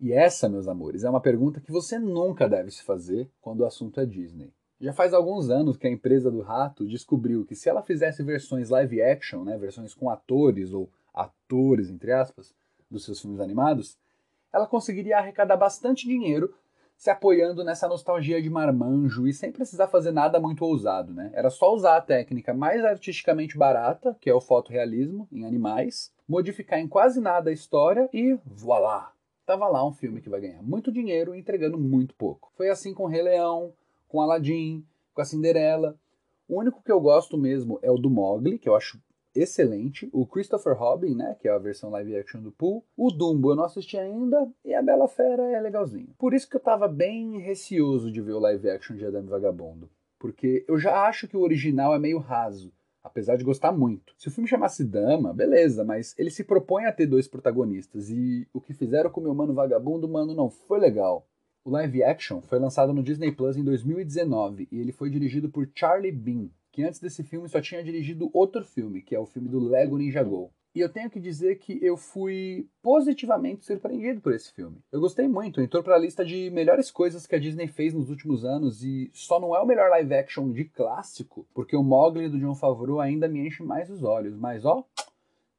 E 0.00 0.12
essa, 0.12 0.48
meus 0.48 0.68
amores, 0.68 1.04
é 1.04 1.10
uma 1.10 1.20
pergunta 1.20 1.60
que 1.60 1.72
você 1.72 1.98
nunca 1.98 2.48
deve 2.48 2.70
se 2.70 2.82
fazer 2.82 3.30
quando 3.40 3.60
o 3.60 3.66
assunto 3.66 4.00
é 4.00 4.06
Disney. 4.06 4.52
Já 4.80 4.92
faz 4.92 5.14
alguns 5.14 5.48
anos 5.48 5.76
que 5.76 5.86
a 5.86 5.90
empresa 5.90 6.30
do 6.30 6.40
rato 6.40 6.84
descobriu 6.84 7.44
que 7.44 7.54
se 7.54 7.68
ela 7.68 7.82
fizesse 7.82 8.22
versões 8.22 8.70
live 8.70 9.00
action, 9.00 9.44
né, 9.44 9.56
versões 9.56 9.94
com 9.94 10.10
atores 10.10 10.72
ou 10.72 10.90
atores 11.12 11.88
entre 11.88 12.12
aspas, 12.12 12.52
dos 12.90 13.04
seus 13.04 13.20
filmes 13.20 13.40
animados, 13.40 13.96
ela 14.52 14.66
conseguiria 14.66 15.18
arrecadar 15.18 15.56
bastante 15.56 16.06
dinheiro 16.06 16.52
se 16.96 17.10
apoiando 17.10 17.64
nessa 17.64 17.88
nostalgia 17.88 18.40
de 18.40 18.48
marmanjo 18.48 19.26
e 19.26 19.32
sem 19.32 19.52
precisar 19.52 19.88
fazer 19.88 20.12
nada 20.12 20.40
muito 20.40 20.64
ousado, 20.64 21.12
né? 21.12 21.30
Era 21.34 21.50
só 21.50 21.72
usar 21.72 21.96
a 21.96 22.00
técnica 22.00 22.54
mais 22.54 22.84
artisticamente 22.84 23.58
barata, 23.58 24.16
que 24.20 24.30
é 24.30 24.34
o 24.34 24.40
fotorrealismo 24.40 25.28
em 25.30 25.44
animais, 25.44 26.12
modificar 26.28 26.78
em 26.78 26.88
quase 26.88 27.20
nada 27.20 27.50
a 27.50 27.52
história 27.52 28.08
e 28.12 28.38
voilá! 28.46 29.12
Tava 29.46 29.68
lá 29.68 29.86
um 29.86 29.92
filme 29.92 30.22
que 30.22 30.30
vai 30.30 30.40
ganhar 30.40 30.62
muito 30.62 30.90
dinheiro 30.90 31.34
entregando 31.34 31.78
muito 31.78 32.14
pouco. 32.14 32.50
Foi 32.56 32.70
assim 32.70 32.94
com 32.94 33.06
Rei 33.06 33.22
Leão, 33.22 33.74
com 34.08 34.22
Aladdin, 34.22 34.82
com 35.12 35.20
a 35.20 35.24
Cinderela. 35.24 35.98
O 36.48 36.58
único 36.58 36.82
que 36.82 36.90
eu 36.90 36.98
gosto 36.98 37.36
mesmo 37.36 37.78
é 37.82 37.90
o 37.90 37.98
do 37.98 38.08
Mogli, 38.08 38.58
que 38.58 38.68
eu 38.68 38.74
acho 38.74 38.98
excelente. 39.34 40.08
O 40.12 40.26
Christopher 40.26 40.76
Robin, 40.76 41.14
né, 41.14 41.36
que 41.40 41.48
é 41.48 41.52
a 41.52 41.58
versão 41.58 41.90
live 41.90 42.16
action 42.16 42.40
do 42.40 42.52
Pooh. 42.52 42.84
O 42.96 43.10
Dumbo 43.10 43.50
eu 43.50 43.56
não 43.56 43.64
assisti 43.64 43.96
ainda. 43.96 44.48
E 44.64 44.74
a 44.74 44.82
Bela 44.82 45.08
Fera 45.08 45.42
é 45.50 45.60
legalzinho. 45.60 46.14
Por 46.18 46.34
isso 46.34 46.48
que 46.48 46.56
eu 46.56 46.60
tava 46.60 46.88
bem 46.88 47.38
receoso 47.38 48.10
de 48.10 48.20
ver 48.20 48.32
o 48.32 48.40
live 48.40 48.70
action 48.70 48.96
de 48.96 49.04
Adame 49.04 49.28
Vagabundo. 49.28 49.90
Porque 50.18 50.64
eu 50.68 50.78
já 50.78 51.06
acho 51.06 51.28
que 51.28 51.36
o 51.36 51.42
original 51.42 51.94
é 51.94 51.98
meio 51.98 52.18
raso 52.18 52.72
apesar 53.04 53.36
de 53.36 53.44
gostar 53.44 53.70
muito. 53.70 54.14
Se 54.16 54.28
o 54.28 54.30
filme 54.30 54.48
chamasse 54.48 54.82
Dama, 54.82 55.34
beleza, 55.34 55.84
mas 55.84 56.18
ele 56.18 56.30
se 56.30 56.42
propõe 56.42 56.86
a 56.86 56.92
ter 56.92 57.06
dois 57.06 57.28
protagonistas 57.28 58.08
e 58.08 58.48
o 58.50 58.60
que 58.60 58.72
fizeram 58.72 59.10
com 59.10 59.20
o 59.20 59.24
meu 59.24 59.34
mano 59.34 59.52
vagabundo, 59.52 60.08
mano, 60.08 60.34
não 60.34 60.48
foi 60.48 60.80
legal. 60.80 61.28
O 61.62 61.70
live 61.70 62.02
action 62.02 62.40
foi 62.40 62.58
lançado 62.58 62.94
no 62.94 63.02
Disney 63.02 63.30
Plus 63.30 63.56
em 63.56 63.64
2019 63.64 64.68
e 64.72 64.80
ele 64.80 64.92
foi 64.92 65.10
dirigido 65.10 65.50
por 65.50 65.68
Charlie 65.74 66.12
Bean, 66.12 66.48
que 66.74 66.82
antes 66.82 66.98
desse 66.98 67.22
filme 67.22 67.48
só 67.48 67.60
tinha 67.60 67.84
dirigido 67.84 68.28
outro 68.32 68.64
filme, 68.64 69.00
que 69.00 69.14
é 69.14 69.18
o 69.18 69.26
filme 69.26 69.48
do 69.48 69.60
Lego 69.60 69.96
Ninja 69.96 70.24
Go. 70.24 70.50
E 70.74 70.80
eu 70.80 70.88
tenho 70.88 71.08
que 71.08 71.20
dizer 71.20 71.60
que 71.60 71.78
eu 71.80 71.96
fui 71.96 72.66
positivamente 72.82 73.64
surpreendido 73.64 74.20
por 74.20 74.34
esse 74.34 74.52
filme. 74.52 74.78
Eu 74.90 75.00
gostei 75.00 75.28
muito, 75.28 75.60
entrou 75.60 75.84
para 75.84 75.94
a 75.94 75.98
lista 75.98 76.24
de 76.24 76.50
melhores 76.50 76.90
coisas 76.90 77.28
que 77.28 77.36
a 77.36 77.38
Disney 77.38 77.68
fez 77.68 77.94
nos 77.94 78.10
últimos 78.10 78.44
anos 78.44 78.82
e 78.82 79.08
só 79.14 79.38
não 79.38 79.54
é 79.54 79.60
o 79.60 79.66
melhor 79.66 79.88
live 79.88 80.14
action 80.14 80.50
de 80.50 80.64
clássico, 80.64 81.46
porque 81.54 81.76
o 81.76 81.84
Mowgli 81.84 82.28
do 82.28 82.40
John 82.40 82.56
Favreau 82.56 82.98
ainda 82.98 83.28
me 83.28 83.46
enche 83.46 83.62
mais 83.62 83.88
os 83.88 84.02
olhos. 84.02 84.36
Mas 84.36 84.64
ó, 84.64 84.84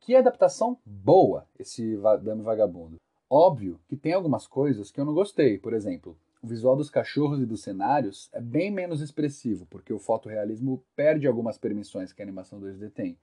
que 0.02 0.18
adaptação 0.18 0.78
boa 0.86 1.46
esse 1.58 1.96
Dame 2.24 2.42
Vagabundo. 2.42 2.98
Óbvio 3.30 3.80
que 3.88 3.96
tem 3.96 4.12
algumas 4.12 4.46
coisas 4.46 4.92
que 4.92 5.00
eu 5.00 5.06
não 5.06 5.14
gostei, 5.14 5.58
por 5.58 5.74
exemplo, 5.74 6.18
o 6.46 6.48
visual 6.48 6.76
dos 6.76 6.92
cachorros 6.92 7.42
e 7.42 7.46
dos 7.46 7.64
cenários 7.64 8.30
é 8.32 8.40
bem 8.40 8.70
menos 8.70 9.02
expressivo, 9.02 9.66
porque 9.66 9.92
o 9.92 9.98
fotorrealismo 9.98 10.86
perde 10.96 11.26
algumas 11.26 11.58
permissões 11.58 12.14
que 12.14 12.22
a 12.22 12.26
animação 12.26 12.62
2D 12.62 12.92
tem. 12.92 13.18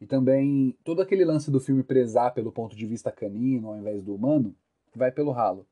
E 0.00 0.06
também 0.06 0.78
todo 0.84 1.02
aquele 1.02 1.24
lance 1.24 1.50
do 1.50 1.58
filme 1.58 1.82
prezar 1.82 2.32
pelo 2.32 2.52
ponto 2.52 2.76
de 2.76 2.86
vista 2.86 3.10
canino 3.10 3.68
ao 3.68 3.76
invés 3.76 4.04
do 4.04 4.14
humano 4.14 4.54
vai 4.94 5.10
pelo 5.10 5.32
ralo. 5.32 5.66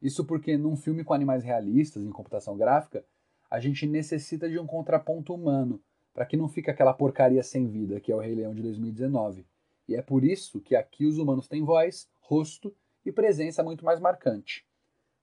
Isso 0.00 0.24
porque 0.24 0.56
num 0.56 0.76
filme 0.76 1.02
com 1.02 1.12
animais 1.12 1.42
realistas 1.42 2.04
em 2.04 2.10
computação 2.10 2.56
gráfica, 2.56 3.04
a 3.50 3.58
gente 3.58 3.84
necessita 3.84 4.48
de 4.48 4.60
um 4.60 4.66
contraponto 4.68 5.34
humano, 5.34 5.82
para 6.14 6.24
que 6.24 6.36
não 6.36 6.48
fique 6.48 6.70
aquela 6.70 6.94
porcaria 6.94 7.42
sem 7.42 7.66
vida 7.66 8.00
que 8.00 8.12
é 8.12 8.14
o 8.14 8.20
Rei 8.20 8.36
Leão 8.36 8.54
de 8.54 8.62
2019. 8.62 9.44
E 9.88 9.96
é 9.96 10.02
por 10.02 10.22
isso 10.22 10.60
que 10.60 10.76
aqui 10.76 11.04
os 11.04 11.18
humanos 11.18 11.48
têm 11.48 11.64
voz, 11.64 12.08
rosto 12.20 12.72
e 13.04 13.10
presença 13.10 13.60
muito 13.64 13.84
mais 13.84 13.98
marcante. 13.98 14.69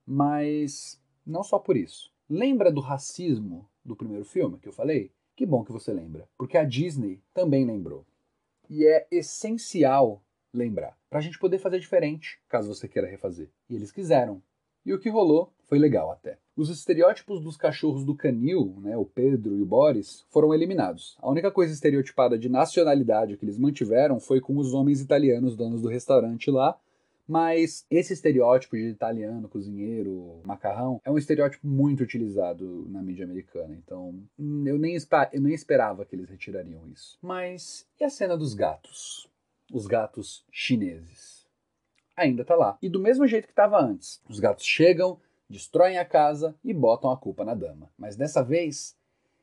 Mas 0.08 1.02
não 1.26 1.44
só 1.44 1.60
por 1.60 1.76
isso. 1.76 2.10
Lembra 2.30 2.72
do 2.72 2.80
racismo 2.80 3.70
do 3.84 3.96
primeiro 3.96 4.24
filme 4.24 4.58
que 4.58 4.68
eu 4.68 4.74
falei? 4.74 5.12
Que 5.36 5.46
bom 5.46 5.64
que 5.64 5.72
você 5.72 5.92
lembra, 5.94 6.28
porque 6.38 6.58
a 6.58 6.64
Disney 6.64 7.22
também 7.34 7.66
lembrou. 7.66 8.06
E 8.70 8.86
é 8.86 9.06
essencial 9.12 10.24
lembrar, 10.54 10.98
para 11.10 11.20
a 11.20 11.22
gente 11.22 11.38
poder 11.38 11.60
fazer 11.60 11.80
diferente, 11.80 12.40
caso 12.50 12.74
você 12.74 12.88
queira 12.88 13.08
refazer. 13.08 13.50
E 13.70 13.76
eles 13.76 13.92
quiseram. 13.92 14.42
E 14.86 14.94
o 14.94 15.00
que 15.00 15.10
rolou 15.10 15.54
foi 15.64 15.78
legal 15.78 16.12
até. 16.12 16.40
Os 16.56 16.70
estereótipos 16.70 17.42
dos 17.42 17.56
cachorros 17.56 18.04
do 18.04 18.16
canil, 18.16 18.76
né, 18.80 18.98
o 18.98 19.06
Pedro 19.06 19.56
e 19.56 19.62
o 19.62 19.66
Boris, 19.66 20.26
foram 20.30 20.54
eliminados. 20.54 21.18
A 21.22 21.30
única 21.30 21.52
coisa 21.52 21.74
estereotipada 21.74 22.40
de 22.40 22.50
nacionalidade 22.50 23.38
que 23.38 23.46
eles 23.46 23.60
mantiveram 23.60 24.20
foi 24.20 24.42
com 24.42 24.58
os 24.58 24.74
homens 24.74 25.02
italianos 25.02 25.56
donos 25.56 25.82
do 25.82 25.90
restaurante 25.90 26.50
lá, 26.50 26.80
mas 27.28 27.86
esse 27.92 28.14
estereótipo 28.14 28.78
de 28.78 28.88
italiano, 28.88 29.50
cozinheiro, 29.50 30.42
macarrão, 30.46 31.02
é 31.04 31.12
um 31.12 31.18
estereótipo 31.18 31.68
muito 31.68 32.02
utilizado 32.02 32.88
na 32.90 33.02
mídia 33.02 33.26
americana. 33.26 33.76
Então, 33.76 34.24
eu 34.38 34.78
nem, 34.78 34.98
eu 35.34 35.42
nem 35.42 35.54
esperava 35.54 36.06
que 36.06 36.16
eles 36.16 36.30
retirariam 36.30 36.88
isso. 36.88 37.18
Mas 37.22 37.88
e 38.00 38.04
a 38.04 38.10
cena 38.10 38.38
dos 38.38 38.54
gatos? 38.54 39.30
Os 39.74 39.86
gatos 39.86 40.46
chineses. 40.52 41.46
Ainda 42.16 42.46
tá 42.46 42.56
lá. 42.56 42.78
E 42.82 42.90
do 42.90 43.00
mesmo 43.00 43.28
jeito 43.28 43.46
que 43.46 43.52
estava 43.52 43.80
antes. 43.80 44.22
Os 44.30 44.40
gatos 44.40 44.66
chegam, 44.66 45.20
destroem 45.50 45.98
a 45.98 46.06
casa 46.06 46.56
e 46.64 46.74
botam 46.74 47.12
a 47.12 47.18
culpa 47.18 47.44
na 47.44 47.54
dama. 47.54 47.92
Mas 47.98 48.16
dessa 48.16 48.42
vez, 48.42 48.98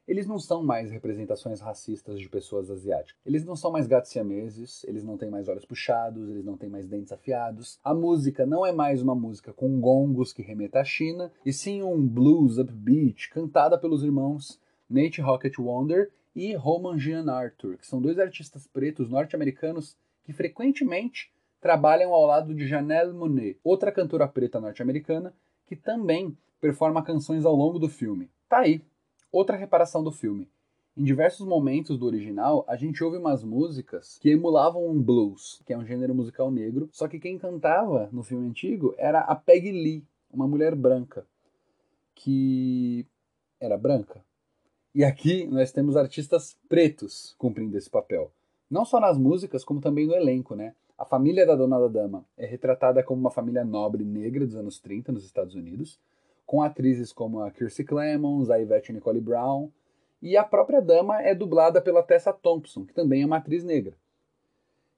eles 0.07 0.27
não 0.27 0.39
são 0.39 0.63
mais 0.63 0.91
representações 0.91 1.61
racistas 1.61 2.21
de 2.21 2.29
pessoas 2.29 2.71
asiáticas. 2.71 3.21
Eles 3.25 3.45
não 3.45 3.57
são 3.57 3.71
mais 3.71 3.87
gatos 3.87 4.11
siameses, 4.11 4.85
eles 4.85 5.03
não 5.03 5.17
têm 5.17 5.31
mais 5.31 5.49
olhos 5.49 5.65
puxados, 5.65 6.29
eles 6.29 6.45
não 6.45 6.57
têm 6.57 6.69
mais 6.69 6.87
dentes 6.87 7.13
afiados. 7.13 7.79
A 7.83 7.95
música 7.95 8.45
não 8.45 8.65
é 8.65 8.73
mais 8.73 9.01
uma 9.01 9.15
música 9.15 9.53
com 9.53 9.81
gongos 9.81 10.33
que 10.33 10.43
remeta 10.43 10.81
à 10.81 10.85
China, 10.85 11.33
e 11.45 11.53
sim 11.53 11.83
um 11.83 12.07
blues 12.07 12.59
upbeat 12.59 13.31
cantada 13.31 13.79
pelos 13.79 14.05
irmãos 14.05 14.61
Nate 14.89 15.21
Rocket 15.21 15.59
Wonder 15.59 16.11
e 16.35 16.55
Roman 16.55 16.99
Jean 16.99 17.31
Arthur, 17.31 17.79
que 17.79 17.87
são 17.87 18.03
dois 18.03 18.19
artistas 18.19 18.67
pretos 18.67 19.09
norte-americanos 19.09 19.97
que 20.25 20.33
frequentemente 20.33 21.33
trabalham 21.61 22.13
ao 22.13 22.27
lado 22.27 22.55
de 22.55 22.67
Janelle 22.67 23.13
Monáe, 23.13 23.57
outra 23.65 23.91
cantora 23.91 24.29
preta 24.29 24.61
norte-americana 24.61 25.33
que 25.67 25.75
também 25.75 26.37
performa 26.61 27.03
canções 27.03 27.45
ao 27.45 27.55
longo 27.55 27.79
do 27.79 27.89
filme. 27.89 28.31
Tá 28.49 28.59
aí, 28.59 28.83
Outra 29.35 29.57
reparação 29.57 30.01
do 30.01 30.13
filme. 30.13 30.49
Em 30.97 31.03
diversos 31.03 31.45
momentos 31.45 31.99
do 31.99 32.07
original, 32.07 32.65
a 32.69 32.77
gente 32.77 33.03
ouve 33.03 33.17
umas 33.17 33.43
músicas 33.43 34.17
que 34.21 34.31
emulavam 34.31 34.89
um 34.89 35.03
blues, 35.03 35.61
que 35.67 35.73
é 35.73 35.77
um 35.77 35.85
gênero 35.85 36.15
musical 36.15 36.53
negro, 36.53 36.89
só 36.93 37.09
que 37.09 37.19
quem 37.19 37.37
cantava 37.37 38.09
no 38.13 38.23
filme 38.23 38.47
antigo 38.47 38.95
era 38.97 39.19
a 39.19 39.35
Peggy 39.35 39.73
Lee, 39.73 40.05
uma 40.33 40.47
mulher 40.47 40.77
branca, 40.77 41.27
que 42.15 43.05
era 43.59 43.77
branca. 43.77 44.25
E 44.95 45.03
aqui 45.03 45.49
nós 45.49 45.73
temos 45.73 45.97
artistas 45.97 46.57
pretos 46.69 47.35
cumprindo 47.37 47.77
esse 47.77 47.91
papel. 47.91 48.31
Não 48.71 48.85
só 48.85 49.01
nas 49.01 49.19
músicas, 49.19 49.65
como 49.65 49.81
também 49.81 50.07
no 50.07 50.15
elenco, 50.15 50.55
né? 50.55 50.77
A 50.97 51.05
família 51.05 51.45
da 51.45 51.57
Dona 51.57 51.81
da 51.81 51.89
Dama 51.89 52.25
é 52.39 52.47
retratada 52.47 53.03
como 53.03 53.21
uma 53.21 53.33
família 53.33 53.65
nobre 53.65 54.05
negra 54.05 54.47
dos 54.47 54.55
anos 54.55 54.79
30 54.79 55.11
nos 55.11 55.25
Estados 55.25 55.57
Unidos, 55.57 55.99
com 56.47 56.63
atrizes 56.63 57.13
como 57.13 57.41
a 57.41 57.51
Kirstie 57.51 57.85
Clemons, 57.85 58.51
a 58.51 58.57
Yvette 58.57 58.93
Nicole 58.93 59.21
Brown, 59.21 59.71
e 60.21 60.37
a 60.37 60.45
própria 60.45 60.81
dama 60.81 61.21
é 61.23 61.35
dublada 61.35 61.81
pela 61.81 62.03
Tessa 62.03 62.33
Thompson, 62.33 62.85
que 62.85 62.95
também 62.95 63.23
é 63.23 63.27
uma 63.27 63.37
atriz 63.37 63.63
negra. 63.63 63.95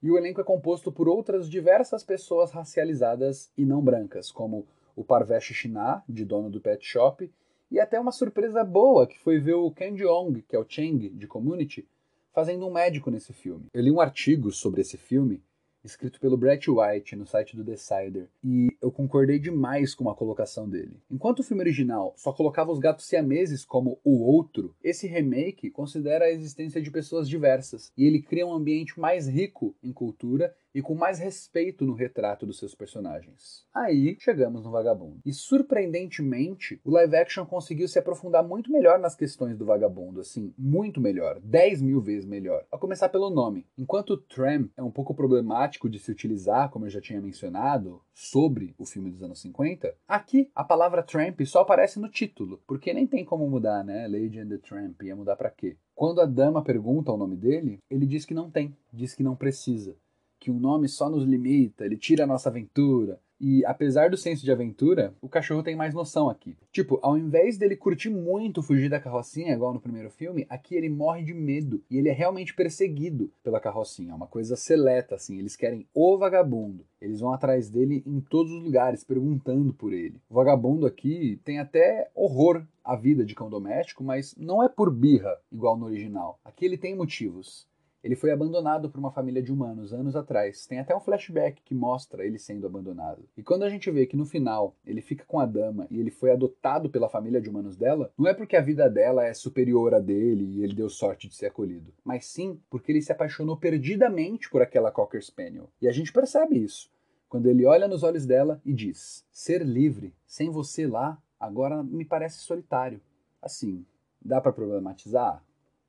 E 0.03 0.11
o 0.11 0.17
elenco 0.17 0.41
é 0.41 0.45
composto 0.45 0.93
por 0.93 1.09
outras 1.09 1.49
diversas 1.49 2.05
pessoas 2.05 2.53
racializadas 2.53 3.51
e 3.57 3.65
não 3.65 3.83
brancas, 3.83 4.31
como 4.31 4.67
o 4.95 5.03
Parvesh 5.03 5.53
Chinah, 5.53 6.03
de 6.09 6.25
dono 6.25 6.49
do 6.49 6.61
Pet 6.61 6.85
Shop, 6.87 7.31
e 7.71 7.81
até 7.81 7.99
uma 7.99 8.13
surpresa 8.13 8.63
boa, 8.63 9.07
que 9.07 9.19
foi 9.19 9.41
ver 9.41 9.55
o 9.55 9.71
Ken 9.71 9.97
Jeong, 9.97 10.43
que 10.43 10.55
é 10.55 10.59
o 10.59 10.67
Cheng, 10.69 11.09
de 11.11 11.27
Community, 11.27 11.87
fazendo 12.33 12.67
um 12.67 12.73
médico 12.73 13.11
nesse 13.11 13.33
filme. 13.33 13.67
Eu 13.73 13.83
li 13.83 13.91
um 13.91 14.01
artigo 14.01 14.53
sobre 14.53 14.83
esse 14.83 14.97
filme 14.97 15.43
escrito 15.87 16.21
pelo 16.21 16.37
Brett 16.37 16.71
White 16.71 17.17
no 17.17 17.27
site 17.27 17.57
do 17.57 17.65
Decider, 17.65 18.29
e 18.45 18.69
eu 18.83 18.91
concordei 18.91 19.39
demais 19.39 19.95
com 19.95 20.11
a 20.11 20.15
colocação 20.15 20.69
dele. 20.69 21.01
Enquanto 21.11 21.41
o 21.41 21.43
filme 21.43 21.63
original 21.63 22.13
só 22.17 22.33
colocava 22.33 22.73
os 22.73 22.79
gatos 22.79 23.07
siameses 23.07 23.65
como 23.65 23.99
o 24.05 24.23
outro, 24.23 24.75
esse 24.83 25.07
remake 25.07 25.71
considera 25.71 26.27
a 26.27 26.31
existência 26.31 26.83
de 26.83 26.91
pessoas 26.91 27.29
diversas, 27.29 27.93
e 27.97 28.05
ele 28.05 28.21
cria 28.21 28.47
um 28.47 28.53
ambiente 28.53 28.99
mais 28.99 29.29
rico 29.29 29.75
em 29.83 29.93
cultura 29.93 30.55
e 30.77 30.83
com 30.83 30.95
mais 30.95 31.19
respeito 31.19 31.87
no 31.87 31.95
retrato 31.95 32.45
dos 32.45 32.59
seus 32.59 32.75
personagens. 32.75 33.65
Aí 33.75 34.15
chegamos 34.21 34.63
no 34.63 34.71
Vagabundo. 34.71 35.23
E 35.25 35.33
surpreendentemente, 35.33 36.79
o 36.85 36.91
live 36.91 37.17
action 37.17 37.47
conseguiu 37.47 37.89
se 37.89 37.99
aprofundar 37.99 38.47
muito 38.47 38.71
melhor 38.71 38.99
nas 38.99 39.15
questões 39.15 39.57
do 39.57 39.65
Vagabundo, 39.65 40.21
assim, 40.21 40.53
muito 40.59 41.01
melhor, 41.01 41.41
10 41.41 41.81
mil 41.81 41.99
vezes 42.03 42.27
melhor. 42.27 42.63
A 42.71 42.77
começar 42.77 43.09
pelo 43.09 43.31
nome. 43.31 43.67
Enquanto 43.79 44.19
Tram 44.19 44.69
é 44.77 44.83
um 44.83 44.91
pouco 44.91 45.15
problemático 45.15 45.76
de 45.89 45.99
se 45.99 46.11
utilizar, 46.11 46.71
como 46.71 46.87
eu 46.87 46.91
já 46.91 47.01
tinha 47.01 47.21
mencionado, 47.21 48.01
sobre 48.15 48.75
o 48.79 48.87
filme 48.87 49.11
dos 49.11 49.23
anos 49.23 49.41
50, 49.41 49.95
aqui 50.09 50.51
a 50.55 50.65
palavra 50.65 51.03
Tramp 51.03 51.41
só 51.43 51.61
aparece 51.61 52.01
no 52.01 52.09
título, 52.09 52.63
porque 52.67 52.95
nem 52.95 53.07
tem 53.07 53.25
como 53.25 53.49
mudar, 53.49 53.85
né? 53.85 54.09
Lady 54.09 54.39
and 54.39 54.49
the 54.49 54.59
Tramp, 54.59 55.03
ia 55.03 55.15
mudar 55.15 55.37
para 55.37 55.51
quê? 55.51 55.77
Quando 55.95 56.21
a 56.21 56.27
dama 56.27 56.63
pergunta 56.63 57.13
o 57.13 57.17
nome 57.17 57.37
dele, 57.37 57.79
ele 57.91 58.07
diz 58.07 58.25
que 58.25 58.35
não 58.35 58.51
tem, 58.51 58.75
diz 58.93 59.15
que 59.15 59.23
não 59.23 59.37
precisa 59.37 59.97
que 60.39 60.51
um 60.51 60.59
nome 60.59 60.89
só 60.89 61.09
nos 61.09 61.25
limita, 61.25 61.85
ele 61.85 61.97
tira 61.97 62.25
a 62.25 62.27
nossa 62.27 62.49
aventura. 62.49 63.21
E 63.41 63.65
apesar 63.67 64.11
do 64.11 64.17
senso 64.17 64.45
de 64.45 64.51
aventura, 64.51 65.15
o 65.21 65.29
cachorro 65.29 65.63
tem 65.63 65.77
mais 65.77 65.95
noção 65.95 66.29
aqui. 66.29 66.57
Tipo, 66.73 66.99
ao 67.03 67.19
invés 67.19 67.59
dele 67.59 67.77
curtir 67.77 68.11
muito 68.11 68.63
fugir 68.63 68.89
da 68.89 69.01
carrocinha, 69.01 69.53
igual 69.53 69.75
no 69.75 69.81
primeiro 69.81 70.11
filme, 70.11 70.47
aqui 70.49 70.75
ele 70.75 70.89
morre 70.89 71.23
de 71.23 71.35
medo 71.35 71.83
e 71.91 71.99
ele 71.99 72.09
é 72.09 72.13
realmente 72.13 72.55
perseguido 72.55 73.31
pela 73.43 73.61
carrocinha. 73.61 74.13
É 74.13 74.15
uma 74.15 74.27
coisa 74.27 74.57
seleta, 74.57 75.15
assim. 75.15 75.39
Eles 75.39 75.57
querem 75.57 75.87
o 75.93 76.17
vagabundo. 76.17 76.85
Eles 77.01 77.21
vão 77.21 77.33
atrás 77.33 77.69
dele 77.69 78.03
em 78.07 78.21
todos 78.21 78.53
os 78.53 78.63
lugares, 78.63 79.05
perguntando 79.05 79.73
por 79.73 79.93
ele. 79.93 80.21
O 80.31 80.35
vagabundo 80.35 80.87
aqui 80.87 81.39
tem 81.45 81.59
até 81.59 82.11
horror 82.15 82.65
à 82.83 82.97
vida 82.97 83.25
de 83.25 83.35
cão 83.35 83.51
doméstico, 83.51 84.03
mas 84.03 84.35
não 84.37 84.63
é 84.63 84.69
por 84.69 84.91
birra, 84.91 85.37
igual 85.53 85.77
no 85.77 85.87
original. 85.87 86.39
Aqui 86.45 86.65
ele 86.65 86.79
tem 86.79 86.95
motivos 86.95 87.67
Ele 88.07 88.15
foi 88.15 88.31
abandonado 88.31 88.89
por 88.89 89.01
uma 89.01 89.11
família 89.11 89.43
de 89.43 89.51
humanos 89.51 89.93
anos 89.93 90.15
atrás. 90.15 90.65
Tem 90.65 90.79
até 90.79 90.95
um 90.95 91.01
flashback 91.01 91.61
que 91.65 91.75
mostra 91.75 92.25
ele 92.25 92.39
sendo 92.39 92.65
abandonado. 92.65 93.25
E 93.37 93.43
quando 93.43 93.65
a 93.65 93.69
gente 93.69 93.91
vê 93.91 94.07
que 94.07 94.17
no 94.17 94.25
final 94.25 94.77
ele 94.87 95.01
fica 95.01 95.25
com 95.27 95.41
a 95.41 95.45
dama 95.45 95.89
e 95.91 95.99
ele 95.99 96.13
foi 96.13 96.31
adotado 96.31 96.89
pela 96.89 97.09
família 97.09 97.41
de 97.41 97.51
humanos 97.51 97.77
dela, 97.77 98.13
não 98.17 98.29
é 98.29 98.33
porque 98.33 98.55
a 98.55 98.61
vida 98.61 98.89
dela 98.89 99.25
é 99.27 99.35
superior 99.35 99.93
a 99.93 99.99
dele 99.99 100.45
e 100.45 100.63
ele 100.63 100.73
deu 100.73 100.89
sorte 100.89 101.27
de 101.27 101.35
ser 101.35 101.47
acolhido, 101.47 101.93
mas 102.05 102.27
sim 102.27 102.61
porque 102.71 102.93
ele 102.93 103.03
se 103.03 103.11
apaixonou 103.11 103.57
perdidamente 103.57 104.49
por 104.49 104.63
aquela 104.63 104.93
Cocker 104.93 105.21
Spaniel. 105.21 105.69
E 105.83 105.89
a 105.89 105.93
gente 105.93 106.13
percebe 106.13 106.57
isso 106.57 106.89
quando 107.29 107.47
ele 107.47 107.67
olha 107.67 107.89
nos 107.89 108.05
olhos 108.05 108.25
dela 108.25 108.61
e 108.65 108.73
diz: 108.73 109.27
Ser 109.33 109.63
livre 109.63 110.15
sem 110.29 110.49
você 110.49 110.87
lá 110.87 111.21
agora 111.41 111.83
me 111.83 112.05
parece 112.05 112.39
solitário. 112.39 113.01
Assim, 113.43 113.85
dá 114.23 114.41
para 114.41 114.53
problematizar? 114.53 115.45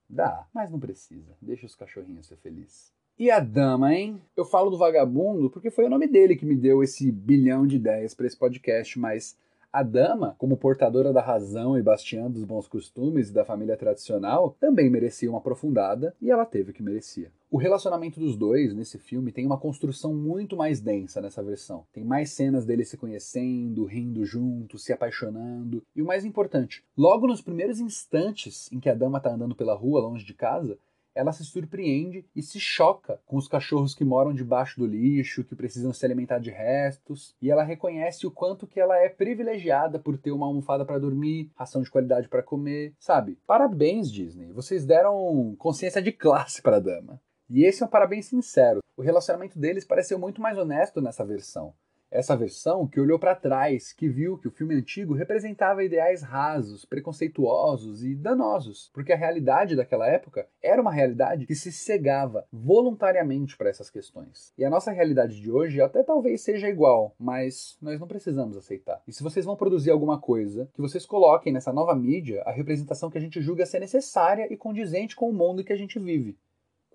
Dá, 0.10 0.48
mas 0.54 0.72
não 0.72 0.80
precisa. 0.80 1.36
Deixa 1.42 1.66
os 1.66 1.76
cachorrinhos 1.76 2.28
ser 2.28 2.38
felizes. 2.38 2.92
E 3.20 3.32
a 3.32 3.40
dama, 3.40 3.94
hein? 3.94 4.22
Eu 4.36 4.46
falo 4.46 4.70
do 4.70 4.78
vagabundo 4.78 5.50
porque 5.50 5.72
foi 5.72 5.86
o 5.86 5.90
nome 5.90 6.08
dele 6.08 6.36
que 6.36 6.46
me 6.46 6.56
deu 6.56 6.84
esse 6.84 7.12
bilhão 7.12 7.66
de 7.66 7.78
ideias 7.78 8.14
para 8.14 8.28
esse 8.28 8.38
podcast, 8.38 9.00
mas 9.00 9.36
a 9.74 9.84
dama, 9.84 10.36
como 10.38 10.56
portadora 10.56 11.12
da 11.12 11.22
razão 11.22 11.78
e 11.78 11.82
bastiã 11.82 12.30
dos 12.30 12.44
bons 12.44 12.68
costumes 12.68 13.30
e 13.30 13.34
da 13.34 13.44
família 13.44 13.76
tradicional, 13.76 14.56
também 14.60 14.90
merecia 14.90 15.30
uma 15.30 15.40
aprofundada 15.40 16.16
e 16.22 16.32
ela 16.32 16.46
teve 16.46 16.72
o 16.72 16.74
que 16.74 16.84
merecia. 16.84 17.32
O 17.50 17.58
relacionamento 17.58 18.20
dos 18.20 18.36
dois 18.36 18.76
nesse 18.76 19.00
filme 19.00 19.32
tem 19.32 19.46
uma 19.46 19.58
construção 19.58 20.14
muito 20.14 20.58
mais 20.58 20.82
densa 20.82 21.22
nessa 21.22 21.42
versão. 21.42 21.86
Tem 21.94 22.04
mais 22.04 22.32
cenas 22.32 22.66
deles 22.66 22.90
se 22.90 22.98
conhecendo, 22.98 23.86
rindo 23.86 24.26
juntos, 24.26 24.84
se 24.84 24.92
apaixonando. 24.92 25.82
E 25.96 26.02
o 26.02 26.06
mais 26.06 26.26
importante, 26.26 26.84
logo 26.98 27.26
nos 27.26 27.42
primeiros 27.42 27.80
instantes 27.80 28.70
em 28.70 28.82
que 28.82 28.90
a 28.90 28.94
dama 28.94 29.22
tá 29.22 29.34
andando 29.34 29.56
pela 29.56 29.74
rua 29.74 30.02
longe 30.02 30.26
de 30.26 30.34
casa, 30.34 30.78
ela 31.16 31.32
se 31.32 31.46
surpreende 31.46 32.26
e 32.36 32.44
se 32.44 32.60
choca 32.60 33.20
com 33.26 33.38
os 33.38 33.48
cachorros 33.48 33.96
que 33.96 34.04
moram 34.04 34.34
debaixo 34.34 34.78
do 34.78 34.86
lixo, 34.86 35.44
que 35.44 35.56
precisam 35.56 35.94
se 35.94 36.06
alimentar 36.06 36.40
de 36.40 36.52
restos, 36.52 37.34
e 37.42 37.50
ela 37.50 37.64
reconhece 37.64 38.28
o 38.28 38.32
quanto 38.32 38.68
que 38.68 38.80
ela 38.80 38.98
é 38.98 39.08
privilegiada 39.08 39.98
por 39.98 40.18
ter 40.18 40.32
uma 40.32 40.46
almofada 40.46 40.86
para 40.86 41.00
dormir, 41.00 41.50
ração 41.56 41.82
de 41.82 41.90
qualidade 41.90 42.28
para 42.28 42.44
comer, 42.44 42.94
sabe? 43.00 43.40
Parabéns 43.48 44.12
Disney, 44.12 44.52
vocês 44.52 44.86
deram 44.86 45.56
consciência 45.58 46.02
de 46.02 46.12
classe 46.12 46.62
para 46.62 46.76
a 46.76 46.82
dama. 46.82 47.20
E 47.50 47.64
esse 47.64 47.82
é 47.82 47.86
um 47.86 47.90
parabéns 47.90 48.26
sincero. 48.26 48.82
O 48.96 49.02
relacionamento 49.02 49.58
deles 49.58 49.86
pareceu 49.86 50.20
muito 50.20 50.42
mais 50.42 50.58
honesto 50.58 51.02
nessa 51.02 51.26
versão. 51.26 51.74
Essa 52.10 52.38
versão 52.38 52.88
que 52.88 53.02
olhou 53.02 53.20
para 53.20 53.36
trás, 53.36 53.92
que 53.92 54.08
viu 54.08 54.38
que 54.38 54.48
o 54.48 54.52
filme 54.52 54.74
antigo 54.76 55.14
representava 55.14 55.84
ideais 55.84 56.22
rasos, 56.22 56.86
preconceituosos 56.86 58.02
e 58.04 58.16
danosos, 58.16 58.90
porque 58.94 59.12
a 59.12 59.18
realidade 59.18 59.76
daquela 59.76 60.08
época 60.08 60.48
era 60.64 60.82
uma 60.82 60.92
realidade 60.92 61.46
que 61.46 61.54
se 61.54 61.70
cegava 61.70 62.46
voluntariamente 62.52 63.58
para 63.58 63.70
essas 63.70 63.90
questões. 63.90 64.54
E 64.58 64.64
a 64.64 64.70
nossa 64.70 64.92
realidade 64.92 65.40
de 65.40 65.52
hoje 65.52 65.82
até 65.82 66.02
talvez 66.02 66.42
seja 66.42 66.70
igual, 66.70 67.14
mas 67.20 67.78
nós 67.82 68.00
não 68.00 68.08
precisamos 68.08 68.56
aceitar. 68.56 69.02
E 69.06 69.12
se 69.12 69.22
vocês 69.22 69.46
vão 69.46 69.58
produzir 69.58 69.92
alguma 69.92 70.18
coisa, 70.18 70.70
que 70.74 70.82
vocês 70.82 71.06
coloquem 71.06 71.52
nessa 71.52 71.74
nova 71.74 71.94
mídia 71.94 72.42
a 72.44 72.52
representação 72.52 73.10
que 73.10 73.18
a 73.18 73.22
gente 73.22 73.42
julga 73.42 73.66
ser 73.66 73.80
necessária 73.80 74.48
e 74.52 74.56
condizente 74.56 75.16
com 75.16 75.30
o 75.30 75.34
mundo 75.34 75.64
que 75.64 75.74
a 75.74 75.78
gente 75.78 76.00
vive. 76.00 76.38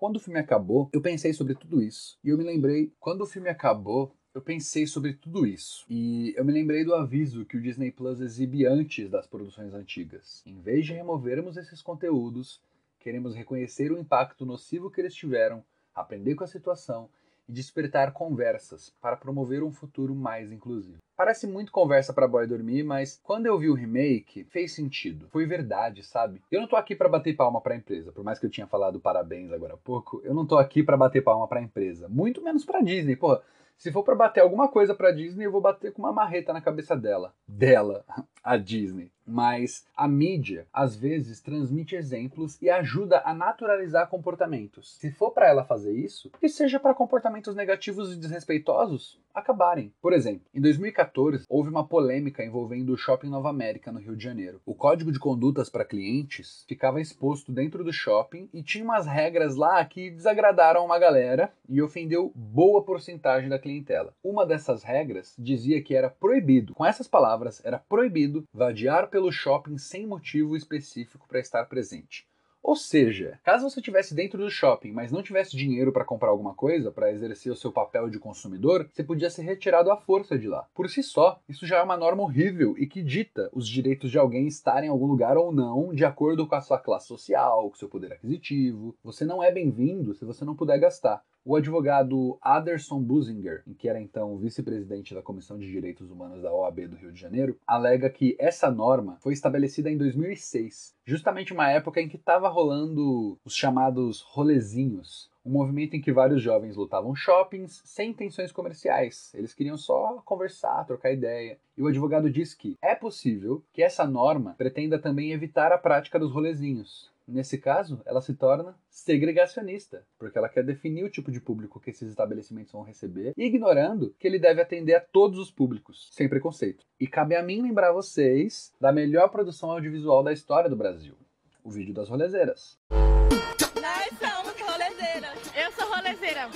Quando 0.03 0.17
o 0.17 0.19
filme 0.19 0.37
acabou, 0.37 0.89
eu 0.91 0.99
pensei 0.99 1.31
sobre 1.31 1.55
tudo 1.55 1.81
isso. 1.81 2.19
E 2.21 2.27
eu 2.27 2.37
me 2.37 2.43
lembrei, 2.43 2.91
quando 2.99 3.21
o 3.21 3.25
filme 3.25 3.47
acabou, 3.47 4.13
eu 4.35 4.41
pensei 4.41 4.85
sobre 4.85 5.13
tudo 5.13 5.47
isso 5.47 5.85
e 5.89 6.33
eu 6.35 6.43
me 6.43 6.51
lembrei 6.51 6.83
do 6.83 6.93
aviso 6.93 7.45
que 7.45 7.55
o 7.55 7.61
Disney 7.61 7.89
Plus 7.89 8.19
exibe 8.19 8.65
antes 8.65 9.09
das 9.09 9.25
produções 9.25 9.73
antigas. 9.73 10.43
Em 10.45 10.59
vez 10.59 10.85
de 10.85 10.91
removermos 10.91 11.55
esses 11.55 11.81
conteúdos, 11.81 12.59
queremos 12.99 13.33
reconhecer 13.33 13.93
o 13.93 13.97
impacto 13.97 14.45
nocivo 14.45 14.91
que 14.91 14.99
eles 14.99 15.15
tiveram, 15.15 15.63
aprender 15.95 16.35
com 16.35 16.43
a 16.43 16.47
situação 16.47 17.07
e 17.47 17.51
despertar 17.51 18.13
conversas 18.13 18.93
para 19.01 19.17
promover 19.17 19.63
um 19.63 19.71
futuro 19.71 20.15
mais 20.15 20.51
inclusivo. 20.51 20.97
Parece 21.15 21.45
muito 21.45 21.71
conversa 21.71 22.11
para 22.11 22.27
boy 22.27 22.47
dormir, 22.47 22.83
mas 22.83 23.19
quando 23.23 23.45
eu 23.45 23.57
vi 23.57 23.69
o 23.69 23.75
remake, 23.75 24.43
fez 24.45 24.73
sentido. 24.73 25.27
Foi 25.29 25.45
verdade, 25.45 26.03
sabe? 26.03 26.41
Eu 26.51 26.61
não 26.61 26.67
tô 26.67 26.75
aqui 26.75 26.95
para 26.95 27.07
bater 27.07 27.35
palma 27.35 27.61
para 27.61 27.75
a 27.75 27.77
empresa, 27.77 28.11
por 28.11 28.23
mais 28.23 28.39
que 28.39 28.45
eu 28.45 28.49
tinha 28.49 28.67
falado 28.67 28.99
parabéns 28.99 29.51
agora 29.51 29.75
há 29.75 29.77
pouco, 29.77 30.21
eu 30.23 30.33
não 30.33 30.45
tô 30.45 30.57
aqui 30.57 30.81
para 30.81 30.97
bater 30.97 31.23
palma 31.23 31.47
para 31.47 31.59
a 31.59 31.63
empresa, 31.63 32.09
muito 32.09 32.41
menos 32.41 32.65
para 32.65 32.81
Disney, 32.81 33.15
porra. 33.15 33.41
Se 33.77 33.91
for 33.91 34.03
para 34.03 34.15
bater 34.15 34.39
alguma 34.41 34.67
coisa 34.67 34.95
para 34.95 35.11
Disney, 35.11 35.45
eu 35.45 35.51
vou 35.51 35.59
bater 35.59 35.91
com 35.91 36.01
uma 36.01 36.13
marreta 36.13 36.53
na 36.53 36.61
cabeça 36.61 36.95
dela. 36.95 37.33
Dela, 37.47 38.05
a 38.43 38.55
Disney. 38.55 39.11
Mas 39.25 39.85
a 39.95 40.07
mídia, 40.07 40.67
às 40.71 40.95
vezes, 40.95 41.41
transmite 41.41 41.95
exemplos 41.95 42.61
e 42.61 42.69
ajuda 42.69 43.21
a 43.25 43.33
naturalizar 43.33 44.07
comportamentos. 44.07 44.97
Se 44.97 45.11
for 45.11 45.31
para 45.31 45.47
ela 45.47 45.63
fazer 45.63 45.93
isso, 45.93 46.29
que 46.39 46.49
seja 46.49 46.79
para 46.79 46.93
comportamentos 46.93 47.55
negativos 47.55 48.13
e 48.13 48.17
desrespeitosos 48.17 49.21
acabarem. 49.33 49.91
Por 50.01 50.13
exemplo, 50.13 50.45
em 50.53 50.61
2014, 50.61 51.45
houve 51.49 51.69
uma 51.69 51.85
polêmica 51.85 52.45
envolvendo 52.45 52.93
o 52.93 52.97
Shopping 52.97 53.29
Nova 53.29 53.49
América, 53.49 53.91
no 53.91 53.99
Rio 53.99 54.15
de 54.15 54.23
Janeiro. 54.23 54.61
O 54.65 54.75
código 54.75 55.11
de 55.11 55.19
condutas 55.19 55.69
para 55.69 55.85
clientes 55.85 56.63
ficava 56.67 57.01
exposto 57.01 57.51
dentro 57.51 57.83
do 57.83 57.91
shopping 57.91 58.47
e 58.53 58.61
tinha 58.61 58.83
umas 58.83 59.07
regras 59.07 59.55
lá 59.55 59.83
que 59.85 60.11
desagradaram 60.11 60.85
uma 60.85 60.99
galera 60.99 61.51
e 61.67 61.81
ofendeu 61.81 62.31
boa 62.35 62.83
porcentagem 62.83 63.49
da 63.49 63.57
clientela. 63.57 64.13
Uma 64.23 64.45
dessas 64.45 64.83
regras 64.83 65.33
dizia 65.37 65.81
que 65.81 65.95
era 65.95 66.09
proibido, 66.09 66.75
com 66.75 66.85
essas 66.85 67.07
palavras, 67.07 67.63
era 67.65 67.79
proibido 67.79 68.43
vadiar 68.53 69.09
pelo 69.13 69.31
shopping 69.31 69.77
sem 69.77 70.07
motivo 70.07 70.57
específico 70.57 71.27
para 71.27 71.39
estar 71.39 71.65
presente. 71.65 72.25
Ou 72.63 72.75
seja, 72.75 73.39
caso 73.43 73.69
você 73.69 73.79
estivesse 73.79 74.15
dentro 74.15 74.39
do 74.39 74.49
shopping, 74.49 74.91
mas 74.91 75.11
não 75.11 75.21
tivesse 75.21 75.55
dinheiro 75.55 75.91
para 75.91 76.03
comprar 76.03 76.29
alguma 76.29 76.55
coisa, 76.55 76.91
para 76.91 77.11
exercer 77.11 77.51
o 77.51 77.55
seu 77.55 77.71
papel 77.71 78.09
de 78.09 78.17
consumidor, 78.17 78.89
você 78.91 79.03
podia 79.03 79.29
ser 79.29 79.43
retirado 79.43 79.91
à 79.91 79.97
força 79.97 80.35
de 80.35 80.47
lá. 80.47 80.67
Por 80.73 80.89
si 80.89 81.03
só, 81.03 81.39
isso 81.47 81.67
já 81.67 81.77
é 81.77 81.83
uma 81.83 81.95
norma 81.95 82.23
horrível 82.23 82.73
e 82.75 82.87
que 82.87 83.03
dita 83.03 83.51
os 83.53 83.67
direitos 83.67 84.09
de 84.09 84.17
alguém 84.17 84.47
estar 84.47 84.83
em 84.83 84.87
algum 84.87 85.05
lugar 85.05 85.37
ou 85.37 85.51
não, 85.51 85.93
de 85.93 86.03
acordo 86.03 86.47
com 86.47 86.55
a 86.55 86.61
sua 86.61 86.79
classe 86.79 87.05
social, 87.05 87.69
com 87.69 87.75
seu 87.75 87.87
poder 87.87 88.13
aquisitivo. 88.13 88.95
Você 89.03 89.23
não 89.25 89.43
é 89.43 89.51
bem-vindo 89.51 90.15
se 90.15 90.25
você 90.25 90.43
não 90.43 90.55
puder 90.55 90.79
gastar. 90.79 91.23
O 91.45 91.57
advogado 91.57 92.37
Aderson 92.41 93.01
Businger, 93.01 93.65
que 93.77 93.89
era 93.89 93.99
então 93.99 94.37
vice-presidente 94.37 95.13
da 95.13 95.21
Comissão 95.21 95.59
de 95.59 95.69
Direitos 95.69 96.09
Humanos 96.09 96.41
da 96.41 96.53
OAB 96.53 96.87
do 96.87 96.95
Rio 96.95 97.11
de 97.11 97.19
Janeiro, 97.19 97.59
alega 97.67 98.09
que 98.09 98.33
essa 98.39 98.71
norma 98.71 99.17
foi 99.19 99.33
estabelecida 99.33 99.91
em 99.91 99.97
2006, 99.97 100.95
justamente 101.05 101.51
uma 101.51 101.69
época 101.69 101.99
em 101.99 102.07
que 102.07 102.15
estava 102.15 102.47
rolando 102.47 103.37
os 103.43 103.53
chamados 103.53 104.21
rolezinhos, 104.21 105.29
um 105.45 105.51
movimento 105.51 105.97
em 105.97 106.01
que 106.01 106.13
vários 106.13 106.41
jovens 106.41 106.77
lutavam 106.77 107.13
shoppings 107.13 107.81
sem 107.83 108.11
intenções 108.11 108.53
comerciais. 108.53 109.33
Eles 109.35 109.53
queriam 109.53 109.75
só 109.75 110.21
conversar, 110.23 110.85
trocar 110.85 111.11
ideia. 111.11 111.59
E 111.77 111.83
o 111.83 111.87
advogado 111.87 112.31
diz 112.31 112.53
que 112.53 112.77
é 112.81 112.95
possível 112.95 113.61
que 113.73 113.83
essa 113.83 114.07
norma 114.07 114.55
pretenda 114.57 114.97
também 114.97 115.33
evitar 115.33 115.73
a 115.73 115.77
prática 115.77 116.17
dos 116.17 116.31
rolezinhos. 116.31 117.11
Nesse 117.25 117.57
caso, 117.57 118.01
ela 118.05 118.21
se 118.21 118.33
torna 118.33 118.75
segregacionista, 118.89 120.05
porque 120.19 120.37
ela 120.37 120.49
quer 120.49 120.63
definir 120.63 121.05
o 121.05 121.09
tipo 121.09 121.31
de 121.31 121.39
público 121.39 121.79
que 121.79 121.89
esses 121.89 122.09
estabelecimentos 122.09 122.73
vão 122.73 122.83
receber, 122.83 123.33
ignorando 123.37 124.13
que 124.19 124.27
ele 124.27 124.37
deve 124.37 124.61
atender 124.61 124.95
a 124.95 124.99
todos 124.99 125.39
os 125.39 125.49
públicos, 125.49 126.09
sem 126.11 126.27
preconceito. 126.27 126.85
E 126.99 127.07
cabe 127.07 127.35
a 127.35 127.41
mim 127.41 127.61
lembrar 127.61 127.93
vocês 127.93 128.73
da 128.79 128.91
melhor 128.91 129.29
produção 129.29 129.71
audiovisual 129.71 130.21
da 130.21 130.33
história 130.33 130.69
do 130.69 130.75
Brasil, 130.75 131.15
o 131.63 131.71
vídeo 131.71 131.93
das 131.93 132.09
rolezeiras. 132.09 132.77
Nós 132.91 134.09
somos 134.19 134.59
rolezeiras. 134.59 135.39
Eu 135.55 135.71
sou 135.71 135.95
rolezeira. 135.95 136.49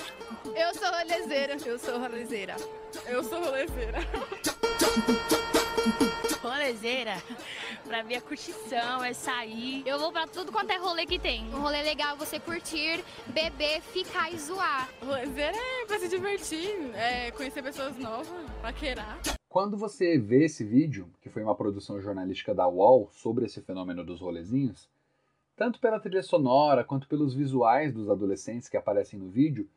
Eu 0.54 0.74
sou 0.74 0.90
rolezeira. 0.90 1.56
Eu 1.64 1.78
sou 1.78 1.98
rolezeira. 1.98 2.56
Eu 3.06 3.24
sou 3.24 3.40
rolezeira. 3.42 3.98
Rolezeira, 6.42 7.16
pra 7.84 8.02
mim 8.04 8.14
é 8.14 8.20
curtição, 8.20 9.02
é 9.02 9.12
sair. 9.12 9.82
Eu 9.86 9.98
vou 9.98 10.12
pra 10.12 10.26
tudo 10.26 10.52
quanto 10.52 10.70
é 10.70 10.76
rolê 10.76 11.06
que 11.06 11.18
tem. 11.18 11.44
Um 11.54 11.60
rolê 11.60 11.82
legal 11.82 12.14
é 12.14 12.18
você 12.18 12.38
curtir, 12.38 13.02
beber, 13.26 13.80
ficar 13.80 14.32
e 14.32 14.38
zoar. 14.38 14.88
Rolezeira 15.00 15.56
é 15.56 15.86
pra 15.86 15.98
se 15.98 16.08
divertir, 16.08 16.76
é 16.94 17.30
conhecer 17.30 17.62
pessoas 17.62 17.96
novas, 17.98 18.28
paquerar. 18.60 19.18
Quando 19.48 19.76
você 19.76 20.18
vê 20.18 20.44
esse 20.44 20.62
vídeo, 20.62 21.08
que 21.22 21.30
foi 21.30 21.42
uma 21.42 21.54
produção 21.54 22.00
jornalística 22.00 22.54
da 22.54 22.68
UOL 22.68 23.08
sobre 23.12 23.46
esse 23.46 23.62
fenômeno 23.62 24.04
dos 24.04 24.20
rolezinhos, 24.20 24.88
tanto 25.56 25.80
pela 25.80 25.98
trilha 25.98 26.22
sonora 26.22 26.84
quanto 26.84 27.08
pelos 27.08 27.34
visuais 27.34 27.92
dos 27.92 28.10
adolescentes 28.10 28.68
que 28.68 28.76
aparecem 28.76 29.18
no 29.18 29.28
vídeo, 29.28 29.68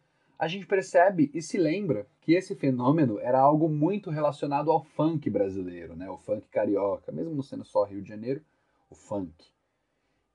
a 0.41 0.47
gente 0.47 0.65
percebe 0.65 1.29
e 1.35 1.39
se 1.39 1.55
lembra 1.55 2.07
que 2.19 2.33
esse 2.33 2.55
fenômeno 2.55 3.19
era 3.19 3.39
algo 3.39 3.69
muito 3.69 4.09
relacionado 4.09 4.71
ao 4.71 4.83
funk 4.83 5.29
brasileiro, 5.29 5.95
né? 5.95 6.09
o 6.09 6.17
funk 6.17 6.47
carioca, 6.47 7.11
mesmo 7.11 7.35
não 7.35 7.43
sendo 7.43 7.63
só 7.63 7.83
Rio 7.83 8.01
de 8.01 8.09
Janeiro, 8.09 8.41
o 8.89 8.95
funk. 8.95 9.31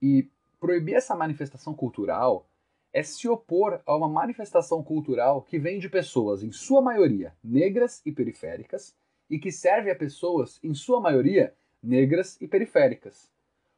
E 0.01 0.31
proibir 0.61 0.95
essa 0.95 1.17
manifestação 1.17 1.75
cultural 1.75 2.49
é 2.93 3.03
se 3.03 3.29
opor 3.29 3.83
a 3.85 3.97
uma 3.97 4.09
manifestação 4.09 4.81
cultural 4.81 5.43
que 5.43 5.59
vem 5.59 5.81
de 5.81 5.89
pessoas, 5.89 6.41
em 6.45 6.53
sua 6.53 6.81
maioria, 6.81 7.35
negras 7.43 8.01
e 8.07 8.13
periféricas, 8.13 8.95
e 9.29 9.41
que 9.41 9.51
serve 9.51 9.91
a 9.91 9.97
pessoas, 9.97 10.61
em 10.63 10.73
sua 10.73 11.01
maioria, 11.01 11.53
negras 11.83 12.41
e 12.41 12.47
periféricas, 12.47 13.29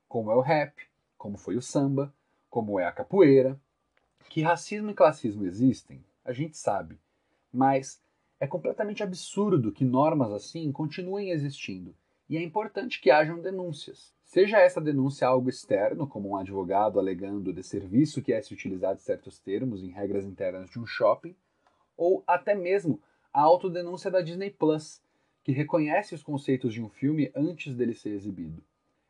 como 0.07 0.31
é 0.31 0.35
o 0.35 0.43
rap, 0.43 0.75
como 1.17 1.39
foi 1.39 1.57
o 1.57 1.63
samba, 1.63 2.13
como 2.51 2.79
é 2.79 2.85
a 2.85 2.93
capoeira, 2.93 3.59
Que 4.29 4.43
racismo 4.43 4.91
e 4.91 4.95
classismo 4.95 5.47
existem, 5.47 6.05
a 6.29 6.33
gente 6.35 6.59
sabe, 6.59 7.01
mas 7.51 8.03
é 8.39 8.47
completamente 8.47 9.03
absurdo 9.03 9.73
que 9.73 9.83
normas 9.83 10.31
assim 10.31 10.71
continuem 10.71 11.31
existindo, 11.31 11.95
e 12.29 12.37
é 12.37 12.43
importante 12.43 13.01
que 13.01 13.11
hajam 13.11 13.41
denúncias. 13.41 14.15
Seja 14.23 14.59
essa 14.59 14.79
denúncia 14.79 15.27
algo 15.27 15.49
externo, 15.49 16.07
como 16.07 16.29
um 16.29 16.37
advogado 16.37 17.01
alegando 17.01 17.51
de 17.51 17.63
serviço 17.63 18.21
que 18.21 18.35
é 18.35 18.43
se 18.43 18.53
utilizar 18.53 18.95
de 18.95 19.01
certos 19.01 19.39
termos 19.39 19.83
em 19.83 19.89
regras 19.89 20.27
internas 20.27 20.69
de 20.69 20.79
um 20.79 20.85
shopping, 20.85 21.35
ou 21.97 22.23
até 22.27 22.55
mesmo 22.55 23.01
a 23.33 23.41
autodenúncia 23.41 24.11
da 24.11 24.21
Disney 24.21 24.51
Plus, 24.51 25.01
que 25.43 25.51
reconhece 25.51 26.15
os 26.15 26.23
conceitos 26.23 26.75
de 26.75 26.83
um 26.83 26.91
filme 26.91 27.33
antes 27.35 27.75
dele 27.75 27.95
ser 27.95 28.11
exibido. 28.11 28.63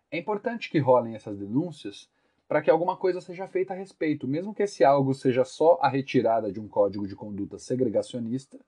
É 0.08 0.18
importante 0.18 0.70
que 0.70 0.78
rolem 0.78 1.16
essas 1.16 1.36
denúncias 1.36 2.08
para 2.49 2.62
que 2.62 2.70
alguma 2.70 2.96
coisa 2.96 3.20
seja 3.20 3.46
feita 3.46 3.74
a 3.74 3.76
respeito, 3.76 4.26
mesmo 4.26 4.55
que 4.55 4.62
esse 4.62 4.82
algo 4.82 5.12
seja 5.12 5.44
só 5.44 5.78
a 5.82 5.88
retirada 5.88 6.51
de 6.51 6.59
um 6.59 6.66
código 6.66 7.07
de 7.07 7.14
conduta 7.14 7.59
segregacionista 7.59 8.59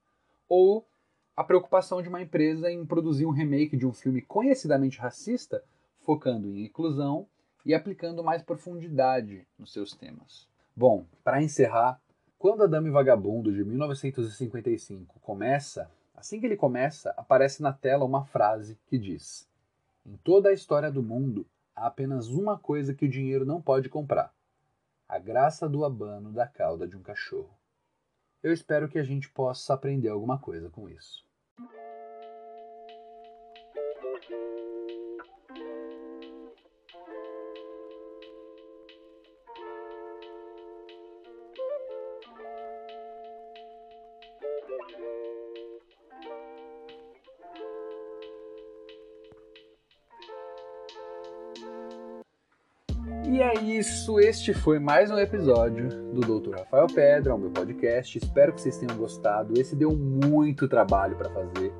ou 0.47 0.87
a 1.35 1.43
preocupação 1.43 2.03
de 2.03 2.09
uma 2.09 2.20
empresa 2.20 2.70
em 2.70 2.85
produzir 2.85 3.24
um 3.24 3.31
remake 3.31 3.78
de 3.78 3.87
um 3.87 3.93
filme 3.95 4.20
conhecidamente 4.20 4.99
racista, 4.99 5.64
focando 6.01 6.49
em 6.49 6.66
inclusão 6.66 7.26
e 7.64 7.72
aplicando 7.72 8.22
mais 8.22 8.43
profundidade 8.43 9.47
nos 9.59 9.72
seus 9.72 9.95
temas. 9.95 10.47
Bom, 10.76 11.07
para 11.24 11.43
encerrar, 11.43 11.99
quando 12.39 12.62
A 12.62 12.66
Dama 12.66 12.89
e 12.89 12.91
Vagabundo 12.91 13.51
de 13.51 13.64
1955 13.64 15.18
começa, 15.20 15.91
assim 16.14 16.39
que 16.39 16.47
ele 16.47 16.57
começa, 16.57 17.14
aparece 17.16 17.62
na 17.62 17.72
tela 17.72 18.05
uma 18.05 18.24
frase 18.26 18.78
que 18.87 18.99
diz: 18.99 19.49
Em 20.05 20.16
toda 20.18 20.51
a 20.51 20.53
história 20.53 20.91
do 20.91 21.03
mundo, 21.03 21.47
há 21.75 21.87
apenas 21.87 22.29
uma 22.29 22.59
coisa 22.59 22.95
que 22.95 23.05
o 23.05 23.09
dinheiro 23.09 23.45
não 23.45 23.61
pode 23.61 23.89
comprar: 23.89 24.35
a 25.09 25.18
graça 25.18 25.68
do 25.68 25.85
abano 25.85 26.33
da 26.33 26.47
cauda 26.47 26.87
de 26.87 26.97
um 26.97 27.03
cachorro. 27.03 27.57
Eu 28.43 28.53
espero 28.53 28.89
que 28.89 28.99
a 28.99 29.05
gente 29.05 29.29
possa 29.31 29.75
aprender 29.75 30.09
alguma 30.09 30.39
coisa 30.39 30.71
com 30.71 30.89
isso. 30.89 31.25
Isso, 54.11 54.18
este 54.18 54.54
foi 54.54 54.78
mais 54.78 55.11
um 55.11 55.18
episódio 55.18 55.88
do 56.12 56.40
Dr. 56.40 56.56
Rafael 56.56 56.86
Pedra, 56.92 57.34
o 57.34 57.38
meu 57.38 57.50
podcast. 57.50 58.18
Espero 58.18 58.52
que 58.52 58.61
vocês 58.61 58.76
tenham 58.76 58.96
gostado. 58.96 59.54
Esse 59.61 59.76
deu 59.76 59.94
muito 59.94 60.66
trabalho 60.66 61.16
para 61.16 61.30
fazer, 61.30 61.72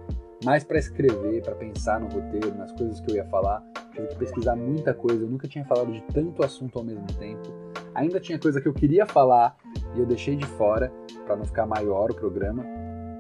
mais 0.45 0.63
para 0.63 0.79
escrever, 0.79 1.43
para 1.43 1.55
pensar 1.57 1.99
no 1.99 2.07
roteiro, 2.07 2.55
nas 2.57 2.71
coisas 2.73 3.01
que 3.01 3.11
eu 3.11 3.17
ia 3.17 3.25
falar. 3.25 3.65
Tive 3.93 4.07
que 4.09 4.17
pesquisar 4.17 4.55
muita 4.55 4.95
coisa, 4.95 5.25
eu 5.25 5.29
nunca 5.29 5.49
tinha 5.49 5.65
falado 5.65 5.91
de 5.93 6.03
tanto 6.13 6.45
assunto 6.45 6.79
ao 6.79 6.85
mesmo 6.85 7.07
tempo. 7.19 7.53
Ainda 7.95 8.21
tinha 8.21 8.39
coisa 8.39 8.61
que 8.61 8.69
eu 8.69 8.75
queria 8.75 9.07
falar 9.07 9.57
e 9.97 9.99
eu 9.99 10.07
deixei 10.07 10.37
de 10.37 10.47
fora 10.47 10.93
para 11.27 11.35
não 11.35 11.45
ficar 11.45 11.67
maior 11.67 12.11
o 12.11 12.15
programa. 12.15 12.65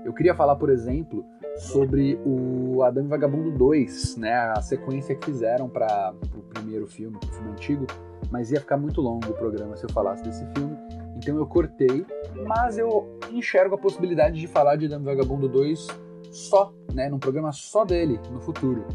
Eu 0.04 0.12
queria 0.12 0.34
falar, 0.34 0.54
por 0.56 0.70
exemplo, 0.70 1.24
sobre 1.56 2.18
o 2.24 2.82
Adam 2.82 3.08
Vagabundo 3.08 3.50
2, 3.50 4.16
né, 4.16 4.34
a 4.56 4.62
sequência 4.62 5.14
que 5.14 5.26
fizeram 5.26 5.68
para 5.68 6.14
o 6.36 6.42
primeiro 6.42 6.86
filme, 6.86 7.18
o 7.22 7.26
filme 7.26 7.50
antigo, 7.50 7.86
mas 8.31 8.51
ia 8.51 8.61
ficar 8.61 8.76
muito 8.76 9.01
longo 9.01 9.28
o 9.28 9.35
programa 9.35 9.76
se 9.76 9.85
eu 9.85 9.91
falasse 9.91 10.22
desse 10.22 10.47
filme, 10.55 10.76
então 11.16 11.37
eu 11.37 11.47
cortei, 11.47 12.07
mas 12.47 12.78
eu 12.78 13.18
enxergo 13.31 13.74
a 13.74 13.78
possibilidade 13.78 14.41
de 14.41 14.47
falar 14.47 14.76
de 14.76 14.87
Adam 14.87 15.03
e 15.03 15.05
Vagabundo 15.05 15.49
2 15.49 15.87
só, 16.31 16.72
né, 16.95 17.09
num 17.09 17.18
programa 17.18 17.53
só 17.53 17.85
dele 17.85 18.18
no 18.31 18.41
futuro. 18.41 18.87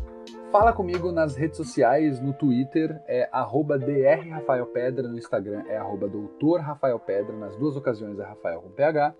Fala 0.52 0.72
comigo 0.72 1.12
nas 1.12 1.36
redes 1.36 1.58
sociais, 1.58 2.22
no 2.22 2.32
Twitter 2.34 3.02
é 3.08 3.30
drrafaelpedra, 3.78 5.08
no 5.08 5.18
Instagram 5.18 5.64
é 5.68 5.78
doutorrafaelpedra, 6.08 7.36
nas 7.36 7.58
duas 7.58 7.76
ocasiões 7.76 8.18
é 8.18 8.24
Rafael 8.24 8.62
com 8.62 8.70
PH, 8.70 9.14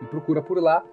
me 0.00 0.08
procura 0.08 0.42
por 0.42 0.58
lá. 0.62 0.84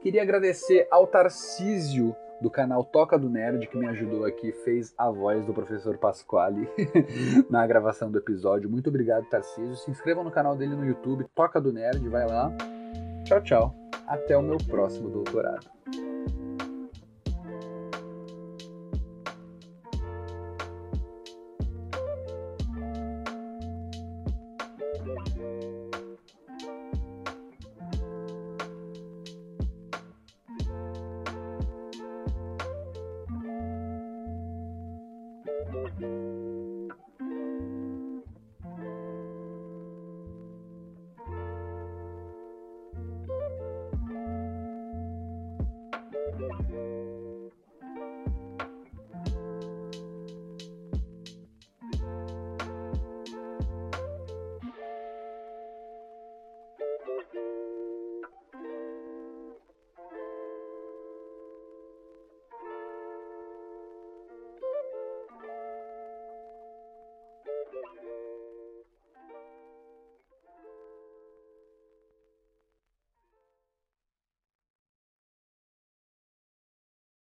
Queria 0.00 0.22
agradecer 0.22 0.88
ao 0.90 1.06
Tarcísio 1.06 2.16
do 2.40 2.50
canal 2.50 2.84
Toca 2.84 3.18
do 3.18 3.28
Nerd 3.28 3.66
que 3.66 3.76
me 3.76 3.86
ajudou 3.86 4.24
aqui, 4.24 4.52
fez 4.52 4.94
a 4.98 5.10
voz 5.10 5.44
do 5.44 5.54
professor 5.54 5.96
Pasquale 5.98 6.68
na 7.48 7.66
gravação 7.66 8.10
do 8.10 8.18
episódio. 8.18 8.68
Muito 8.68 8.88
obrigado, 8.88 9.28
Tarcísio. 9.28 9.76
Se 9.76 9.90
inscrevam 9.90 10.24
no 10.24 10.30
canal 10.30 10.56
dele 10.56 10.74
no 10.74 10.84
YouTube, 10.84 11.26
Toca 11.34 11.60
do 11.60 11.72
Nerd, 11.72 12.06
vai 12.08 12.26
lá. 12.26 12.52
Tchau, 13.24 13.42
tchau. 13.42 13.74
Até 14.06 14.36
o 14.36 14.42
meu 14.42 14.58
próximo 14.58 15.08
doutorado. 15.08 15.73